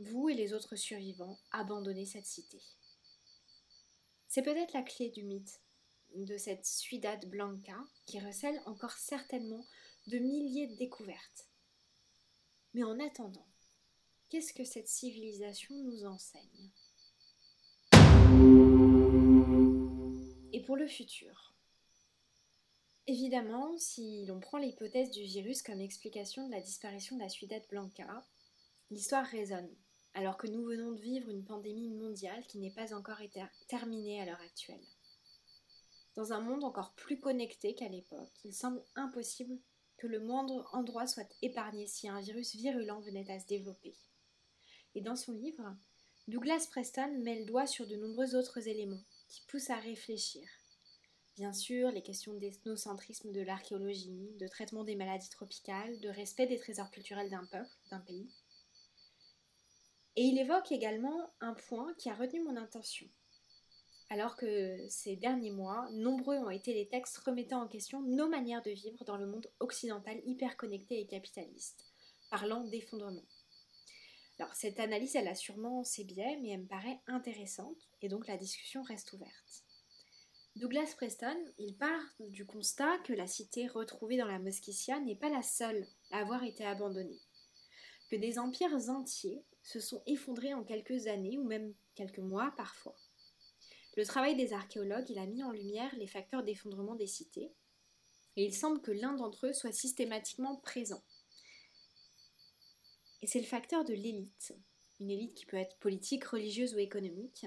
vous 0.00 0.28
et 0.28 0.34
les 0.34 0.52
autres 0.52 0.74
survivants 0.74 1.38
abandonnez 1.52 2.06
cette 2.06 2.26
cité. 2.26 2.60
C'est 4.26 4.42
peut-être 4.42 4.72
la 4.72 4.82
clé 4.82 5.10
du 5.10 5.22
mythe 5.22 5.60
de 6.16 6.36
cette 6.36 6.66
Ciudad 6.66 7.24
Blanca 7.28 7.78
qui 8.06 8.18
recèle 8.18 8.60
encore 8.66 8.98
certainement 8.98 9.64
de 10.08 10.18
milliers 10.18 10.66
de 10.66 10.74
découvertes. 10.74 11.46
Mais 12.74 12.82
en 12.82 12.98
attendant, 12.98 13.46
qu'est-ce 14.30 14.54
que 14.54 14.64
cette 14.64 14.88
civilisation 14.88 15.74
nous 15.74 16.04
enseigne? 16.04 16.70
Pour 20.66 20.76
le 20.76 20.86
futur? 20.86 21.52
Évidemment, 23.08 23.76
si 23.76 24.24
l'on 24.26 24.38
prend 24.38 24.58
l'hypothèse 24.58 25.10
du 25.10 25.24
virus 25.24 25.62
comme 25.62 25.80
explication 25.80 26.46
de 26.46 26.52
la 26.52 26.60
disparition 26.60 27.16
de 27.16 27.22
la 27.22 27.28
Ciudad 27.28 27.60
Blanca, 27.68 28.24
l'histoire 28.92 29.26
résonne, 29.26 29.74
alors 30.14 30.36
que 30.36 30.46
nous 30.46 30.62
venons 30.62 30.92
de 30.92 31.00
vivre 31.00 31.28
une 31.28 31.42
pandémie 31.42 31.88
mondiale 31.88 32.46
qui 32.46 32.58
n'est 32.58 32.70
pas 32.70 32.94
encore 32.94 33.18
terminée 33.66 34.20
à 34.20 34.26
l'heure 34.26 34.40
actuelle. 34.42 34.86
Dans 36.14 36.32
un 36.32 36.40
monde 36.40 36.62
encore 36.62 36.92
plus 36.92 37.18
connecté 37.18 37.74
qu'à 37.74 37.88
l'époque, 37.88 38.30
il 38.44 38.54
semble 38.54 38.84
impossible 38.94 39.58
que 39.96 40.06
le 40.06 40.20
moindre 40.20 40.68
endroit 40.72 41.08
soit 41.08 41.28
épargné 41.42 41.88
si 41.88 42.08
un 42.08 42.20
virus 42.20 42.54
virulent 42.54 43.00
venait 43.00 43.28
à 43.28 43.40
se 43.40 43.46
développer. 43.46 43.96
Et 44.94 45.00
dans 45.00 45.16
son 45.16 45.32
livre, 45.32 45.76
Douglas 46.28 46.66
Preston 46.70 47.18
met 47.22 47.38
le 47.38 47.44
doigt 47.44 47.66
sur 47.66 47.86
de 47.86 47.96
nombreux 47.96 48.34
autres 48.34 48.68
éléments 48.68 49.02
qui 49.28 49.42
poussent 49.48 49.70
à 49.70 49.76
réfléchir. 49.76 50.48
Bien 51.36 51.52
sûr, 51.52 51.90
les 51.90 52.02
questions 52.02 52.34
d'ethnocentrisme 52.34 53.32
de 53.32 53.40
l'archéologie, 53.40 54.34
de 54.38 54.46
traitement 54.48 54.84
des 54.84 54.96
maladies 54.96 55.30
tropicales, 55.30 55.98
de 56.00 56.08
respect 56.08 56.46
des 56.46 56.58
trésors 56.58 56.90
culturels 56.90 57.30
d'un 57.30 57.46
peuple, 57.46 57.70
d'un 57.90 58.00
pays. 58.00 58.28
Et 60.16 60.22
il 60.22 60.38
évoque 60.38 60.72
également 60.72 61.30
un 61.40 61.54
point 61.54 61.94
qui 61.94 62.10
a 62.10 62.14
retenu 62.14 62.42
mon 62.42 62.56
intention. 62.56 63.08
alors 64.10 64.36
que 64.36 64.76
ces 64.88 65.14
derniers 65.14 65.52
mois, 65.52 65.88
nombreux 65.92 66.36
ont 66.36 66.50
été 66.50 66.74
les 66.74 66.88
textes 66.88 67.18
remettant 67.18 67.62
en 67.62 67.68
question 67.68 68.02
nos 68.02 68.28
manières 68.28 68.62
de 68.62 68.72
vivre 68.72 69.04
dans 69.04 69.16
le 69.16 69.26
monde 69.26 69.46
occidental 69.60 70.20
hyper 70.26 70.56
connecté 70.56 71.00
et 71.00 71.06
capitaliste, 71.06 71.86
parlant 72.28 72.64
d'effondrement. 72.64 73.22
Cette 74.54 74.80
analyse, 74.80 75.16
elle 75.16 75.28
a 75.28 75.34
sûrement 75.34 75.84
ses 75.84 76.04
biais, 76.04 76.38
mais 76.40 76.50
elle 76.50 76.62
me 76.62 76.66
paraît 76.66 77.00
intéressante, 77.06 77.88
et 78.00 78.08
donc 78.08 78.26
la 78.26 78.36
discussion 78.36 78.82
reste 78.82 79.12
ouverte. 79.12 79.64
Douglas 80.56 80.94
Preston, 80.96 81.36
il 81.58 81.76
part 81.76 82.02
du 82.18 82.44
constat 82.44 82.98
que 83.04 83.12
la 83.12 83.26
cité 83.26 83.66
retrouvée 83.66 84.16
dans 84.16 84.26
la 84.26 84.38
Mosquitia 84.38 84.98
n'est 85.00 85.16
pas 85.16 85.30
la 85.30 85.42
seule 85.42 85.86
à 86.10 86.18
avoir 86.18 86.42
été 86.42 86.64
abandonnée, 86.64 87.20
que 88.10 88.16
des 88.16 88.38
empires 88.38 88.74
entiers 88.88 89.44
se 89.62 89.78
sont 89.78 90.02
effondrés 90.06 90.54
en 90.54 90.64
quelques 90.64 91.06
années 91.06 91.38
ou 91.38 91.44
même 91.44 91.74
quelques 91.94 92.18
mois 92.18 92.52
parfois. 92.56 92.96
Le 93.96 94.04
travail 94.04 94.36
des 94.36 94.52
archéologues, 94.52 95.10
il 95.10 95.18
a 95.18 95.26
mis 95.26 95.42
en 95.42 95.52
lumière 95.52 95.94
les 95.96 96.06
facteurs 96.06 96.42
d'effondrement 96.42 96.94
des 96.94 97.06
cités, 97.06 97.52
et 98.36 98.44
il 98.44 98.54
semble 98.54 98.80
que 98.80 98.92
l'un 98.92 99.12
d'entre 99.12 99.48
eux 99.48 99.52
soit 99.52 99.72
systématiquement 99.72 100.56
présent. 100.56 101.02
Et 103.22 103.26
c'est 103.26 103.40
le 103.40 103.46
facteur 103.46 103.84
de 103.84 103.92
l'élite, 103.92 104.54
une 105.00 105.10
élite 105.10 105.34
qui 105.34 105.46
peut 105.46 105.56
être 105.56 105.76
politique, 105.78 106.24
religieuse 106.24 106.74
ou 106.74 106.78
économique, 106.78 107.46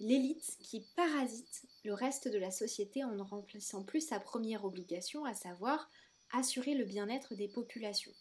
l'élite 0.00 0.56
qui 0.60 0.86
parasite 0.96 1.66
le 1.84 1.94
reste 1.94 2.28
de 2.28 2.38
la 2.38 2.50
société 2.50 3.04
en 3.04 3.12
ne 3.12 3.22
remplissant 3.22 3.84
plus 3.84 4.00
sa 4.00 4.20
première 4.20 4.64
obligation, 4.64 5.24
à 5.24 5.34
savoir 5.34 5.90
assurer 6.32 6.74
le 6.74 6.84
bien-être 6.84 7.34
des 7.34 7.48
populations. 7.48 8.12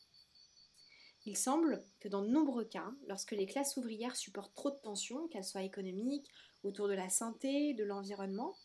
Il 1.25 1.37
semble 1.37 1.85
que 1.99 2.09
dans 2.09 2.21
de 2.21 2.27
nombreux 2.27 2.65
cas, 2.65 2.91
lorsque 3.07 3.31
les 3.31 3.45
classes 3.45 3.77
ouvrières 3.77 4.15
supportent 4.15 4.55
trop 4.55 4.71
de 4.71 4.79
tensions, 4.83 5.27
qu'elles 5.29 5.45
soient 5.45 5.63
économiques, 5.63 6.29
autour 6.63 6.87
de 6.87 6.93
la 6.93 7.09
santé, 7.09 7.73
de 7.73 7.83
l'environnement, 7.83 8.55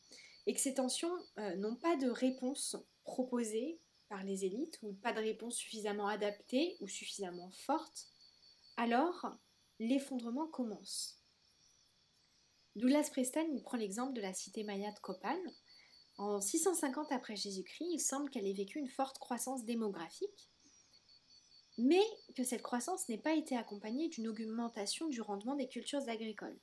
et 0.47 0.55
que 0.55 0.61
ces 0.61 0.75
tensions 0.75 1.13
euh, 1.39 1.55
n'ont 1.57 1.77
pas 1.77 1.97
de 1.97 2.09
réponse 2.09 2.77
proposée 3.05 3.79
par 4.09 4.25
les 4.25 4.45
élites, 4.45 4.79
ou 4.83 4.93
pas 4.95 5.13
de 5.13 5.21
réponse 5.21 5.57
suffisamment 5.57 6.09
adaptée 6.09 6.77
ou 6.81 6.89
suffisamment 6.89 7.51
forte, 7.51 8.09
alors 8.77 9.27
l'effondrement 9.79 10.47
commence. 10.47 11.19
Douglas 12.77 13.09
Preston 13.11 13.61
prend 13.65 13.77
l'exemple 13.77 14.13
de 14.13 14.21
la 14.21 14.33
cité 14.33 14.63
maya 14.63 14.93
de 14.93 14.99
Copan. 15.01 15.39
En 16.17 16.41
650 16.41 17.13
après 17.13 17.37
Jésus-Christ, 17.37 17.89
il 17.93 18.01
semble 18.01 18.31
qu'elle 18.31 18.47
ait 18.47 18.53
vécu 18.53 18.79
une 18.79 18.89
forte 18.89 19.19
croissance 19.19 19.65
démographique, 19.65 20.51
mais 21.77 22.03
que 22.37 22.45
cette 22.45 22.63
croissance 22.63 23.09
n'ait 23.09 23.19
pas 23.19 23.35
été 23.35 23.57
accompagnée 23.57 24.09
d'une 24.09 24.29
augmentation 24.29 25.09
du 25.09 25.21
rendement 25.21 25.55
des 25.55 25.69
cultures 25.69 26.09
agricoles. 26.09 26.59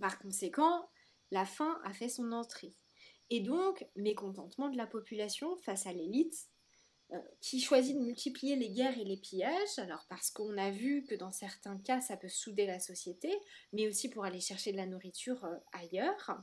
par 0.00 0.18
conséquent, 0.18 0.88
la 1.30 1.46
faim 1.46 1.80
a 1.84 1.92
fait 1.92 2.08
son 2.08 2.32
entrée. 2.32 2.74
Et 3.30 3.40
donc, 3.40 3.86
mécontentement 3.96 4.68
de 4.68 4.76
la 4.76 4.86
population 4.86 5.56
face 5.58 5.86
à 5.86 5.92
l'élite, 5.92 6.48
qui 7.40 7.60
choisit 7.60 7.96
de 7.96 8.02
multiplier 8.02 8.56
les 8.56 8.70
guerres 8.70 8.98
et 8.98 9.04
les 9.04 9.16
pillages, 9.16 9.78
alors 9.78 10.06
parce 10.08 10.30
qu'on 10.30 10.56
a 10.56 10.70
vu 10.70 11.04
que 11.04 11.14
dans 11.14 11.32
certains 11.32 11.78
cas 11.78 12.00
ça 12.00 12.16
peut 12.16 12.28
souder 12.28 12.66
la 12.66 12.80
société, 12.80 13.32
mais 13.72 13.86
aussi 13.86 14.08
pour 14.08 14.24
aller 14.24 14.40
chercher 14.40 14.72
de 14.72 14.76
la 14.78 14.86
nourriture 14.86 15.44
euh, 15.44 15.56
ailleurs. 15.72 16.40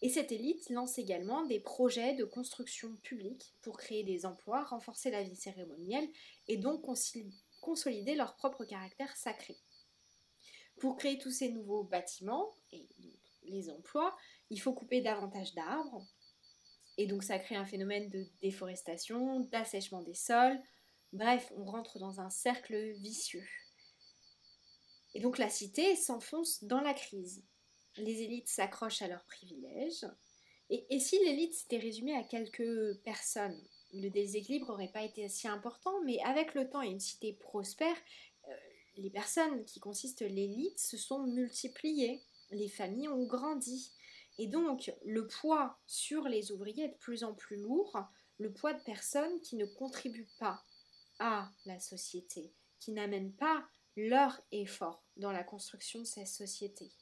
Et 0.00 0.08
cette 0.08 0.30
élite 0.30 0.70
lance 0.70 0.98
également 0.98 1.44
des 1.46 1.60
projets 1.60 2.14
de 2.14 2.24
construction 2.24 2.94
publique 3.02 3.54
pour 3.62 3.76
créer 3.78 4.04
des 4.04 4.26
emplois, 4.26 4.64
renforcer 4.64 5.10
la 5.10 5.22
vie 5.22 5.36
cérémonielle 5.36 6.08
et 6.46 6.56
donc 6.56 6.84
consolider 7.60 8.14
leur 8.14 8.36
propre 8.36 8.64
caractère 8.64 9.16
sacré. 9.16 9.56
Pour 10.78 10.96
créer 10.96 11.18
tous 11.18 11.32
ces 11.32 11.48
nouveaux 11.48 11.82
bâtiments 11.82 12.54
et 12.70 12.86
les 13.42 13.70
emplois, 13.70 14.16
il 14.50 14.60
faut 14.60 14.72
couper 14.72 15.00
davantage 15.00 15.52
d'arbres. 15.54 16.06
Et 16.98 17.06
donc 17.06 17.22
ça 17.22 17.38
crée 17.38 17.56
un 17.56 17.64
phénomène 17.64 18.10
de 18.10 18.26
déforestation, 18.42 19.40
d'assèchement 19.40 20.02
des 20.02 20.14
sols. 20.14 20.60
Bref, 21.14 21.50
on 21.56 21.64
rentre 21.64 21.98
dans 21.98 22.20
un 22.20 22.28
cercle 22.28 22.92
vicieux. 22.98 23.46
Et 25.14 25.20
donc 25.20 25.38
la 25.38 25.48
cité 25.48 25.96
s'enfonce 25.96 26.62
dans 26.64 26.82
la 26.82 26.92
crise 26.92 27.42
les 28.00 28.22
élites 28.22 28.48
s'accrochent 28.48 29.02
à 29.02 29.08
leurs 29.08 29.24
privilèges. 29.24 30.06
Et, 30.70 31.00
si 31.00 31.18
l'élite 31.24 31.54
s'était 31.54 31.78
résumée 31.78 32.14
à 32.14 32.22
quelques 32.22 32.98
personnes, 33.02 33.58
le 33.94 34.10
déséquilibre 34.10 34.68
n'aurait 34.68 34.92
pas 34.92 35.02
été 35.02 35.26
si 35.28 35.48
important, 35.48 36.02
mais 36.04 36.20
avec 36.24 36.54
le 36.54 36.68
temps 36.68 36.82
et 36.82 36.88
une 36.90 37.00
cité 37.00 37.32
prospère, 37.32 37.96
euh, 38.48 38.54
les 38.96 39.08
personnes 39.08 39.64
qui 39.64 39.80
consistent 39.80 40.20
l'élite 40.20 40.78
se 40.78 40.98
sont 40.98 41.20
multipliées, 41.20 42.20
les 42.50 42.68
familles 42.68 43.08
ont 43.08 43.24
grandi. 43.24 43.90
Et 44.38 44.46
donc, 44.46 44.92
le 45.04 45.26
poids 45.26 45.78
sur 45.86 46.28
les 46.28 46.52
ouvriers 46.52 46.84
est 46.84 46.88
de 46.88 46.98
plus 46.98 47.24
en 47.24 47.34
plus 47.34 47.56
lourd, 47.56 47.98
le 48.38 48.52
poids 48.52 48.72
de 48.72 48.82
personnes 48.82 49.40
qui 49.40 49.56
ne 49.56 49.66
contribuent 49.66 50.30
pas 50.38 50.64
à 51.18 51.50
la 51.66 51.80
société, 51.80 52.52
qui 52.78 52.92
n'amènent 52.92 53.34
pas 53.34 53.68
leur 53.96 54.40
effort 54.52 55.02
dans 55.16 55.32
la 55.32 55.42
construction 55.42 56.00
de 56.00 56.04
cette 56.04 56.28
société. 56.28 56.92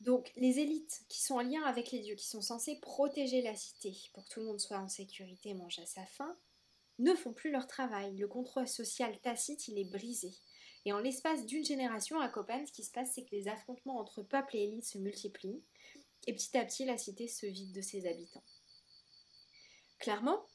Donc 0.00 0.32
les 0.36 0.58
élites 0.58 1.02
qui 1.08 1.20
sont 1.20 1.34
en 1.34 1.42
lien 1.42 1.62
avec 1.64 1.90
les 1.90 2.00
dieux, 2.00 2.14
qui 2.14 2.26
sont 2.26 2.40
censées 2.40 2.80
protéger 2.80 3.42
la 3.42 3.54
cité 3.54 3.94
pour 4.14 4.24
que 4.24 4.30
tout 4.30 4.40
le 4.40 4.46
monde 4.46 4.60
soit 4.60 4.78
en 4.78 4.88
sécurité 4.88 5.50
et 5.50 5.54
mange 5.54 5.78
à 5.80 5.86
sa 5.86 6.06
faim, 6.06 6.34
ne 6.98 7.14
font 7.14 7.32
plus 7.32 7.50
leur 7.50 7.66
travail. 7.66 8.16
Le 8.16 8.26
contrôle 8.26 8.68
social 8.68 9.20
tacite, 9.20 9.68
il 9.68 9.78
est 9.78 9.90
brisé. 9.90 10.30
Et 10.84 10.92
en 10.92 11.00
l'espace 11.00 11.44
d'une 11.46 11.64
génération 11.64 12.20
à 12.20 12.28
Copan, 12.28 12.64
ce 12.66 12.72
qui 12.72 12.84
se 12.84 12.92
passe, 12.92 13.12
c'est 13.14 13.24
que 13.24 13.34
les 13.34 13.48
affrontements 13.48 13.98
entre 13.98 14.22
peuple 14.22 14.56
et 14.56 14.64
élite 14.64 14.84
se 14.84 14.98
multiplient, 14.98 15.62
et 16.26 16.34
petit 16.34 16.56
à 16.56 16.64
petit, 16.64 16.84
la 16.84 16.98
cité 16.98 17.28
se 17.28 17.46
vide 17.46 17.72
de 17.72 17.80
ses 17.80 18.06
habitants. 18.06 18.44
Clairement, 19.98 20.46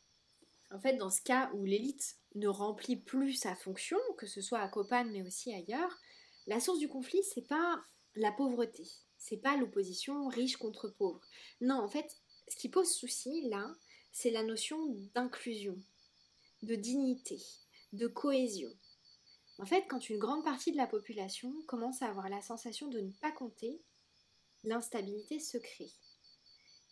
en 0.71 0.79
fait, 0.79 0.97
dans 0.97 1.09
ce 1.09 1.21
cas 1.21 1.51
où 1.53 1.65
l'élite 1.65 2.17
ne 2.35 2.47
remplit 2.47 2.95
plus 2.95 3.33
sa 3.33 3.55
fonction, 3.55 3.97
que 4.17 4.27
ce 4.27 4.41
soit 4.41 4.59
à 4.59 4.67
Copan 4.67 5.05
mais 5.05 5.21
aussi 5.21 5.53
ailleurs, 5.53 5.95
la 6.47 6.59
source 6.59 6.79
du 6.79 6.87
conflit, 6.87 7.23
c'est 7.23 7.47
pas 7.47 7.83
la 8.15 8.31
pauvreté, 8.31 8.83
c'est 9.17 9.37
pas 9.37 9.55
l'opposition 9.57 10.27
riche 10.27 10.57
contre 10.57 10.89
pauvre. 10.89 11.21
Non, 11.61 11.75
en 11.75 11.87
fait, 11.87 12.17
ce 12.47 12.55
qui 12.55 12.69
pose 12.69 12.91
souci 12.91 13.47
là, 13.49 13.73
c'est 14.11 14.31
la 14.31 14.43
notion 14.43 14.77
d'inclusion, 15.13 15.77
de 16.61 16.75
dignité, 16.75 17.41
de 17.93 18.07
cohésion. 18.07 18.71
En 19.59 19.65
fait, 19.65 19.85
quand 19.87 20.09
une 20.09 20.17
grande 20.17 20.43
partie 20.43 20.71
de 20.71 20.77
la 20.77 20.87
population 20.87 21.53
commence 21.67 22.01
à 22.01 22.07
avoir 22.07 22.29
la 22.29 22.41
sensation 22.41 22.87
de 22.87 22.99
ne 22.99 23.11
pas 23.21 23.31
compter, 23.31 23.81
l'instabilité 24.63 25.39
se 25.39 25.57
crée. 25.57 25.91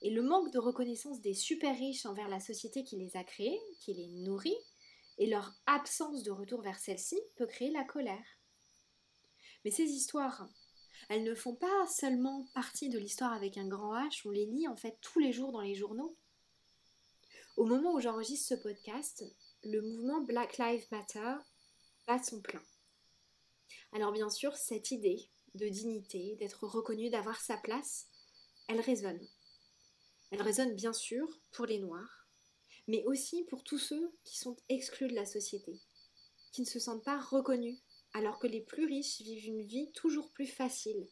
Et 0.03 0.09
le 0.09 0.21
manque 0.21 0.51
de 0.51 0.59
reconnaissance 0.59 1.21
des 1.21 1.33
super 1.33 1.75
riches 1.75 2.05
envers 2.05 2.27
la 2.27 2.39
société 2.39 2.83
qui 2.83 2.97
les 2.97 3.15
a 3.17 3.23
créés, 3.23 3.59
qui 3.79 3.93
les 3.93 4.07
nourrit, 4.07 4.57
et 5.17 5.27
leur 5.27 5.53
absence 5.65 6.23
de 6.23 6.31
retour 6.31 6.61
vers 6.61 6.79
celle-ci 6.79 7.19
peut 7.35 7.45
créer 7.45 7.71
la 7.71 7.83
colère. 7.83 8.25
Mais 9.63 9.71
ces 9.71 9.83
histoires 9.83 10.49
elles 11.09 11.23
ne 11.23 11.35
font 11.35 11.55
pas 11.55 11.87
seulement 11.87 12.45
partie 12.53 12.89
de 12.89 12.97
l'histoire 12.97 13.33
avec 13.33 13.57
un 13.57 13.67
grand 13.67 13.93
H, 13.95 14.21
on 14.25 14.31
les 14.31 14.45
lit 14.45 14.67
en 14.67 14.77
fait 14.77 14.97
tous 15.01 15.19
les 15.19 15.33
jours 15.33 15.51
dans 15.51 15.61
les 15.61 15.75
journaux. 15.75 16.15
Au 17.57 17.65
moment 17.65 17.93
où 17.93 17.99
j'enregistre 17.99 18.55
ce 18.55 18.61
podcast, 18.61 19.23
le 19.63 19.81
mouvement 19.81 20.21
Black 20.21 20.57
Lives 20.57 20.87
Matter 20.89 21.35
bat 22.07 22.21
son 22.21 22.41
plein. 22.41 22.63
Alors 23.91 24.11
bien 24.11 24.29
sûr, 24.29 24.55
cette 24.55 24.91
idée 24.91 25.29
de 25.55 25.67
dignité, 25.67 26.35
d'être 26.37 26.65
reconnu, 26.65 27.09
d'avoir 27.09 27.39
sa 27.39 27.57
place, 27.57 28.07
elle 28.67 28.79
résonne. 28.79 29.27
Elle 30.31 30.41
résonne 30.41 30.75
bien 30.75 30.93
sûr 30.93 31.27
pour 31.51 31.65
les 31.65 31.79
Noirs, 31.79 32.27
mais 32.87 33.03
aussi 33.05 33.43
pour 33.45 33.63
tous 33.63 33.77
ceux 33.77 34.13
qui 34.23 34.37
sont 34.37 34.55
exclus 34.69 35.07
de 35.07 35.15
la 35.15 35.25
société, 35.25 35.81
qui 36.51 36.61
ne 36.61 36.67
se 36.67 36.79
sentent 36.79 37.03
pas 37.03 37.19
reconnus 37.19 37.79
alors 38.13 38.39
que 38.39 38.47
les 38.47 38.61
plus 38.61 38.85
riches 38.85 39.21
vivent 39.21 39.47
une 39.47 39.65
vie 39.65 39.91
toujours 39.93 40.31
plus 40.31 40.47
facile, 40.47 41.07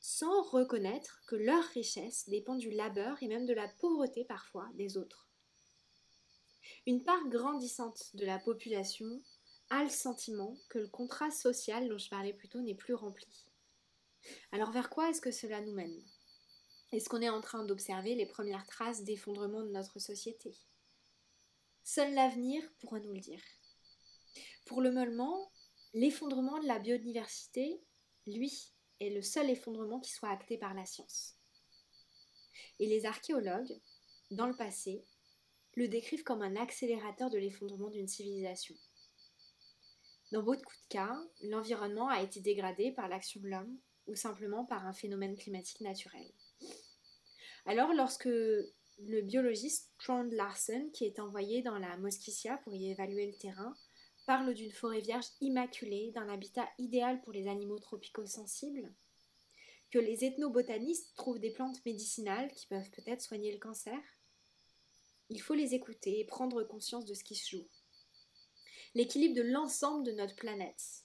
sans 0.00 0.42
reconnaître 0.42 1.22
que 1.26 1.36
leur 1.36 1.64
richesse 1.64 2.28
dépend 2.28 2.56
du 2.56 2.70
labeur 2.70 3.22
et 3.22 3.28
même 3.28 3.46
de 3.46 3.54
la 3.54 3.68
pauvreté 3.68 4.24
parfois 4.24 4.68
des 4.74 4.96
autres. 4.96 5.28
Une 6.86 7.04
part 7.04 7.28
grandissante 7.28 8.10
de 8.14 8.26
la 8.26 8.40
population 8.40 9.22
a 9.72 9.82
le 9.82 9.90
sentiment 9.90 10.56
que 10.68 10.78
le 10.78 10.88
contrat 10.88 11.30
social 11.30 11.88
dont 11.88 11.98
je 11.98 12.08
parlais 12.08 12.32
plus 12.32 12.48
tôt 12.48 12.60
n'est 12.60 12.74
plus 12.74 12.94
rempli. 12.94 13.28
Alors 14.52 14.70
vers 14.70 14.90
quoi 14.90 15.10
est-ce 15.10 15.20
que 15.20 15.32
cela 15.32 15.60
nous 15.60 15.72
mène? 15.72 16.02
Est-ce 16.92 17.08
qu'on 17.08 17.22
est 17.22 17.28
en 17.28 17.40
train 17.40 17.64
d'observer 17.64 18.14
les 18.14 18.26
premières 18.26 18.66
traces 18.66 19.02
d'effondrement 19.02 19.62
de 19.62 19.70
notre 19.70 19.98
société? 19.98 20.54
Seul 21.84 22.14
l'avenir 22.14 22.62
pourra 22.78 23.00
nous 23.00 23.12
le 23.12 23.20
dire. 23.20 23.42
Pour 24.66 24.80
le 24.80 24.92
moment, 24.92 25.50
L'effondrement 25.94 26.58
de 26.58 26.66
la 26.66 26.78
biodiversité, 26.78 27.82
lui, 28.26 28.72
est 28.98 29.10
le 29.10 29.20
seul 29.20 29.50
effondrement 29.50 30.00
qui 30.00 30.10
soit 30.10 30.30
acté 30.30 30.56
par 30.56 30.72
la 30.72 30.86
science. 30.86 31.36
Et 32.78 32.86
les 32.86 33.04
archéologues, 33.04 33.78
dans 34.30 34.46
le 34.46 34.56
passé, 34.56 35.04
le 35.74 35.88
décrivent 35.88 36.24
comme 36.24 36.40
un 36.40 36.56
accélérateur 36.56 37.28
de 37.28 37.36
l'effondrement 37.36 37.90
d'une 37.90 38.08
civilisation. 38.08 38.74
Dans 40.32 40.42
beaucoup 40.42 40.62
de 40.64 40.88
cas, 40.88 41.14
l'environnement 41.42 42.08
a 42.08 42.22
été 42.22 42.40
dégradé 42.40 42.90
par 42.90 43.06
l'action 43.06 43.38
de 43.42 43.48
l'homme 43.48 43.78
ou 44.06 44.14
simplement 44.14 44.64
par 44.64 44.86
un 44.86 44.94
phénomène 44.94 45.36
climatique 45.36 45.82
naturel? 45.82 46.26
Alors 47.66 47.92
lorsque 47.92 48.24
le 48.24 49.20
biologiste 49.20 49.92
Trond 49.98 50.30
Larsen, 50.32 50.90
qui 50.92 51.04
est 51.04 51.20
envoyé 51.20 51.60
dans 51.60 51.78
la 51.78 51.98
Mosquitia 51.98 52.56
pour 52.64 52.74
y 52.74 52.90
évaluer 52.90 53.26
le 53.26 53.36
terrain, 53.36 53.74
parle 54.26 54.54
d'une 54.54 54.72
forêt 54.72 55.02
vierge 55.02 55.26
immaculée, 55.42 56.12
d'un 56.14 56.30
habitat 56.30 56.66
idéal 56.78 57.20
pour 57.20 57.34
les 57.34 57.46
animaux 57.46 57.78
tropicaux 57.78 58.24
sensibles, 58.24 58.90
que 59.90 59.98
les 59.98 60.24
ethnobotanistes 60.24 61.14
trouvent 61.14 61.40
des 61.40 61.52
plantes 61.52 61.84
médicinales 61.84 62.50
qui 62.52 62.68
peuvent 62.68 62.90
peut-être 62.92 63.20
soigner 63.20 63.52
le 63.52 63.58
cancer. 63.58 63.98
Il 65.28 65.42
faut 65.42 65.54
les 65.54 65.74
écouter 65.74 66.20
et 66.20 66.24
prendre 66.24 66.64
conscience 66.64 67.04
de 67.04 67.12
ce 67.12 67.22
qui 67.22 67.34
se 67.34 67.50
joue. 67.50 67.68
L'équilibre 68.94 69.36
de 69.36 69.42
l'ensemble 69.42 70.04
de 70.04 70.12
notre 70.12 70.36
planète. 70.36 71.04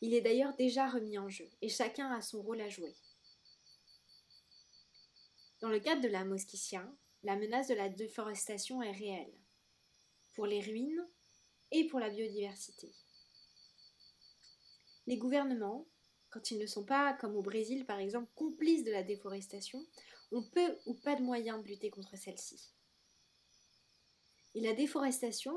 Il 0.00 0.14
est 0.14 0.22
d'ailleurs 0.22 0.54
déjà 0.56 0.88
remis 0.88 1.18
en 1.18 1.28
jeu 1.28 1.48
et 1.60 1.68
chacun 1.68 2.10
a 2.10 2.22
son 2.22 2.40
rôle 2.40 2.62
à 2.62 2.68
jouer. 2.70 2.94
Dans 5.60 5.68
le 5.68 5.80
cadre 5.80 6.00
de 6.00 6.08
la 6.08 6.24
mosquitia, 6.24 6.88
la 7.22 7.36
menace 7.36 7.68
de 7.68 7.74
la 7.74 7.88
déforestation 7.88 8.80
est 8.80 8.92
réelle, 8.92 9.34
pour 10.34 10.46
les 10.46 10.60
ruines 10.60 11.06
et 11.70 11.86
pour 11.88 12.00
la 12.00 12.08
biodiversité. 12.08 12.94
Les 15.06 15.18
gouvernements, 15.18 15.86
quand 16.30 16.50
ils 16.50 16.58
ne 16.58 16.66
sont 16.66 16.84
pas, 16.84 17.12
comme 17.14 17.36
au 17.36 17.42
Brésil 17.42 17.84
par 17.84 17.98
exemple, 17.98 18.30
complices 18.34 18.84
de 18.84 18.92
la 18.92 19.02
déforestation, 19.02 19.84
ont 20.32 20.44
peu 20.44 20.78
ou 20.86 20.94
pas 20.94 21.16
de 21.16 21.22
moyens 21.22 21.62
de 21.62 21.68
lutter 21.68 21.90
contre 21.90 22.16
celle-ci. 22.16 22.72
Et 24.54 24.60
la 24.60 24.74
déforestation, 24.74 25.54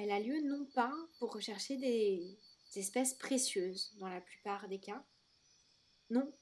elle 0.00 0.10
a 0.10 0.20
lieu 0.20 0.40
non 0.42 0.64
pas 0.74 0.92
pour 1.18 1.32
rechercher 1.32 1.76
des 1.76 2.38
espèces 2.76 3.14
précieuses 3.14 3.92
dans 3.98 4.08
la 4.08 4.20
plupart 4.20 4.68
des 4.68 4.80
cas, 4.80 5.04
non, 6.08 6.32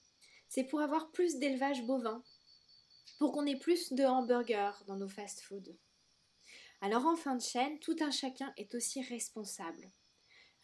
c'est 0.48 0.64
pour 0.64 0.80
avoir 0.80 1.10
plus 1.10 1.36
d'élevage 1.36 1.84
bovin 1.84 2.22
pour 3.18 3.32
qu'on 3.32 3.46
ait 3.46 3.58
plus 3.58 3.92
de 3.92 4.04
hamburgers 4.04 4.84
dans 4.86 4.96
nos 4.96 5.08
fast-foods. 5.08 5.76
Alors 6.80 7.06
en 7.06 7.16
fin 7.16 7.34
de 7.34 7.42
chaîne, 7.42 7.78
tout 7.80 7.96
un 8.00 8.10
chacun 8.10 8.52
est 8.56 8.74
aussi 8.74 9.02
responsable. 9.02 9.90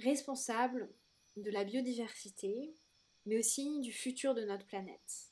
Responsable 0.01 0.93
de 1.37 1.51
la 1.51 1.65
biodiversité, 1.65 2.75
mais 3.27 3.39
aussi 3.39 3.81
du 3.81 3.93
futur 3.93 4.35
de 4.35 4.45
notre 4.45 4.67
planète. 4.67 5.29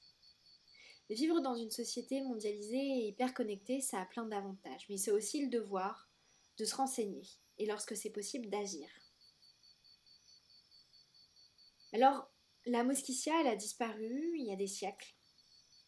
Vivre 1.09 1.41
dans 1.41 1.55
une 1.55 1.71
société 1.71 2.21
mondialisée 2.23 2.77
et 2.77 3.09
hyper 3.09 3.35
connectée, 3.35 3.81
ça 3.81 4.01
a 4.01 4.07
plein 4.07 4.25
d'avantages, 4.25 4.87
mais 4.89 4.97
c'est 4.97 5.11
aussi 5.13 5.43
le 5.43 5.51
devoir 5.51 6.09
de 6.59 6.65
se 6.65 6.75
renseigner 6.75 7.23
et 7.59 7.67
lorsque 7.67 7.97
c'est 7.97 8.11
possible 8.11 8.49
d'agir. 8.49 8.89
Alors, 11.93 12.31
la 12.65 12.85
mosquitia, 12.85 13.35
a 13.47 13.57
disparu 13.57 14.33
il 14.37 14.47
y 14.47 14.53
a 14.53 14.57
des 14.57 14.67
siècles 14.67 15.15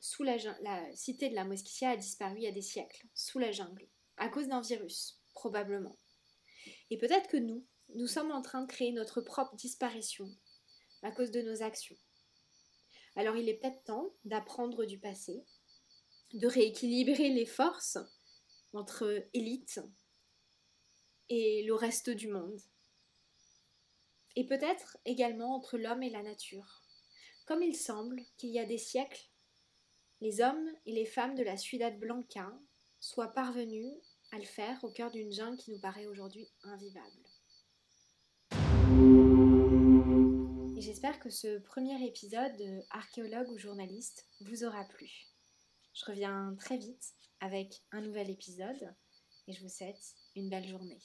sous 0.04 0.22
la, 0.22 0.36
la 0.60 0.94
cité 0.94 1.30
de 1.30 1.34
la 1.34 1.46
Mosquitia 1.46 1.92
a 1.92 1.96
disparu 1.96 2.36
il 2.36 2.42
y 2.42 2.46
a 2.46 2.52
des 2.52 2.60
siècles, 2.60 3.06
sous 3.14 3.38
la 3.38 3.52
jungle, 3.52 3.88
à 4.18 4.28
cause 4.28 4.48
d'un 4.48 4.60
virus, 4.60 5.18
probablement. 5.32 5.96
Et 6.90 6.98
peut-être 6.98 7.26
que 7.26 7.38
nous, 7.38 7.66
nous 7.94 8.06
sommes 8.06 8.30
en 8.30 8.42
train 8.42 8.60
de 8.60 8.66
créer 8.66 8.92
notre 8.92 9.22
propre 9.22 9.56
disparition 9.56 10.30
à 11.02 11.10
cause 11.10 11.30
de 11.30 11.40
nos 11.40 11.62
actions. 11.62 11.96
Alors 13.16 13.38
il 13.38 13.48
est 13.48 13.54
peut-être 13.54 13.82
temps 13.84 14.14
d'apprendre 14.26 14.84
du 14.84 14.98
passé, 14.98 15.42
de 16.34 16.48
rééquilibrer 16.48 17.30
les 17.30 17.46
forces 17.46 17.96
entre 18.74 19.26
élite 19.32 19.80
et 21.28 21.62
le 21.64 21.74
reste 21.74 22.10
du 22.10 22.28
monde. 22.28 22.60
Et 24.36 24.46
peut-être 24.46 24.98
également 25.04 25.54
entre 25.54 25.78
l'homme 25.78 26.02
et 26.02 26.10
la 26.10 26.22
nature. 26.22 26.82
Comme 27.46 27.62
il 27.62 27.76
semble 27.76 28.22
qu'il 28.36 28.50
y 28.50 28.58
a 28.58 28.64
des 28.64 28.78
siècles, 28.78 29.28
les 30.20 30.40
hommes 30.40 30.68
et 30.86 30.92
les 30.92 31.06
femmes 31.06 31.34
de 31.34 31.42
la 31.42 31.56
Ciudad 31.56 31.98
Blanca 31.98 32.50
soient 33.00 33.32
parvenus 33.32 33.92
à 34.32 34.38
le 34.38 34.44
faire 34.44 34.82
au 34.82 34.90
cœur 34.90 35.10
d'une 35.10 35.32
jungle 35.32 35.58
qui 35.58 35.70
nous 35.70 35.80
paraît 35.80 36.06
aujourd'hui 36.06 36.48
invivable. 36.62 37.22
J'espère 40.78 41.18
que 41.20 41.30
ce 41.30 41.58
premier 41.58 42.04
épisode 42.06 42.56
de 42.56 42.80
Archéologue 42.90 43.50
ou 43.50 43.58
journaliste 43.58 44.26
vous 44.40 44.64
aura 44.64 44.84
plu. 44.84 45.10
Je 45.94 46.04
reviens 46.06 46.56
très 46.58 46.76
vite 46.76 47.14
avec 47.40 47.82
un 47.92 48.00
nouvel 48.00 48.30
épisode 48.30 48.94
et 49.46 49.52
je 49.52 49.62
vous 49.62 49.68
souhaite 49.68 50.14
une 50.36 50.48
belle 50.48 50.66
journée. 50.66 51.00